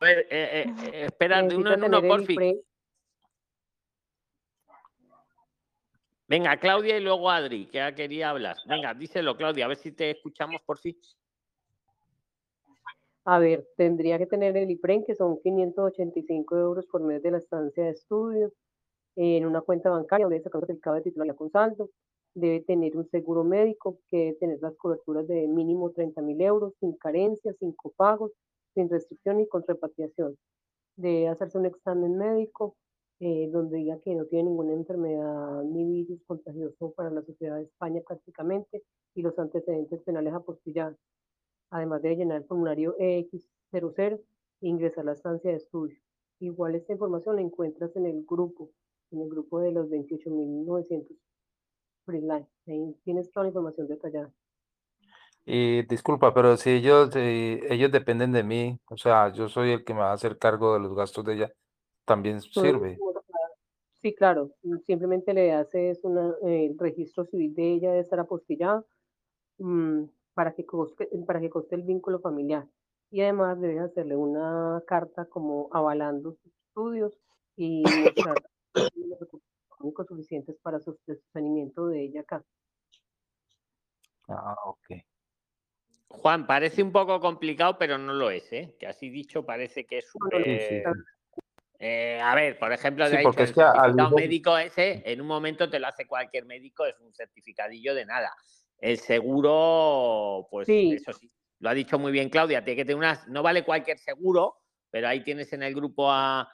[0.00, 2.60] ver, eh, eh, eh, espera, de uno en uno, por fin.
[6.28, 8.56] Venga, Claudia y luego Adri, que quería hablar.
[8.66, 10.96] Venga, díselo, Claudia, a ver si te escuchamos por fin.
[13.26, 17.38] A ver, tendría que tener el IPREN, que son 585 euros por mes de la
[17.38, 18.52] estancia de estudio,
[19.16, 21.90] en una cuenta bancaria, debe sacar un certificado de con saldo,
[22.34, 26.74] debe tener un seguro médico, que debe tener las coberturas de mínimo 30 mil euros,
[26.80, 28.32] sin carencias, sin copagos,
[28.74, 30.36] sin restricción y con repatriación.
[30.96, 32.76] de hacerse un examen médico
[33.20, 37.64] eh, donde diga que no tiene ninguna enfermedad ni virus contagioso para la sociedad de
[37.64, 38.82] España prácticamente
[39.14, 40.98] y los antecedentes penales apostillados.
[41.70, 44.20] Además de llenar el formulario EX00
[44.60, 45.98] e ingresar a la estancia de estudio.
[46.40, 48.70] Igual esta información la encuentras en el grupo,
[49.10, 51.16] en el grupo de los 28.900
[52.04, 52.50] freelance.
[52.66, 54.32] Ahí tienes toda la información detallada.
[55.44, 59.84] Y disculpa, pero si ellos, eh, ellos dependen de mí, o sea, yo soy el
[59.84, 61.52] que me va a hacer cargo de los gastos de ella,
[62.04, 62.98] también sirve.
[64.02, 64.50] Sí, claro,
[64.84, 68.86] simplemente le haces una, eh, el registro civil de ella de estar apostillado
[69.58, 70.04] mm,
[70.36, 72.68] para, que coste, para que coste el vínculo familiar.
[73.10, 77.18] Y además debes hacerle una carta como avalando sus estudios
[77.56, 77.82] y
[78.14, 78.36] mostrar
[78.74, 82.44] los recursos suficientes para su sostenimiento de ella acá.
[84.28, 85.02] Ah, ok.
[86.08, 88.76] Juan, parece un poco complicado, pero no lo es, ¿eh?
[88.78, 90.84] Que así dicho parece que es súper...
[91.78, 93.94] Eh, a ver, por ejemplo, de porque es que al...
[94.14, 98.34] médico ese, en un momento te lo hace cualquier médico, es un certificadillo de nada.
[98.78, 101.30] El seguro, pues eso sí,
[101.60, 104.56] Lo ha dicho muy bien Claudia, tiene que tener unas, no vale cualquier seguro,
[104.90, 106.48] pero ahí tienes en el grupo a,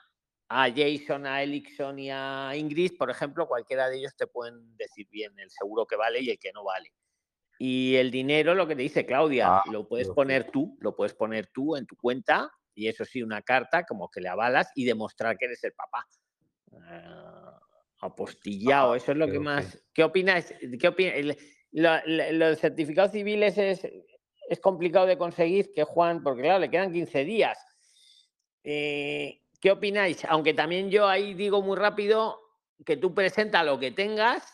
[0.49, 5.07] a Jason, a Elixon y a Ingrid, por ejemplo, cualquiera de ellos te pueden decir
[5.09, 6.93] bien el seguro que vale y el que no vale.
[7.59, 11.13] Y el dinero, lo que te dice Claudia, ah, lo puedes poner tú, lo puedes
[11.13, 14.85] poner tú en tu cuenta y eso sí, una carta como que le avalas y
[14.85, 16.07] demostrar que eres el papá.
[16.81, 17.59] Ah,
[18.01, 19.81] apostillado, ah, eso es lo que más...
[19.93, 20.53] ¿Qué opinas?
[20.79, 21.37] ¿Qué opinas?
[21.73, 23.87] Los certificados civiles es,
[24.49, 27.57] es complicado de conseguir, que Juan, porque claro, le quedan 15 días.
[28.63, 30.23] Eh, ¿Qué opináis?
[30.25, 32.39] Aunque también yo ahí digo muy rápido
[32.85, 34.51] que tú presenta lo que tengas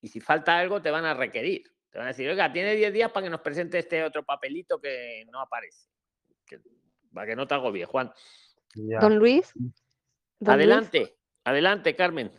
[0.00, 1.64] y si falta algo te van a requerir.
[1.90, 4.80] Te van a decir, oiga, tiene 10 días para que nos presente este otro papelito
[4.80, 5.88] que no aparece.
[7.12, 8.12] para que no te agobie, Juan.
[8.74, 9.52] Don Luis.
[10.44, 11.16] adelante,
[11.46, 12.30] adelante, Carmen.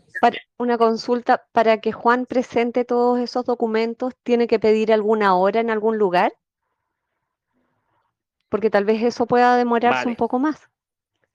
[0.57, 5.69] una consulta, para que Juan presente todos esos documentos, ¿tiene que pedir alguna hora en
[5.69, 6.33] algún lugar?
[8.49, 10.69] Porque tal vez eso pueda demorarse un poco más.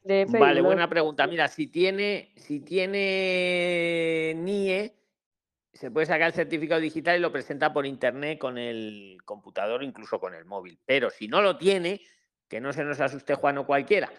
[0.04, 1.26] Vale, buena pregunta.
[1.26, 4.94] Mira, si tiene, si tiene NIE,
[5.72, 10.18] se puede sacar el certificado digital y lo presenta por internet con el computador, incluso
[10.18, 10.78] con el móvil.
[10.84, 12.00] Pero si no lo tiene,
[12.48, 14.10] que no se nos asuste Juan o cualquiera,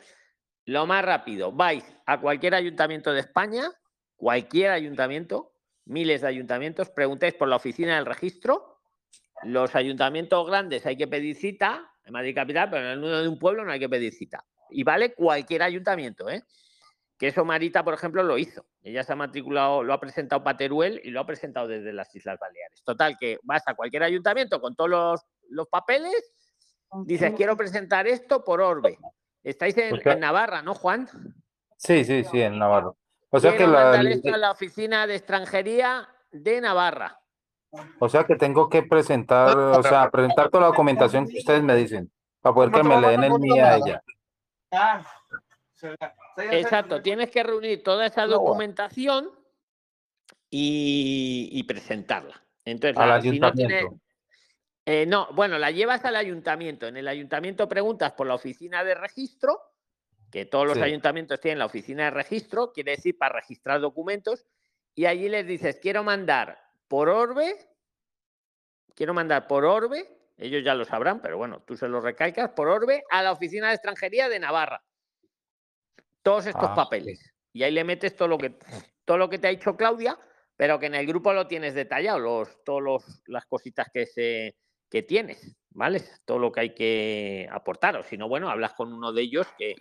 [0.65, 3.69] lo más rápido, vais a cualquier ayuntamiento de España,
[4.15, 5.53] cualquier ayuntamiento,
[5.85, 8.79] miles de ayuntamientos, preguntéis por la oficina del registro.
[9.43, 13.27] Los ayuntamientos grandes hay que pedir cita, en Madrid Capital, pero en el nudo de
[13.27, 16.43] un pueblo no hay que pedir cita y vale cualquier ayuntamiento, ¿eh?
[17.17, 18.65] Que eso Marita, por ejemplo, lo hizo.
[18.81, 22.37] Ella se ha matriculado, lo ha presentado Pateruel y lo ha presentado desde las Islas
[22.39, 22.83] Baleares.
[22.83, 26.33] Total, que vas a cualquier ayuntamiento con todos los, papeles,
[27.05, 28.97] dices, quiero presentar esto por Orbe.
[29.43, 31.09] Estáis en, Navarra, ¿no, Juan?
[31.77, 32.91] Sí, sí, sí, en Navarra.
[33.29, 37.19] O sea que la, esto a la oficina de extranjería de Navarra.
[37.99, 41.75] O sea que tengo que presentar, o sea, presentar toda la documentación que ustedes me
[41.75, 42.11] dicen,
[42.41, 44.03] para poder que me le den el mío a ella.
[46.51, 49.31] Exacto, tienes que reunir toda esa documentación
[50.49, 52.41] y, presentarla.
[52.65, 53.87] Entonces, si no tiene,
[54.85, 56.87] eh, no, bueno, la llevas al ayuntamiento.
[56.87, 59.59] En el ayuntamiento preguntas por la oficina de registro,
[60.31, 64.45] que todos los ayuntamientos tienen la oficina de registro, quiere decir para registrar documentos,
[64.95, 67.55] y allí les dices, quiero mandar por Orbe,
[68.95, 72.67] quiero mandar por Orbe ellos ya lo sabrán, pero bueno, tú se lo recalcas por
[72.67, 74.83] Orbe a la oficina de extranjería de Navarra.
[76.21, 77.33] Todos estos ah, papeles.
[77.51, 78.57] Y ahí le metes todo lo que
[79.05, 80.17] todo lo que te ha dicho Claudia,
[80.55, 84.55] pero que en el grupo lo tienes detallado, los, todas las cositas que se
[84.93, 86.03] que tienes, ¿vale?
[86.23, 87.97] Todo lo que hay que aportar.
[87.97, 89.73] O si no, bueno, hablas con uno de ellos que,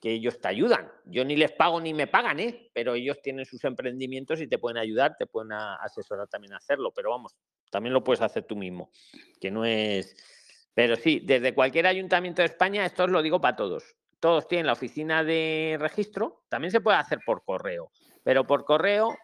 [0.00, 0.90] que ellos te ayudan.
[1.04, 2.70] Yo ni les pago ni me pagan, ¿eh?
[2.72, 6.90] Pero ellos tienen sus emprendimientos y te pueden ayudar, te pueden asesorar también a hacerlo.
[6.96, 7.36] Pero vamos,
[7.70, 8.90] también lo puedes hacer tú mismo,
[9.38, 10.16] que no es...
[10.72, 13.94] Pero sí, desde cualquier ayuntamiento de España, esto os lo digo para todos.
[14.20, 17.90] Todos tienen la oficina de registro, también se puede hacer por correo,
[18.24, 19.14] pero por correo,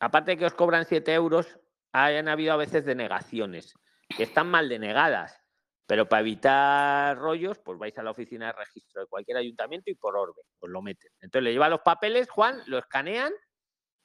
[0.00, 1.58] aparte de que os cobran 7 euros,
[1.92, 3.74] hayan habido a veces denegaciones,
[4.16, 5.40] que están mal denegadas,
[5.86, 9.94] pero para evitar rollos, pues vais a la oficina de registro de cualquier ayuntamiento y
[9.94, 11.10] por orden, os lo meten.
[11.20, 13.32] Entonces le llevan los papeles, Juan, lo escanean,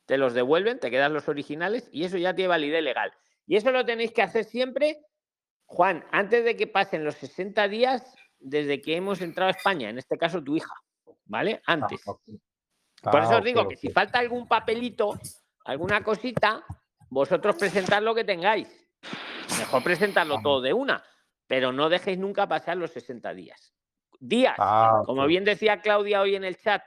[0.06, 3.14] te los devuelven, te quedan los originales y eso ya tiene validez legal.
[3.48, 5.00] Y eso lo tenéis que hacer siempre,
[5.66, 9.98] Juan, antes de que pasen los 60 días desde que hemos entrado a España, en
[9.98, 10.74] este caso tu hija,
[11.26, 11.62] ¿vale?
[11.66, 12.04] Ah, antes.
[12.04, 15.20] Por eso ah, os digo que si falta algún papelito,
[15.66, 16.64] alguna cosita,
[17.10, 18.68] vosotros presentad lo que tengáis.
[19.60, 21.04] Mejor presentarlo todo de una,
[21.48, 23.74] pero no dejéis nunca pasar los 60 días.
[24.20, 26.84] Días, ah, como bien decía Claudia hoy en el chat,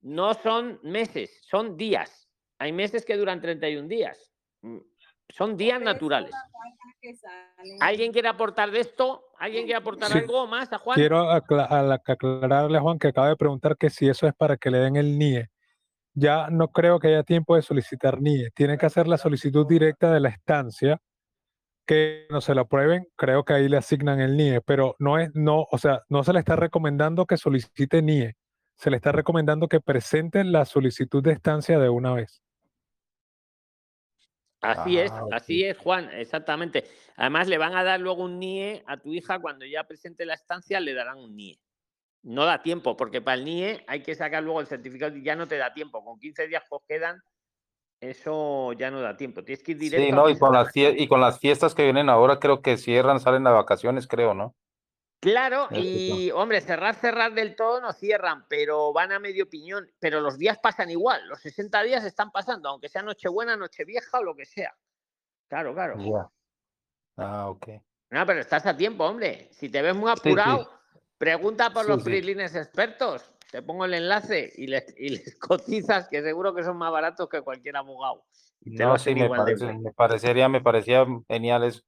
[0.00, 2.28] no son meses, son días.
[2.58, 4.32] Hay meses que duran 31 días.
[4.62, 4.78] Mm,
[5.28, 6.32] son días naturales.
[7.80, 9.24] ¿Alguien quiere aportar de esto?
[9.38, 10.96] ¿Alguien quiere aportar algo más a Juan?
[10.96, 14.78] Quiero aclararle a Juan que acaba de preguntar que si eso es para que le
[14.78, 15.48] den el NIE.
[16.12, 18.50] Ya no creo que haya tiempo de solicitar NIE.
[18.54, 21.00] Tiene que hacer la solicitud directa de la estancia
[21.90, 25.34] que no se la aprueben, creo que ahí le asignan el NIE, pero no es,
[25.34, 28.36] no, o sea, no se le está recomendando que solicite NIE,
[28.76, 32.44] se le está recomendando que presente la solicitud de estancia de una vez.
[34.60, 36.84] Así es, ah, así es, Juan, exactamente.
[37.16, 40.34] Además, le van a dar luego un NIE a tu hija cuando ya presente la
[40.34, 41.58] estancia, le darán un NIE.
[42.22, 45.34] No da tiempo, porque para el NIE hay que sacar luego el certificado y ya
[45.34, 46.04] no te da tiempo.
[46.04, 47.20] Con 15 días pues quedan,
[48.00, 49.44] eso ya no da tiempo.
[49.44, 50.06] Tienes que ir directo.
[50.06, 53.20] Sí, no, y con, las, y con las fiestas que vienen ahora, creo que cierran,
[53.20, 54.54] salen las vacaciones, creo, ¿no?
[55.20, 59.86] Claro, y hombre, cerrar, cerrar del todo no cierran, pero van a medio piñón.
[59.98, 64.24] Pero los días pasan igual, los 60 días están pasando, aunque sea Nochebuena, Nochevieja o
[64.24, 64.74] lo que sea.
[65.48, 66.30] Claro, claro.
[67.18, 67.68] Ah, ok.
[68.08, 69.50] No, pero estás a tiempo, hombre.
[69.52, 70.70] Si te ves muy apurado,
[71.18, 73.29] pregunta por los freelines expertos.
[73.50, 77.28] Te pongo el enlace y les, y les cotizas, que seguro que son más baratos
[77.28, 78.24] que cualquier abogado.
[78.62, 81.82] No, sí, me, me, parecería, me parecía genial eso.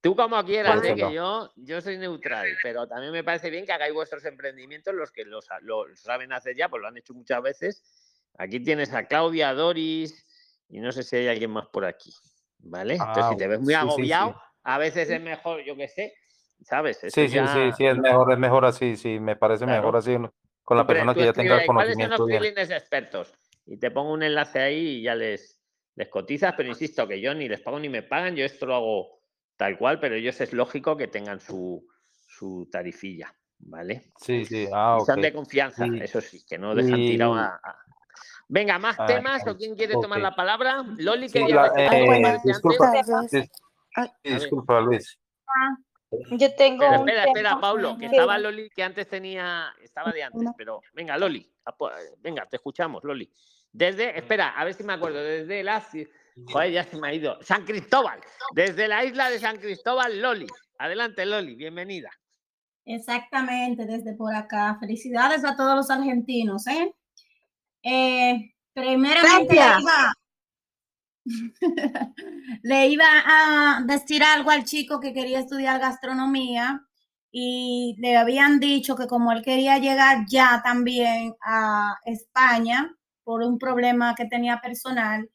[0.00, 0.94] Tú como quieras, ¿eh?
[0.94, 5.10] que yo, yo soy neutral, pero también me parece bien que hagáis vuestros emprendimientos, los
[5.10, 5.44] que los,
[5.94, 7.82] saben hacer ya, pues lo han hecho muchas veces.
[8.36, 10.24] Aquí tienes a Claudia, Doris,
[10.68, 12.12] y no sé si hay alguien más por aquí,
[12.58, 12.94] ¿vale?
[12.94, 16.14] Entonces, si ah, te ves muy agobiado, a veces es mejor, yo qué sé,
[16.62, 16.98] ¿sabes?
[17.00, 20.16] sí, sí, sí, sí, es mejor, es mejor así, sí, me parece mejor así
[20.68, 22.18] con la persona que ya tenga el conocimiento.
[22.18, 23.32] ¿Cuáles son los expertos?
[23.64, 25.58] Y te pongo un enlace ahí y ya les,
[25.94, 28.74] les cotizas, pero insisto que yo ni les pago ni me pagan, yo esto lo
[28.74, 29.20] hago
[29.56, 31.86] tal cual, pero ellos es lógico que tengan su,
[32.26, 34.12] su tarifilla, ¿vale?
[34.20, 37.58] Sí, sí, ah, Son de confianza, eso sí, que no dejan tirado a,
[38.50, 40.84] Venga, más ah, temas o quién quiere tomar la palabra.
[40.98, 42.92] Loli quería eh, disculpa,
[44.22, 45.18] disculpa, Luis.
[45.46, 45.78] Ah,
[46.10, 46.84] yo tengo.
[46.84, 51.50] espera, espera, Paulo, que estaba Loli, que antes tenía, estaba de antes, pero venga, Loli,
[52.18, 53.30] venga, te escuchamos, Loli.
[53.70, 55.84] Desde, espera, a ver si me acuerdo, desde la.
[56.46, 57.38] Joder, ya se me ha ido.
[57.42, 58.20] San Cristóbal,
[58.54, 60.46] desde la isla de San Cristóbal, Loli.
[60.78, 62.10] Adelante, Loli, bienvenida.
[62.84, 64.78] Exactamente, desde por acá.
[64.80, 66.94] Felicidades a todos los argentinos, ¿eh?
[67.82, 70.14] eh primeramente le iba,
[72.62, 76.82] le iba a decir algo al chico que quería estudiar gastronomía
[77.30, 82.94] y le habían dicho que como él quería llegar ya también a España
[83.24, 85.28] por un problema que tenía personal,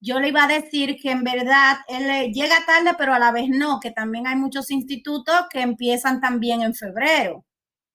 [0.00, 3.48] yo le iba a decir que en verdad él llega tarde, pero a la vez
[3.48, 7.44] no, que también hay muchos institutos que empiezan también en febrero.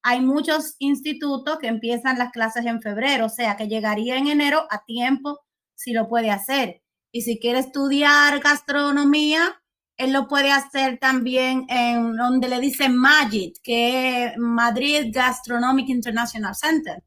[0.03, 4.65] Hay muchos institutos que empiezan las clases en febrero, o sea que llegaría en enero
[4.71, 5.39] a tiempo
[5.75, 6.80] si lo puede hacer.
[7.11, 9.61] Y si quiere estudiar gastronomía,
[9.97, 16.55] él lo puede hacer también en donde le dicen MAGIT, que es Madrid Gastronomic International
[16.55, 17.03] Center.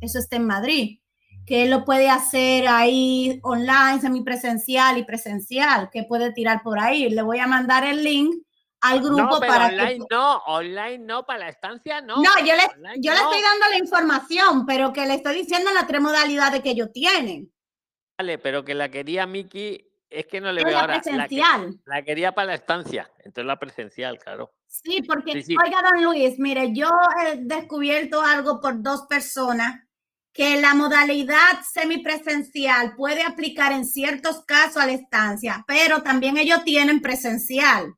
[0.00, 0.98] Eso está en Madrid
[1.46, 7.10] que él lo puede hacer ahí online, semipresencial y presencial, que puede tirar por ahí.
[7.10, 8.34] Le voy a mandar el link
[8.80, 12.16] al grupo para online no, online no, para la estancia no.
[12.16, 15.86] No, yo le, yo le estoy dando la información, pero que le estoy diciendo las
[15.86, 17.50] tres modalidades que ellos tienen.
[18.18, 21.00] Vale, pero que la quería Miki, es que no le veo ahora.
[21.00, 21.80] Presencial.
[21.84, 24.52] La, quería para la estancia, entonces la presencial, claro.
[24.66, 26.88] Sí, porque, oiga, don Luis, mire, yo
[27.24, 29.80] he descubierto algo por dos personas
[30.32, 36.64] que la modalidad semipresencial puede aplicar en ciertos casos a la estancia, pero también ellos
[36.64, 37.94] tienen presencial,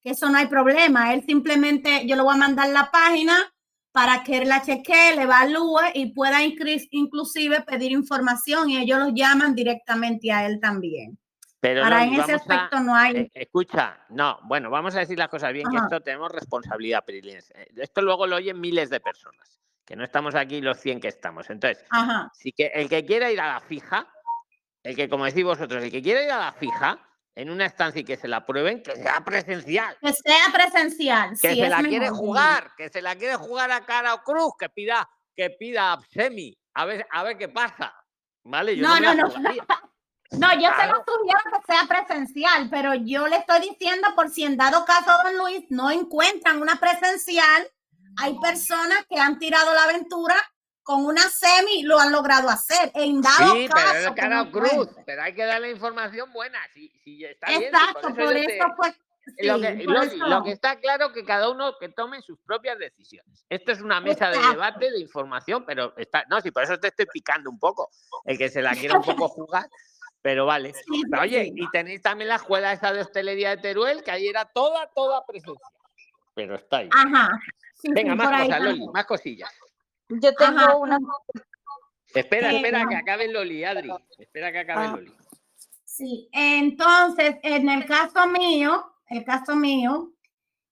[0.00, 1.12] que eso no hay problema.
[1.12, 3.52] Él simplemente, yo le voy a mandar la página
[3.98, 9.56] para que la chequee, le evalúe y pueda inclusive pedir información y ellos los llaman
[9.56, 11.18] directamente a él también.
[11.58, 13.16] Pero Ahora, en ese aspecto no hay.
[13.16, 17.50] Eh, escucha, no, bueno, vamos a decir las cosas bien, que esto tenemos responsabilidad, Prilines.
[17.56, 21.08] Eh, esto luego lo oyen miles de personas que no estamos aquí los 100 que
[21.08, 21.50] estamos.
[21.50, 21.84] Entonces,
[22.56, 24.06] que el que quiera ir a la fija,
[24.84, 27.00] el que, como decís vosotros, el que quiera ir a la fija,
[27.38, 29.96] en una estancia y que se la prueben, que sea presencial.
[30.00, 31.30] Que sea presencial.
[31.40, 34.68] Que se la quiere jugar, que se la quiere jugar a cara o cruz, que
[34.68, 37.94] pida, que pida semi, a ver, a ver qué pasa.
[38.42, 38.76] ¿Vale?
[38.76, 39.28] Yo no, no, no.
[39.28, 39.28] No,
[40.60, 44.56] yo se lo sugiero que sea presencial, pero yo le estoy diciendo por si en
[44.56, 47.70] dado caso, don Luis, no encuentran una presencial,
[48.16, 50.34] hay personas que han tirado la aventura
[50.88, 52.90] con una semi lo han logrado hacer.
[52.94, 56.58] En dado sí, caso, pero cruz, pero hay que darle información buena.
[56.72, 56.90] Si,
[57.26, 58.94] está Exacto, por, eso, fue.
[60.16, 63.44] lo, que está claro que cada uno que tome sus propias decisiones.
[63.50, 66.88] Esto es una mesa de debate, de información, pero está, no, sí, por eso te
[66.88, 67.90] estoy picando un poco.
[68.24, 69.68] El que se la quiera un poco jugar,
[70.22, 70.72] pero vale.
[71.20, 74.88] oye, y tenéis también la escuela esa de hostelería de Teruel, que ahí era toda,
[74.94, 75.68] toda presencia.
[76.32, 76.88] Pero está ahí.
[76.90, 77.28] Ajá.
[77.82, 79.50] Venga, más cosas, Loli, más cosillas.
[80.08, 80.98] Yo tengo una.
[82.14, 83.90] Espera, espera que acabe Loli, Adri.
[84.18, 84.90] Espera que acabe ah.
[84.96, 85.12] Loli.
[85.84, 90.12] Sí, entonces, en el caso mío, el caso mío,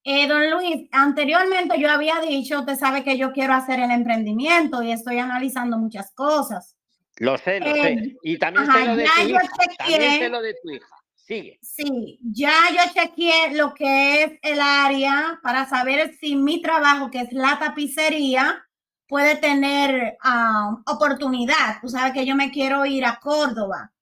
[0.04, 4.82] eh, don Luis, anteriormente yo había dicho, usted sabe que yo quiero hacer el emprendimiento
[4.84, 6.76] y estoy analizando muchas cosas.
[7.16, 7.92] Lo sé, lo sé.
[7.92, 9.40] Eh, y también sé lo de tu hija.
[9.78, 10.86] También sé lo de tu hija.
[11.14, 11.58] Sigue.
[11.60, 17.22] Sí, ya yo chequeé lo que es el área para saber si mi trabajo, que
[17.22, 18.64] es la tapicería,
[19.08, 21.80] puede tener ah, oportunidad.
[21.80, 23.92] Tú sabes que yo me quiero ir a Córdoba.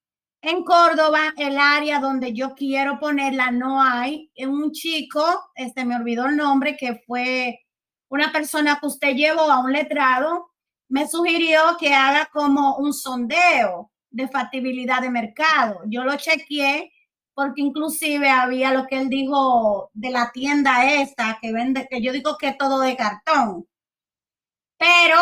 [0.41, 4.31] En Córdoba, el área donde yo quiero ponerla no hay.
[4.37, 5.23] Un chico,
[5.55, 7.59] este me olvidó el nombre, que fue
[8.09, 10.51] una persona que usted llevó a un letrado,
[10.89, 15.81] me sugirió que haga como un sondeo de factibilidad de mercado.
[15.87, 16.91] Yo lo chequeé
[17.33, 22.13] porque inclusive había lo que él dijo de la tienda esta que vende, que yo
[22.13, 23.67] digo que todo de cartón.
[24.77, 25.17] Pero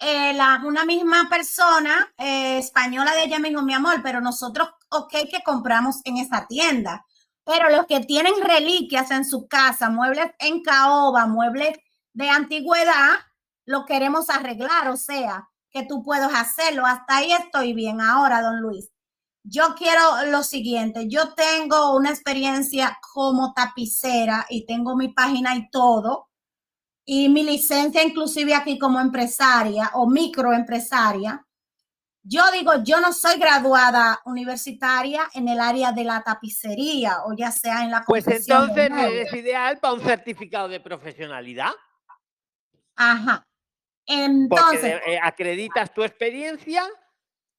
[0.00, 4.68] eh, la, una misma persona eh, española de ella me dijo, mi amor, pero nosotros,
[4.90, 7.04] ok, que compramos en esa tienda.
[7.44, 11.78] Pero los que tienen reliquias en su casa, muebles en caoba, muebles
[12.12, 13.10] de antigüedad,
[13.66, 16.86] lo queremos arreglar, o sea, que tú puedes hacerlo.
[16.86, 18.00] Hasta ahí estoy bien.
[18.00, 18.90] Ahora, don Luis,
[19.44, 21.08] yo quiero lo siguiente.
[21.08, 26.25] Yo tengo una experiencia como tapicera y tengo mi página y todo.
[27.08, 31.46] Y mi licencia inclusive aquí como empresaria o microempresaria.
[32.28, 37.52] Yo digo, yo no soy graduada universitaria en el área de la tapicería o ya
[37.52, 41.70] sea en la Pues entonces es ideal para un certificado de profesionalidad.
[42.96, 43.46] Ajá.
[44.04, 45.00] Entonces.
[45.06, 46.82] Eh, acreditas tu experiencia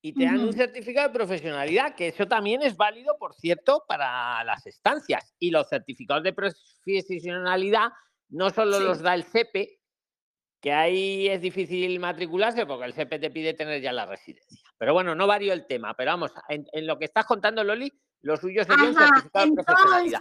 [0.02, 4.44] y te dan un certificado de profesionalidad, que eso también es válido, por cierto, para
[4.44, 5.34] las estancias.
[5.40, 7.90] Y los certificados de profesionalidad
[8.30, 9.80] no solo los da el CEPE,
[10.62, 14.70] que ahí es difícil matricularse porque el CEPE te pide tener ya la residencia.
[14.78, 17.92] Pero bueno, no varío el tema, pero vamos, en, lo que estás contando, Loli,
[18.22, 20.20] lo suyo sería un certificado de profesionalidad.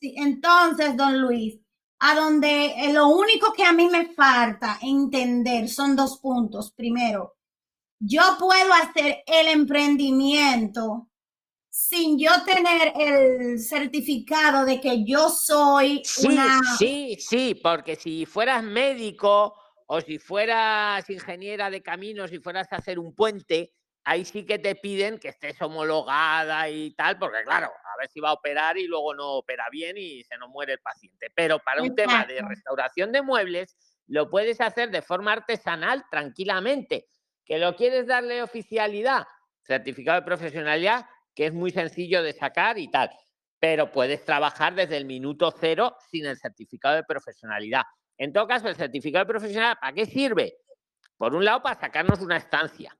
[0.00, 1.60] Sí, entonces, don Luis,
[2.00, 6.72] a donde eh, lo único que a mí me falta entender son dos puntos.
[6.72, 7.36] Primero,
[7.98, 11.08] yo puedo hacer el emprendimiento
[11.76, 16.60] sin yo tener el certificado de que yo soy sí, una...
[16.78, 19.56] Sí, sí, porque si fueras médico
[19.88, 23.72] o si fueras ingeniera de caminos y fueras a hacer un puente,
[24.04, 28.20] ahí sí que te piden que estés homologada y tal, porque claro, a ver si
[28.20, 31.26] va a operar y luego no opera bien y se nos muere el paciente.
[31.34, 33.76] Pero para un tema de restauración de muebles,
[34.06, 37.08] lo puedes hacer de forma artesanal tranquilamente.
[37.44, 39.26] ¿Que lo quieres darle oficialidad?
[39.64, 43.10] Certificado de profesionalidad, que es muy sencillo de sacar y tal.
[43.58, 47.82] Pero puedes trabajar desde el minuto cero sin el certificado de profesionalidad.
[48.18, 50.58] En todo caso, el certificado de profesionalidad, ¿para qué sirve?
[51.16, 52.96] Por un lado, para sacarnos una estancia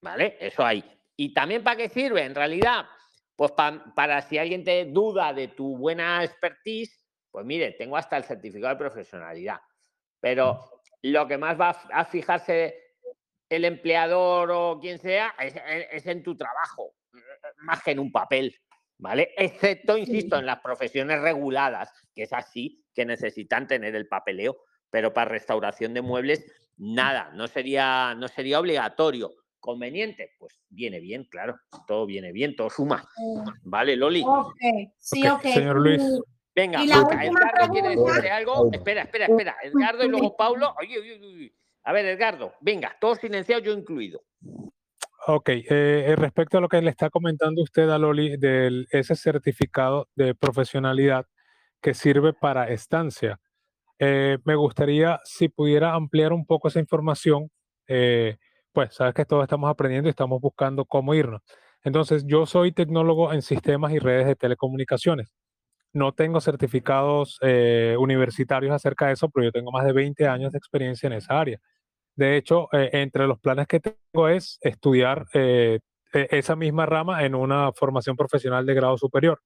[0.00, 0.36] ¿Vale?
[0.40, 0.84] Eso hay.
[1.16, 2.24] ¿Y también para qué sirve?
[2.24, 2.86] En realidad,
[3.34, 8.24] pues para si alguien te duda de tu buena expertise, pues mire, tengo hasta el
[8.24, 9.60] certificado de profesionalidad.
[10.20, 12.88] Pero lo que más va a fijarse
[13.48, 16.94] el empleador o quien sea es, en tu trabajo,
[17.58, 18.54] más que en un papel,
[18.98, 19.32] ¿vale?
[19.36, 24.56] Excepto, insisto, en las profesiones reguladas, que es así, que necesitan tener el papeleo,
[24.90, 26.44] pero para restauración de muebles,
[26.76, 32.70] nada, no sería, no sería obligatorio conveniente, pues viene bien, claro, todo viene bien, todo
[32.70, 33.06] suma.
[33.62, 34.22] ¿Vale, Loli?
[34.24, 34.56] Ok,
[34.96, 35.42] sí, ok.
[35.42, 36.02] Señor Luis.
[36.54, 38.68] Venga, Edgardo quiere decirte algo.
[38.72, 39.56] Espera, espera, espera.
[39.62, 40.74] Edgardo y luego Paulo.
[40.80, 41.54] Oye, oye, oye.
[41.84, 44.22] A ver, Edgardo, venga, todos silenciados, yo incluido.
[45.30, 49.14] Ok, eh, eh, respecto a lo que le está comentando usted a Loli de ese
[49.14, 51.26] certificado de profesionalidad
[51.82, 53.38] que sirve para estancia,
[53.98, 57.50] eh, me gustaría si pudiera ampliar un poco esa información
[58.72, 61.42] pues sabes que todos estamos aprendiendo y estamos buscando cómo irnos.
[61.84, 65.28] Entonces, yo soy tecnólogo en sistemas y redes de telecomunicaciones.
[65.92, 70.52] No tengo certificados eh, universitarios acerca de eso, pero yo tengo más de 20 años
[70.52, 71.58] de experiencia en esa área.
[72.18, 75.78] De hecho, eh, entre los planes que tengo es estudiar eh,
[76.12, 79.40] e, esa misma rama en una formación profesional de grado superior,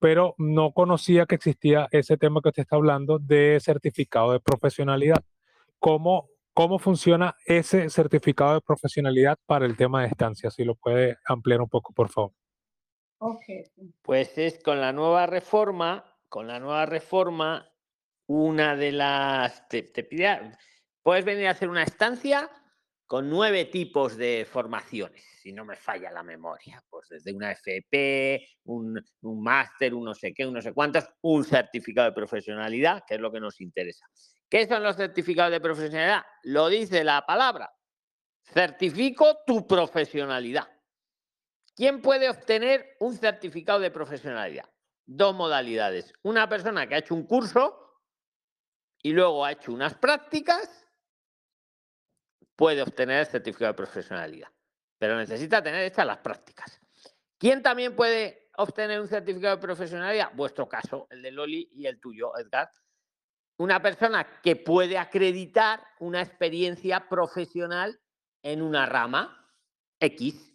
[0.00, 5.22] pero no conocía que existía ese tema que usted está hablando de certificado de profesionalidad.
[5.78, 10.50] ¿Cómo ¿Cómo funciona ese certificado de profesionalidad para el tema de estancia?
[10.50, 12.32] Si lo puede ampliar un poco, por favor.
[14.00, 17.70] Pues es con la nueva reforma, con la nueva reforma,
[18.26, 20.52] una de las te, pide,
[21.06, 22.50] puedes venir a hacer una estancia
[23.06, 28.44] con nueve tipos de formaciones, si no me falla la memoria, pues desde una FP,
[28.64, 33.14] un, máster, un no sé qué, un no sé cuántas, un certificado de profesionalidad, que
[33.14, 34.04] es lo que nos interesa.
[34.50, 36.24] ¿Qué son los certificados de profesionalidad?
[36.42, 37.72] Lo dice la palabra.
[38.42, 40.66] Certifico tu profesionalidad.
[41.76, 44.68] ¿Quién puede obtener un certificado de profesionalidad?
[45.04, 46.12] Dos modalidades.
[46.24, 48.02] Una persona que ha hecho un curso
[49.00, 50.85] y luego ha hecho unas prácticas
[52.56, 54.48] puede obtener el certificado de profesionalidad,
[54.98, 56.80] pero necesita tener hechas las prácticas.
[57.38, 60.32] ¿Quién también puede obtener un certificado de profesionalidad?
[60.34, 62.70] Vuestro caso, el de Loli y el tuyo, Edgar,
[63.58, 68.00] una persona que puede acreditar una experiencia profesional
[68.42, 69.50] en una rama
[70.00, 70.54] X.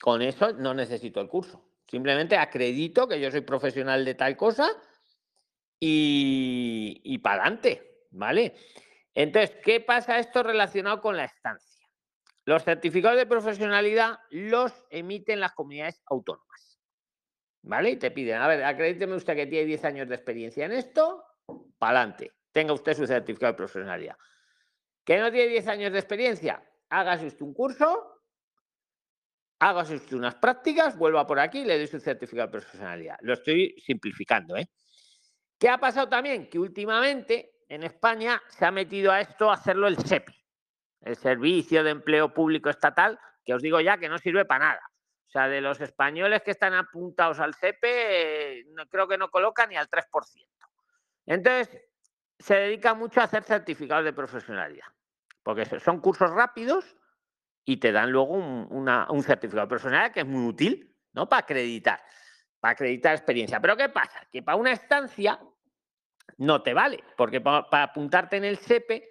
[0.00, 1.64] Con eso no necesito el curso.
[1.88, 4.70] Simplemente acredito que yo soy profesional de tal cosa
[5.80, 8.54] y, y para adelante, ¿vale?
[9.18, 11.84] Entonces, ¿qué pasa esto relacionado con la estancia?
[12.44, 16.78] Los certificados de profesionalidad los emiten las comunidades autónomas.
[17.62, 17.90] ¿vale?
[17.90, 21.24] Y te piden, a ver, acredíteme usted que tiene 10 años de experiencia en esto,
[21.78, 24.16] para adelante, tenga usted su certificado de profesionalidad.
[25.04, 26.62] ¿Que no tiene 10 años de experiencia?
[26.88, 28.22] Hágase usted un curso,
[29.58, 33.18] hágase usted unas prácticas, vuelva por aquí y le doy su certificado de profesionalidad.
[33.22, 34.68] Lo estoy simplificando, ¿eh?
[35.58, 36.48] ¿Qué ha pasado también?
[36.48, 40.34] Que últimamente en España se ha metido a esto a hacerlo el SEPE,
[41.02, 44.90] el Servicio de Empleo Público Estatal, que os digo ya que no sirve para nada.
[45.26, 49.68] O sea, de los españoles que están apuntados al CEPE, no, creo que no colocan
[49.68, 50.48] ni al 3%.
[51.26, 51.82] Entonces,
[52.38, 54.86] se dedica mucho a hacer certificados de profesionalidad,
[55.42, 56.96] porque son cursos rápidos
[57.66, 61.28] y te dan luego un, certificado de profesionalidad que es muy útil, ¿no?
[61.28, 62.00] Para acreditar,
[62.60, 63.60] para acreditar experiencia.
[63.60, 64.26] Pero ¿qué pasa?
[64.32, 65.38] Que para una estancia
[66.36, 69.08] no te vale, porque para, apuntarte en el SEPE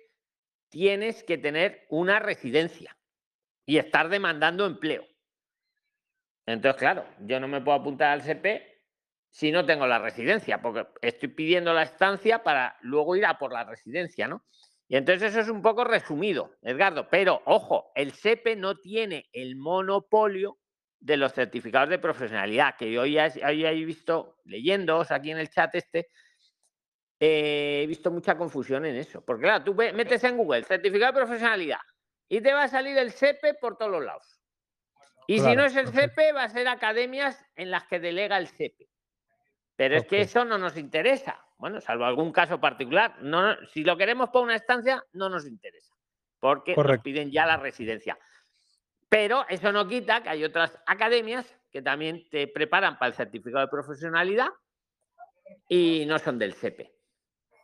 [0.70, 2.98] tienes que tener una residencia
[3.66, 5.06] y estar demandando empleo.
[6.46, 8.78] Entonces, claro, yo no me puedo apuntar al CP
[9.30, 13.52] si no tengo la residencia, porque estoy pidiendo la estancia para luego ir a por
[13.52, 14.46] la residencia, ¿no?
[14.88, 17.10] Y entonces eso es un poco resumido, Edgardo.
[17.10, 20.58] Pero, ojo, el SEPE no tiene el monopolio
[21.00, 25.76] de los certificados de profesionalidad, que hoy, hoy he visto, leyéndoos aquí en el chat
[25.76, 26.08] este,
[27.20, 29.22] eh, he visto mucha confusión en eso.
[29.22, 31.80] Porque claro, tú metes en Google certificado de profesionalidad
[32.30, 34.38] y te va a salir el SEPE por todos los lados.
[35.28, 38.48] Y si no es el CEPE, va a ser academias en las que delega el
[38.48, 38.90] CEPE.
[39.76, 41.46] Pero es que eso no nos interesa.
[41.58, 43.22] Bueno, salvo algún caso particular.
[43.22, 45.94] No, si lo queremos por una estancia, no nos interesa.
[46.40, 48.18] Porque nos piden ya la residencia.
[49.10, 53.66] Pero eso no quita que hay otras academias que también te preparan para el certificado
[53.66, 54.50] de profesionalidad
[55.68, 56.97] y no son del CEPE.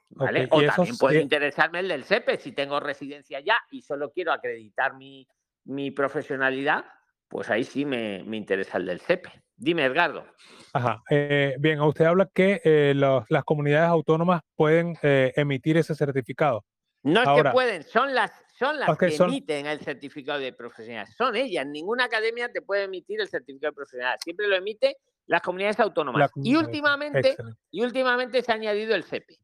[0.10, 0.48] ¿Vale?
[0.52, 4.96] O también puede interesarme el del CEPE si tengo residencia ya y solo quiero acreditar
[4.96, 5.28] mi,
[5.66, 6.86] mi profesionalidad
[7.34, 9.32] pues ahí sí me, interesa el del CEPE.
[9.56, 10.24] Dime, Edgardo.
[10.72, 11.02] Ajá.
[11.10, 16.64] Eh, bien, usted habla que eh, las comunidades autónomas pueden eh, emitir ese certificado.
[17.02, 21.12] No es que pueden, son las, son las que emiten el certificado de profesionalidad.
[21.18, 21.66] Son ellas.
[21.66, 24.20] Ninguna academia te puede emitir el certificado de profesionalidad.
[24.24, 26.30] Siempre lo emite las comunidades autónomas.
[26.36, 27.36] y últimamente,
[27.72, 29.40] y últimamente se ha añadido el CEPE.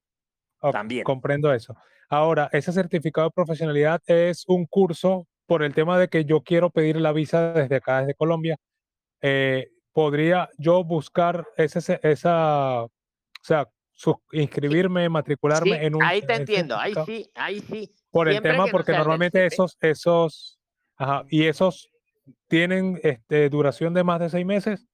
[0.71, 1.03] También.
[1.03, 1.75] Comprendo eso.
[2.09, 6.69] Ahora, ese certificado de profesionalidad es un curso por el tema de que yo quiero
[6.69, 8.57] pedir la visa desde acá, desde Colombia,
[9.21, 12.91] eh, podría yo buscar ese, esa, o
[13.41, 13.67] sea,
[14.31, 16.03] inscribirme, matricularme en un...
[16.03, 17.91] Ahí te entiendo, ahí sí, ahí sí.
[18.11, 20.59] Por el tema, porque normalmente esos, esos,
[20.95, 21.89] ajá, y esos
[22.47, 24.87] tienen este, duración de más de seis meses.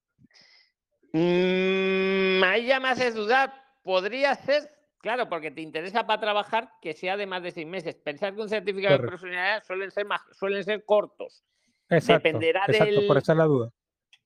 [1.13, 3.53] Mm, ahí ya me haces dudar.
[3.83, 4.69] Podría ser,
[5.05, 7.93] Claro, porque te interesa para trabajar que sea de más de seis meses.
[7.93, 11.43] Pensar que un certificado de profesionalidad suelen ser, más, suelen ser cortos.
[11.87, 13.71] Exacto, Dependerá exacto, por esa es la duda.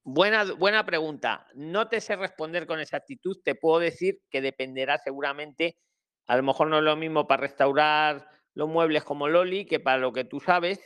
[0.06, 1.46] Buena, buena pregunta.
[1.54, 3.42] No te sé responder con exactitud.
[3.44, 5.76] Te puedo decir que dependerá seguramente.
[6.28, 9.98] A lo mejor no es lo mismo para restaurar los muebles como Loli que para
[9.98, 10.80] lo que tú sabes.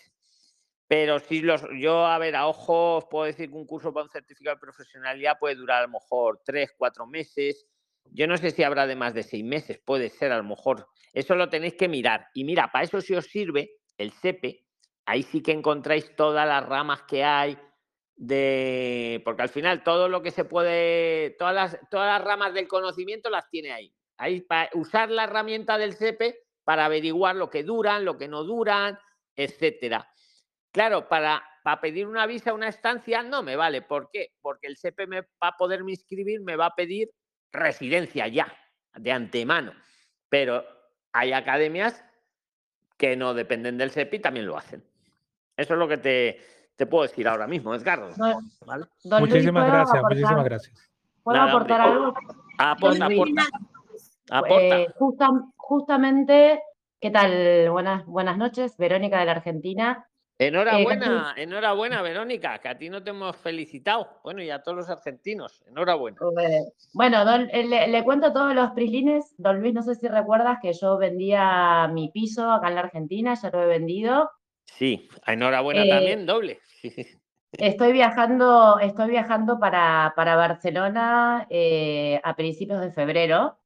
[0.88, 4.10] Pero sí, los, yo, a ver, a ojos puedo decir que un curso para un
[4.10, 7.68] certificado de profesionalidad puede durar a lo mejor tres, cuatro meses
[8.12, 10.88] yo no sé si habrá de más de seis meses, puede ser a lo mejor.
[11.14, 12.28] Eso lo tenéis que mirar.
[12.34, 14.66] Y mira, para eso si os sirve el SEPE,
[15.06, 17.58] ahí sí que encontráis todas las ramas que hay
[18.16, 19.22] de.
[19.26, 21.32] Porque al final todo lo que se puede.
[21.38, 23.94] Todas las, todas las ramas del conocimiento las tiene ahí.
[24.18, 28.44] Ahí para usar la herramienta del SEPE para averiguar lo que duran, lo que no
[28.44, 28.98] duran,
[29.36, 30.08] etcétera.
[30.72, 33.82] Claro, para, para pedir una visa, una estancia, no me vale.
[33.82, 34.30] ¿Por qué?
[34.42, 37.10] Porque el SEPE me, para poderme inscribir me va a pedir
[37.54, 38.52] residencia ya,
[38.96, 39.72] de antemano.
[40.30, 40.66] Pero
[41.14, 42.04] hay academias
[42.98, 44.84] que no dependen del CEPI también lo hacen.
[45.56, 46.42] Eso es lo que te,
[46.76, 48.10] te puedo decir ahora mismo, Edgardo.
[49.20, 50.90] muchísimas gracias, muchísimas gracias.
[51.22, 52.14] ¿Puedo aportar algo?
[52.58, 53.44] Aporta, aporta.
[54.60, 54.88] Eh,
[55.56, 56.62] justamente,
[57.00, 57.70] ¿qué tal?
[57.70, 60.08] Buenas, buenas noches, Verónica de la Argentina.
[60.48, 64.20] Enhorabuena, eh, enhorabuena, Verónica, que a ti no te hemos felicitado.
[64.24, 66.18] Bueno, y a todos los argentinos, enhorabuena.
[66.94, 69.34] Bueno, eh, le, cuento a todos los prislines.
[69.38, 73.34] Don Luis, no sé si recuerdas que yo vendía mi piso acá en la Argentina,
[73.36, 74.30] ya lo he vendido.
[74.66, 76.60] Sí, enhorabuena eh, también, doble.
[77.54, 81.48] Estoy viajando, estoy viajando para, para Barcelona
[82.24, 83.60] a principios de febrero.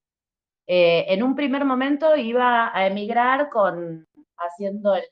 [0.67, 4.05] en un primer momento iba a emigrar con
[4.37, 5.05] haciendo el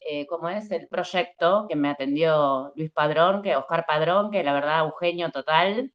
[0.00, 4.52] eh, como es el proyecto que me atendió Luis Padrón, que Oscar Padrón, que la
[4.54, 5.92] verdad un total.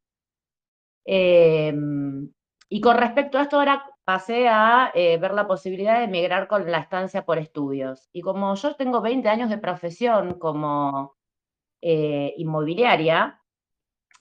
[1.05, 2.31] Em,
[2.69, 6.69] y con respecto a esto, ahora pasé a eh, ver la posibilidad de emigrar con
[6.71, 8.09] la estancia por estudios.
[8.13, 11.15] Y como yo tengo 20 años de profesión como
[11.81, 13.41] eh, inmobiliaria,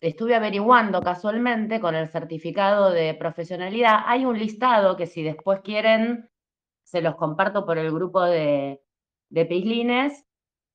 [0.01, 6.31] estuve averiguando casualmente con el certificado de profesionalidad, hay un listado que si después quieren,
[6.85, 8.84] se los comparto por el grupo de,
[9.29, 10.25] de Pislines,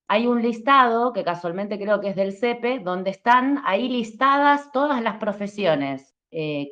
[0.08, 5.04] hay un listado que casualmente creo que es del CEPE, donde están ahí listadas todas
[5.04, 6.72] las profesiones eh,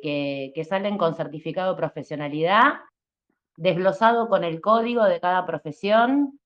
[0.54, 2.74] que, salen con certificado de profesionalidad,
[3.56, 6.40] desglosado con el código de cada profesión.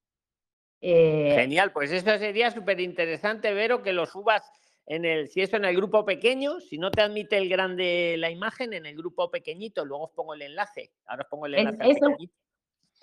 [0.83, 4.43] Eh, Genial, pues eso sería súper interesante, Vero, que lo subas
[4.87, 8.31] en el, si eso en el grupo pequeño, si no te admite el grande la
[8.31, 10.93] imagen, en el grupo pequeñito, luego os pongo el enlace.
[11.07, 11.95] Ahora os pongo el enlace.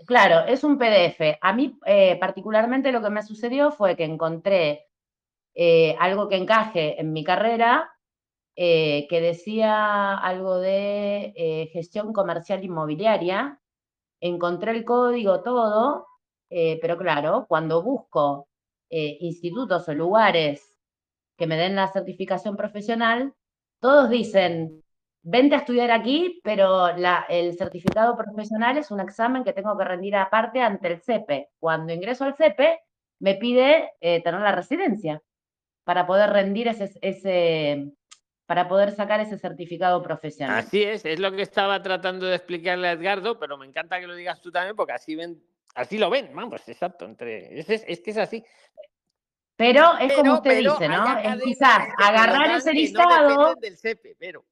[0.06, 1.38] Claro, es un PDF.
[1.42, 4.88] A mí eh, particularmente lo que me sucedió fue que encontré
[5.56, 7.92] eh, algo que encaje en mi carrera,
[8.56, 13.62] eh, que decía algo de gestión comercial inmobiliaria.
[14.22, 16.08] Encontré el código, todo,
[16.50, 18.50] pero claro, cuando busco
[18.90, 20.76] institutos o lugares
[21.38, 23.34] que me den la certificación profesional,
[23.80, 24.84] todos dicen
[25.22, 30.16] vente a estudiar aquí, pero el certificado profesional es un examen que tengo que rendir
[30.16, 31.50] aparte ante el CEPE.
[31.60, 32.80] Cuando ingreso al CEPE,
[33.20, 35.22] me pide eh, tener la residencia
[35.84, 37.92] para poder rendir ese, ese,
[38.46, 40.58] para poder sacar ese certificado profesional.
[40.58, 44.08] Así es, es lo que estaba tratando de explicarle a Edgardo, pero me encanta que
[44.08, 45.42] lo digas tú también, porque así ven,
[45.76, 48.44] así lo ven, vamos, exacto, entre, es, que es así.
[49.56, 51.18] Pero es como usted dice, ¿no?
[51.20, 53.56] Es quizás agarrar ese listado.
[53.56, 54.46] del CEPE, pero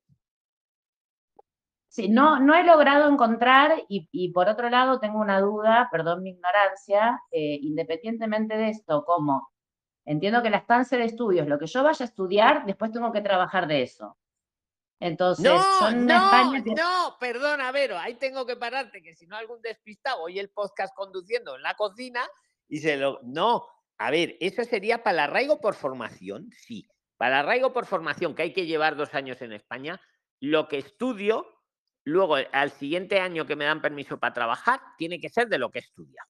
[1.98, 6.30] Sí, no, no he logrado encontrar y, por otro lado tengo una duda, perdón mi
[6.30, 9.50] ignorancia, eh, independientemente de esto, como
[10.06, 13.22] entiendo que la estancia de estudios, lo que yo vaya a estudiar, después tengo que
[13.22, 14.16] trabajar de eso.
[15.00, 20.22] Entonces, no, no, no, perdona, Vero, ahí tengo que pararte, que si no algún despistado
[20.22, 22.22] oye el podcast conduciendo en la cocina
[22.68, 23.22] y se lo...
[23.24, 23.66] No,
[23.98, 26.88] a ver, eso sería para el arraigo por formación, sí.
[27.18, 30.00] Para el arraigo por formación, que hay que llevar dos años en España,
[30.40, 31.57] lo que estudio
[32.08, 35.70] Luego, al siguiente año que me dan permiso para trabajar, tiene que ser de lo
[35.70, 36.30] que he estudiado.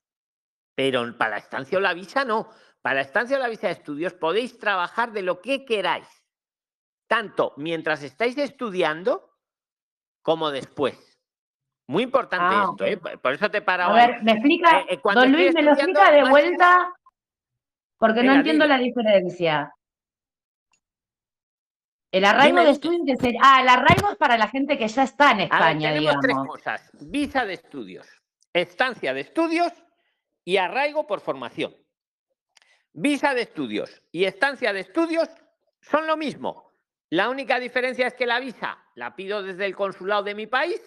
[0.73, 2.49] Pero para la estancia o la visa no.
[2.81, 6.07] Para la estancia o la visa de estudios podéis trabajar de lo que queráis.
[7.05, 9.37] Tanto mientras estáis estudiando
[10.23, 11.21] como después.
[11.85, 12.97] Muy importante ah, esto, ¿eh?
[13.19, 16.11] Por eso te para A ver, me explica, eh, eh, don Luis, me lo explica
[16.11, 16.91] de vuelta
[17.99, 19.71] porque no entiendo la diferencia.
[22.17, 25.41] El arraigo de estudios Ah, el arraigo es para la gente que ya está en
[25.41, 26.89] España, tenemos tres cosas.
[26.93, 28.07] Visa de estudios,
[28.51, 29.71] estancia de estudios
[30.43, 31.75] y arraigo por formación.
[32.91, 35.29] Visa de estudios y estancia de estudios
[35.79, 36.73] son lo mismo.
[37.11, 40.81] La única diferencia es que la visa la pido desde el consulado de mi país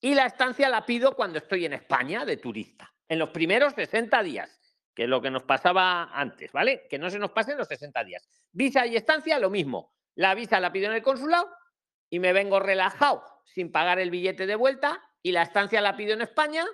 [0.00, 4.22] y la estancia la pido cuando estoy en España de turista, en los primeros 60
[4.22, 4.60] días,
[4.94, 6.86] que es lo que nos pasaba antes, ¿vale?
[6.88, 8.28] Que no se nos pasen los 60 días.
[8.52, 9.92] Visa y estancia, lo mismo.
[10.14, 11.48] La visa la pido en el consulado
[12.10, 16.12] y me vengo relajado sin pagar el billete de vuelta y la estancia la pido
[16.12, 16.66] en España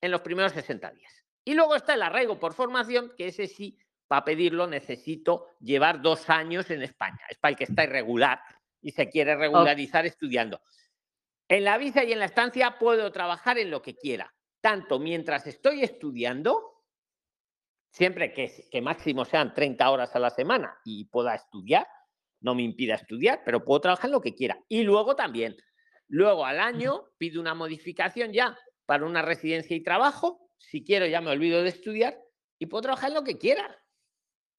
[0.00, 1.24] en los primeros 60 días.
[1.44, 6.28] Y luego está el arraigo por formación, que ese sí, para pedirlo necesito llevar dos
[6.30, 7.20] años en España.
[7.28, 8.40] Es para el que está irregular
[8.80, 10.60] y se quiere regularizar estudiando.
[11.48, 15.46] En la visa y en la estancia puedo trabajar en lo que quiera, tanto mientras
[15.46, 16.84] estoy estudiando,
[17.90, 21.86] siempre que, que máximo sean 30 horas a la semana y pueda estudiar,
[22.40, 24.58] no me impida estudiar, pero puedo trabajar en lo que quiera.
[24.68, 25.56] Y luego también,
[26.08, 28.56] luego al año pido una modificación ya
[28.86, 30.50] para una residencia y trabajo.
[30.56, 32.18] Si quiero, ya me olvido de estudiar
[32.58, 33.76] y puedo trabajar en lo que quiera.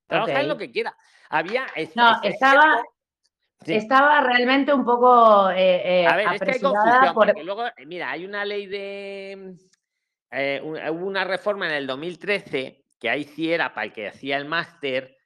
[0.07, 0.95] Trabajar en lo que quiera.
[1.30, 1.68] Había.
[1.95, 2.81] no, estaba.
[3.65, 5.49] Estaba realmente un poco.
[5.51, 8.68] Eh, eh, a ver, es que hay confusión, porque luego, eh, mira, hay una ley
[8.68, 9.56] de.
[10.64, 14.45] hubo una reforma en el 2013 que ahí sí era para el que hacía el
[14.45, 15.19] máster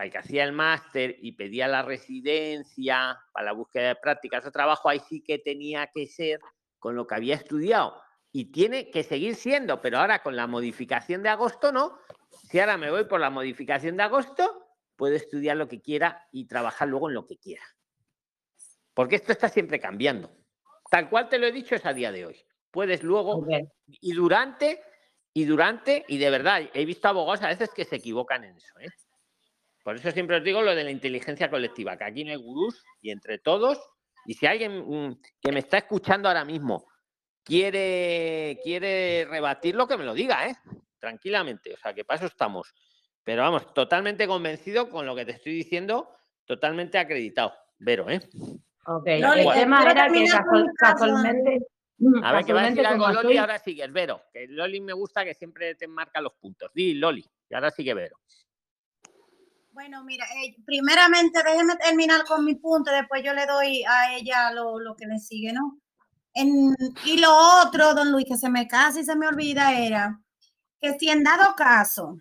[0.00, 4.46] para el que hacía el máster y pedía la residencia para la búsqueda de prácticas
[4.46, 6.40] o trabajo, ahí sí que tenía que ser
[6.78, 8.00] con lo que había estudiado.
[8.32, 11.98] Y tiene que seguir siendo, pero ahora con la modificación de agosto no.
[12.48, 16.46] Si ahora me voy por la modificación de agosto, puedo estudiar lo que quiera y
[16.46, 17.64] trabajar luego en lo que quiera.
[18.94, 20.32] Porque esto está siempre cambiando.
[20.90, 22.42] Tal cual te lo he dicho es a día de hoy.
[22.70, 23.46] Puedes luego
[23.86, 24.82] y durante
[25.34, 28.78] y durante y de verdad he visto abogados a veces que se equivocan en eso.
[28.80, 28.88] ¿eh?
[29.82, 32.84] Por eso siempre os digo lo de la inteligencia colectiva, que aquí no hay gurús
[33.00, 33.78] y entre todos,
[34.26, 36.86] y si alguien mm, que me está escuchando ahora mismo
[37.42, 40.56] quiere, quiere rebatirlo, que me lo diga, ¿eh?
[40.98, 42.74] Tranquilamente, o sea, que para eso estamos.
[43.24, 46.10] Pero vamos, totalmente convencido con lo que te estoy diciendo,
[46.44, 47.54] totalmente acreditado.
[47.78, 48.20] Vero, ¿eh?
[48.86, 50.26] Ok, el tema era que
[50.76, 51.66] casualmente...
[52.22, 54.22] A ver, que va a decir algo Loli, ahora sigue, Vero.
[54.32, 56.70] Que Loli me gusta que siempre te marca los puntos.
[56.72, 58.16] Di, Loli, y ahora sigue Vero.
[59.72, 64.50] Bueno, mira, eh, primeramente déjeme terminar con mi punto, después yo le doy a ella
[64.52, 65.78] lo, lo que le sigue, ¿no?
[67.04, 67.30] Y lo
[67.62, 70.20] otro, don Luis, que se me casi se me olvida, era
[70.80, 72.16] que si en dado caso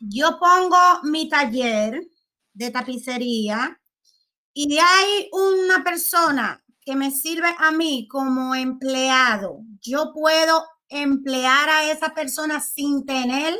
[0.00, 2.00] yo pongo mi taller
[2.54, 3.80] de tapicería
[4.54, 11.90] y hay una persona que me sirve a mí como empleado, yo puedo emplear a
[11.90, 13.54] esa persona sin tener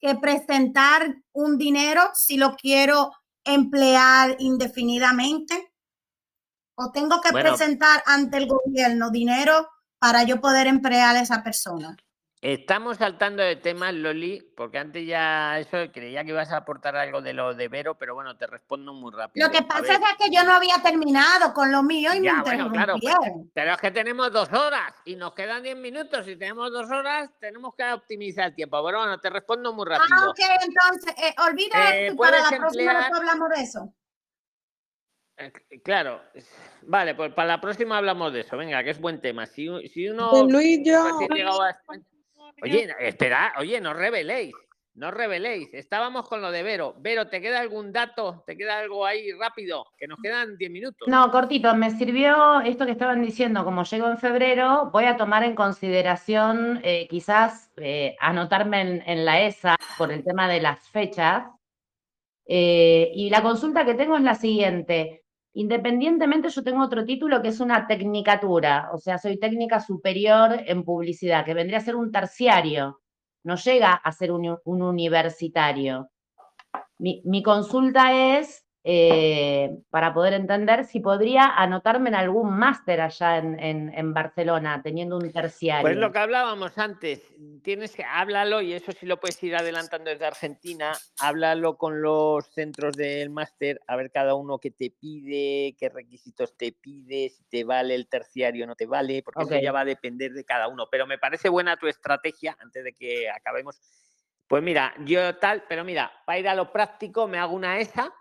[0.00, 3.12] que presentar un dinero si lo quiero
[3.44, 5.72] emplear indefinidamente?
[6.76, 9.68] ¿O tengo que presentar ante el gobierno dinero
[9.98, 11.96] para yo poder emplear a esa persona?
[12.40, 17.20] Estamos saltando de temas, Loli, porque antes ya eso creía que ibas a aportar algo
[17.20, 19.44] de lo de Vero, pero bueno, te respondo muy rápido.
[19.44, 23.50] Lo que pasa es que yo no había terminado con lo mío y me interrumpieron.
[23.52, 26.26] pero es que tenemos dos horas y nos quedan diez minutos.
[26.26, 28.84] Si tenemos dos horas, tenemos que optimizar el tiempo.
[28.86, 30.16] Pero bueno, te respondo muy rápido.
[30.16, 33.92] Ah, ok, entonces, eh, olvida eh, para la próxima vez hablamos de eso.
[35.38, 35.52] Eh,
[35.82, 36.22] claro,
[36.82, 38.56] vale, pues para la próxima hablamos de eso.
[38.56, 39.46] Venga, que es buen tema.
[39.46, 40.46] Si, si uno.
[40.46, 41.18] Luis, yo.
[42.62, 44.54] Oye, espera, oye, no reveléis,
[44.94, 45.68] no reveléis.
[45.72, 46.96] Estábamos con lo de Vero.
[46.98, 48.42] Vero, ¿te queda algún dato?
[48.46, 49.86] ¿Te queda algo ahí rápido?
[49.96, 51.06] Que nos quedan 10 minutos.
[51.06, 55.44] No, cortito, me sirvió esto que estaban diciendo, como llego en febrero, voy a tomar
[55.44, 61.46] en consideración eh, quizás eh, anotarme en, la ESA por el tema de las fechas.
[62.44, 65.22] Eh, y la consulta que tengo es la siguiente.
[65.54, 70.84] Independientemente, yo tengo otro título que es una tecnicatura, o sea, soy técnica superior en
[70.84, 73.00] publicidad, que vendría a ser un terciario,
[73.44, 76.10] no llega a ser un, universitario.
[76.98, 84.14] mi, consulta es eh, para poder entender si podría anotarme en algún máster allá en,
[84.14, 85.82] Barcelona, teniendo un terciario.
[85.82, 87.22] Pues lo que hablábamos antes,
[87.62, 92.46] tienes que háblalo y eso sí lo puedes ir adelantando desde Argentina, háblalo con los
[92.46, 97.44] centros del máster, a ver cada uno qué te pide, qué requisitos te pide, si
[97.44, 100.44] te vale el terciario o no te vale, porque eso ya va a depender de
[100.44, 100.86] cada uno.
[100.90, 103.80] Pero me parece buena tu estrategia, antes de que acabemos.
[104.46, 108.14] Pues mira, yo tal, pero mira, para ir a lo práctico me hago una ESA,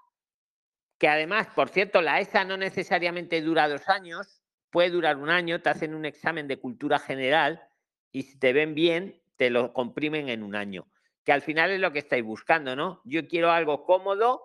[0.98, 4.42] que además, por cierto, la ESA no necesariamente dura dos años,
[4.72, 7.68] puede durar un año, te hacen un examen de cultura general
[8.12, 10.88] y si te ven bien, te lo comprimen en un año,
[11.24, 13.02] que al final es lo que estáis buscando, ¿no?
[13.06, 14.42] Yo quiero algo cómodo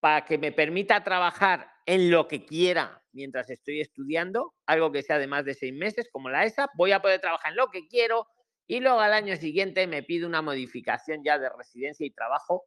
[0.00, 5.18] para que me permita trabajar en lo que quiera mientras estoy estudiando, algo que sea
[5.18, 7.86] de más de seis meses, como la ESA, voy a poder trabajar en lo que
[7.88, 8.26] quiero
[8.66, 12.64] y luego al año siguiente me pido una modificación ya de residencia y trabajo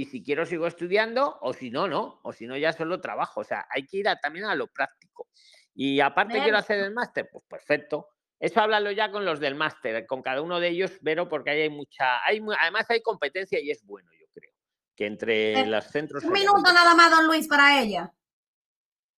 [0.00, 3.40] y si quiero sigo estudiando o si no, no, o si no ya solo trabajo.
[3.40, 5.28] O sea, hay que ir también a lo práctico.
[5.74, 8.08] Y aparte quiero hacer el máster, pues perfecto.
[8.38, 11.60] Eso háblalo ya con los del máster, con cada uno de ellos, pero porque ahí
[11.62, 14.52] hay mucha, hay, además hay competencia y es bueno, yo creo,
[14.94, 16.24] que entre eh, los centros...
[16.24, 18.12] Un minuto nada más, don Luis, para ella.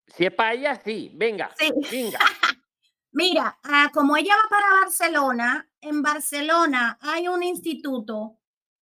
[0.06, 1.72] Si es para ella, sí, venga, sí.
[1.90, 2.18] venga.
[3.12, 8.40] Mira, ah, como ella va para Barcelona, en Barcelona hay un instituto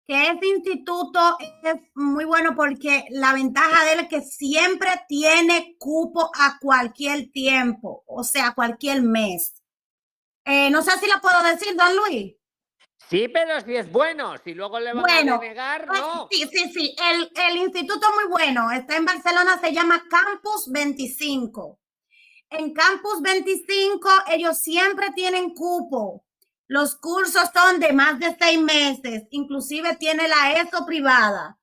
[0.09, 5.75] que este instituto es muy bueno porque la ventaja de él es que siempre tiene
[5.77, 9.61] cupo a cualquier tiempo, o sea, cualquier mes.
[10.45, 12.33] Eh, no sé si lo puedo decir, don Luis.
[13.07, 16.27] Sí, pero si es bueno, si luego le van a negar, pues no.
[16.31, 16.95] Sí, sí, sí.
[17.11, 18.71] El, el instituto es muy bueno.
[18.71, 21.79] Está en Barcelona, se llama Campus 25.
[22.49, 26.25] En Campus 25, ellos siempre tienen cupo.
[26.69, 31.57] Los cursos son de más de seis meses, inclusive tiene la ESO privada.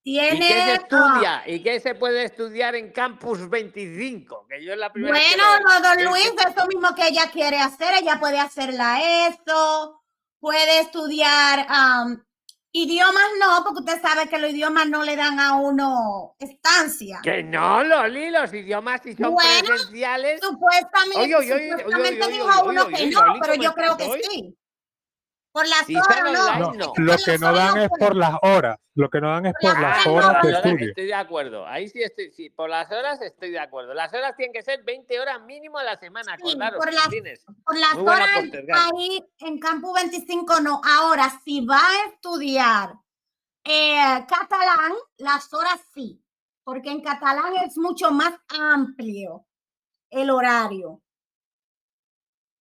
[0.00, 1.42] Tiene, ¿Y qué se estudia?
[1.44, 4.46] ¿Y qué se puede estudiar en Campus 25?
[4.48, 8.38] Que yo la primera bueno, don Luis, eso mismo que ella quiere hacer, ella puede
[8.38, 10.00] hacer la ESO,
[10.38, 11.66] puede estudiar
[12.76, 17.20] Idiomas no, porque usted sabe que los idiomas no le dan a uno estancia.
[17.22, 20.40] Que no, Loli, los idiomas si son presenciales.
[20.42, 24.58] Supuestamente, supuestamente dijo uno que no, pero yo creo que sí.
[25.54, 26.92] Por las horas, no.
[26.96, 28.76] Lo que no dan es por las horas.
[28.96, 30.88] Lo que no dan es por las horas de estudio.
[30.88, 31.64] Estoy de acuerdo.
[31.64, 32.32] Ahí sí estoy.
[32.32, 33.94] Sí, por las horas estoy de acuerdo.
[33.94, 36.36] Las horas tienen que ser 20 horas mínimo a la semana.
[36.38, 37.08] Sí, por, las,
[37.64, 38.28] por las horas
[38.72, 40.80] ahí en Campo 25 no.
[40.84, 42.94] Ahora, si va a estudiar
[43.62, 46.20] eh, catalán, las horas sí.
[46.64, 49.46] Porque en catalán es mucho más amplio
[50.10, 51.00] el horario.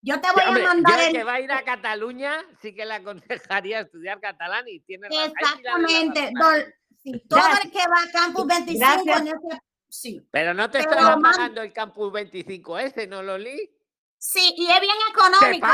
[0.06, 1.00] Yo te voy a mandar.
[1.00, 1.14] el...
[1.14, 6.32] que va a ir a Cataluña, sí que le aconsejaría estudiar catalán y tiene Exactamente.
[7.30, 10.28] todo el que va a Campus 25 sí.
[10.32, 13.70] Pero no te estaba pagando el Campus 25 ese, ¿no, Loli?
[14.18, 15.68] Sí, y es bien económico.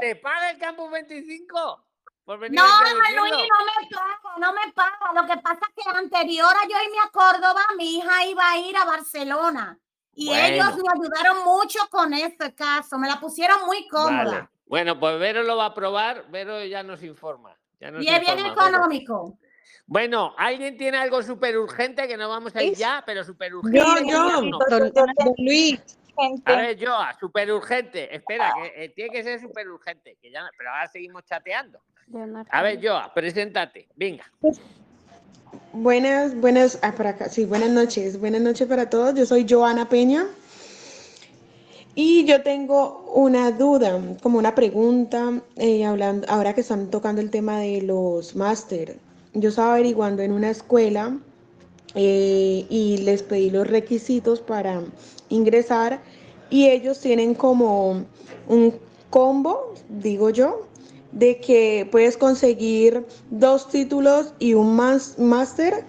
[0.00, 1.86] ¿Te paga, el Campus 25?
[2.26, 5.14] no, Luis, no me pago, no me pago.
[5.14, 8.58] Lo que pasa es que anterior a yo irme a Córdoba, mi hija iba a
[8.58, 9.78] ir a Barcelona.
[10.16, 12.98] Y ellos me ayudaron mucho con este caso.
[12.98, 14.50] Me la pusieron muy cómoda.
[14.66, 16.26] Bueno, pues Vero lo va a probar.
[16.30, 17.56] Vero ya nos informa.
[17.80, 19.38] y es bien económico.
[19.86, 23.78] Bueno, ¿alguien tiene algo súper urgente que no vamos a ir ya, pero súper urgente?
[23.78, 25.98] Yo, yo, Luis.
[26.44, 28.14] A ver, Joa, súper urgente.
[28.14, 30.16] Espera, que eh, tiene que ser súper urgente.
[30.22, 31.80] Que ya, pero ahora seguimos chateando.
[32.50, 33.88] A ver, Joa, preséntate.
[33.94, 34.24] Venga.
[35.72, 38.18] Buenas, buenas, ah, para acá, sí, buenas noches.
[38.18, 39.14] Buenas noches para todos.
[39.14, 40.26] Yo soy Joana Peña.
[41.94, 47.30] Y yo tengo una duda, como una pregunta, eh, hablando, ahora que están tocando el
[47.30, 48.98] tema de los máster.
[49.32, 51.16] Yo estaba averiguando en una escuela
[51.94, 54.82] eh, y les pedí los requisitos para
[55.28, 56.02] ingresar
[56.50, 58.04] y ellos tienen como
[58.48, 58.74] un
[59.10, 60.66] combo, digo yo,
[61.14, 65.84] de que puedes conseguir dos títulos y un máster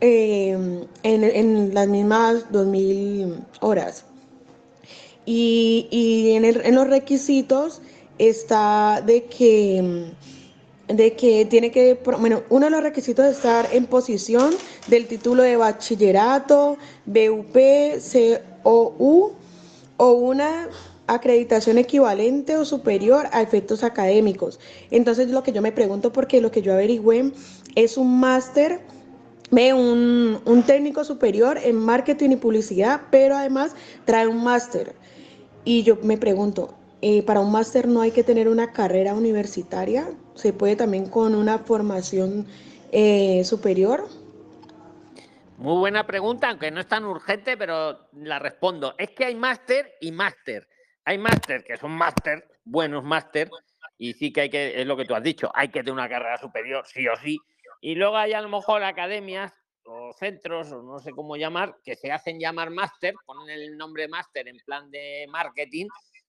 [0.00, 4.04] em, en, las mismas 2.000 horas.
[5.24, 7.80] Y, en, los requisitos
[8.18, 10.10] está de que,
[10.88, 14.54] de que tiene que, bueno, uno de los requisitos es estar en posición
[14.88, 17.56] del título de bachillerato, BUP,
[18.62, 19.32] COU
[19.98, 20.68] o una
[21.08, 24.60] acreditación equivalente o superior a efectos académicos.
[24.90, 27.32] Entonces lo que yo me pregunto, porque lo que yo averigüé
[27.74, 28.80] es un máster,
[29.50, 33.74] un, un técnico superior en marketing y publicidad, pero además
[34.04, 34.94] trae un máster.
[35.64, 40.10] Y yo me pregunto, eh, para un máster no hay que tener una carrera universitaria,
[40.34, 42.46] se puede también con una formación
[42.92, 44.08] eh, superior.
[45.56, 48.94] Muy buena pregunta, aunque no es tan urgente, pero la respondo.
[48.98, 50.68] Es que hay máster y máster.
[51.08, 53.48] Hay máster que son máster, buenos máster,
[53.96, 56.06] y sí que hay que, es lo que tú has dicho, hay que tener una
[56.06, 57.38] carrera superior, sí o sí.
[57.80, 59.54] Y luego hay a lo mejor academias
[59.86, 64.06] o centros, o no sé cómo llamar, que se hacen llamar máster, ponen el nombre
[64.06, 65.86] máster en plan de marketing,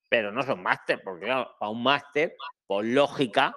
[0.07, 3.53] pero no son máster, porque claro, a un máster, por lógica,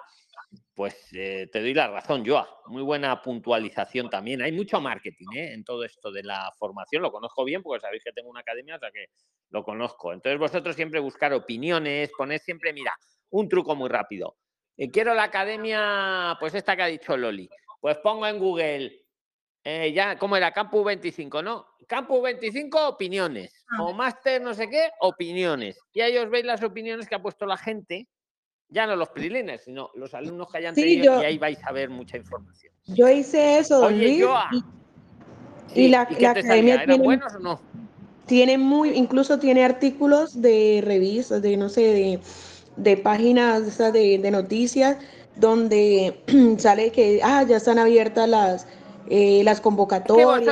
[0.74, 2.48] pues eh, te doy la razón, Joa.
[2.66, 4.40] Muy buena puntualización también.
[4.40, 5.52] Hay mucho marketing ¿eh?
[5.52, 7.02] en todo esto de la formación.
[7.02, 9.06] Lo conozco bien porque sabéis que tengo una academia, o sea que
[9.50, 10.12] lo conozco.
[10.12, 12.96] Entonces vosotros siempre buscar opiniones, poner siempre, mira,
[13.30, 14.36] un truco muy rápido.
[14.76, 17.50] Eh, quiero la academia, pues esta que ha dicho Loli.
[17.80, 18.98] Pues pongo en Google,
[19.64, 20.52] ya, ¿cómo era?
[20.52, 21.66] Campus 25, ¿no?
[21.86, 23.64] Campus 25, opiniones.
[23.70, 23.82] Ah.
[23.82, 25.78] O máster, no sé qué, opiniones.
[25.92, 28.08] Y ahí os veis las opiniones que ha puesto la gente
[28.72, 31.90] ya no los prilines, sino los alumnos que hayan tenido, y ahí vais a ver
[31.90, 32.72] mucha información.
[32.86, 34.24] Yo hice eso, don Luis,
[35.74, 37.60] y, la, academia tiene, buenos o no?
[38.26, 42.20] Tiene muy, incluso tiene artículos de revistas, de no sé,
[42.76, 44.98] de, páginas de, de, noticias,
[45.36, 46.22] donde
[46.58, 48.66] sale que ah, ya están abiertas las,
[49.08, 50.42] eh, las convocatorias.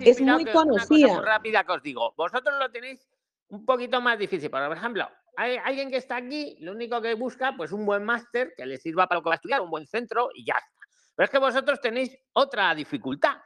[0.00, 1.08] es muy conocida.
[1.08, 2.14] muy rápida que os digo.
[2.16, 3.06] Vosotros lo tenéis
[3.48, 4.50] un poquito más difícil.
[4.50, 8.54] Por ejemplo, hay alguien que está aquí, lo único que busca, pues un buen máster
[8.56, 10.80] que le sirva para lo que va a estudiar, un buen centro y ya está.
[11.14, 13.36] Pero es que vosotros tenéis otra dificultad.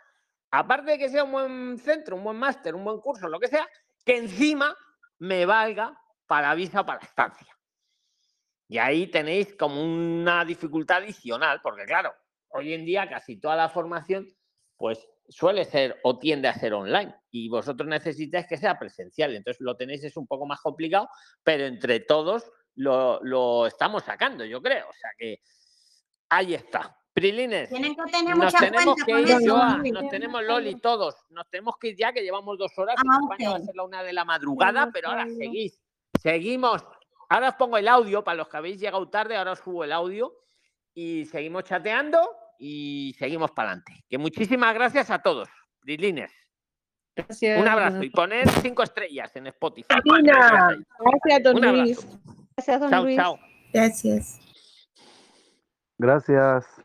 [0.51, 3.49] Aparte de que sea un buen centro, un buen máster, un buen curso, lo que
[3.49, 3.69] sea,
[4.05, 4.75] que encima
[5.19, 7.55] me valga para visa para estancia.
[8.69, 12.15] Y ahí tenéis como una dificultad adicional, porque claro,
[12.49, 14.27] hoy en día casi toda la formación,
[14.77, 19.35] pues suele ser o tiende a ser online y vosotros necesitáis que sea presencial.
[19.35, 21.09] Entonces lo tenéis es un poco más complicado,
[21.43, 24.89] pero entre todos lo, estamos sacando, yo creo.
[24.89, 25.41] O sea que
[26.31, 26.95] ahí está.
[27.13, 31.89] Prilines, Tienen que tener nos tenemos que ir, nos tenemos Loli, todos, nos tenemos que
[31.89, 34.89] ir ya que llevamos dos horas, ah, va a ser la una de la madrugada,
[34.93, 35.81] pero ahora seguís,
[36.23, 36.87] seguimos.
[37.29, 39.91] Ahora os pongo el audio, para los que habéis llegado tarde, ahora os subo el
[39.91, 40.33] audio
[40.95, 42.21] y seguimos chateando
[42.59, 44.05] y seguimos para adelante.
[44.09, 45.49] Que muchísimas gracias a todos,
[45.83, 46.33] Brilines.
[47.17, 47.61] Gracias.
[47.61, 49.95] Un abrazo y poner cinco estrellas en Spotify.
[50.05, 52.07] Gracias, don Luis.
[52.57, 53.17] Gracias, don chao, Luis.
[53.17, 53.39] Chao.
[53.73, 54.41] Gracias.
[55.99, 56.78] Gracias.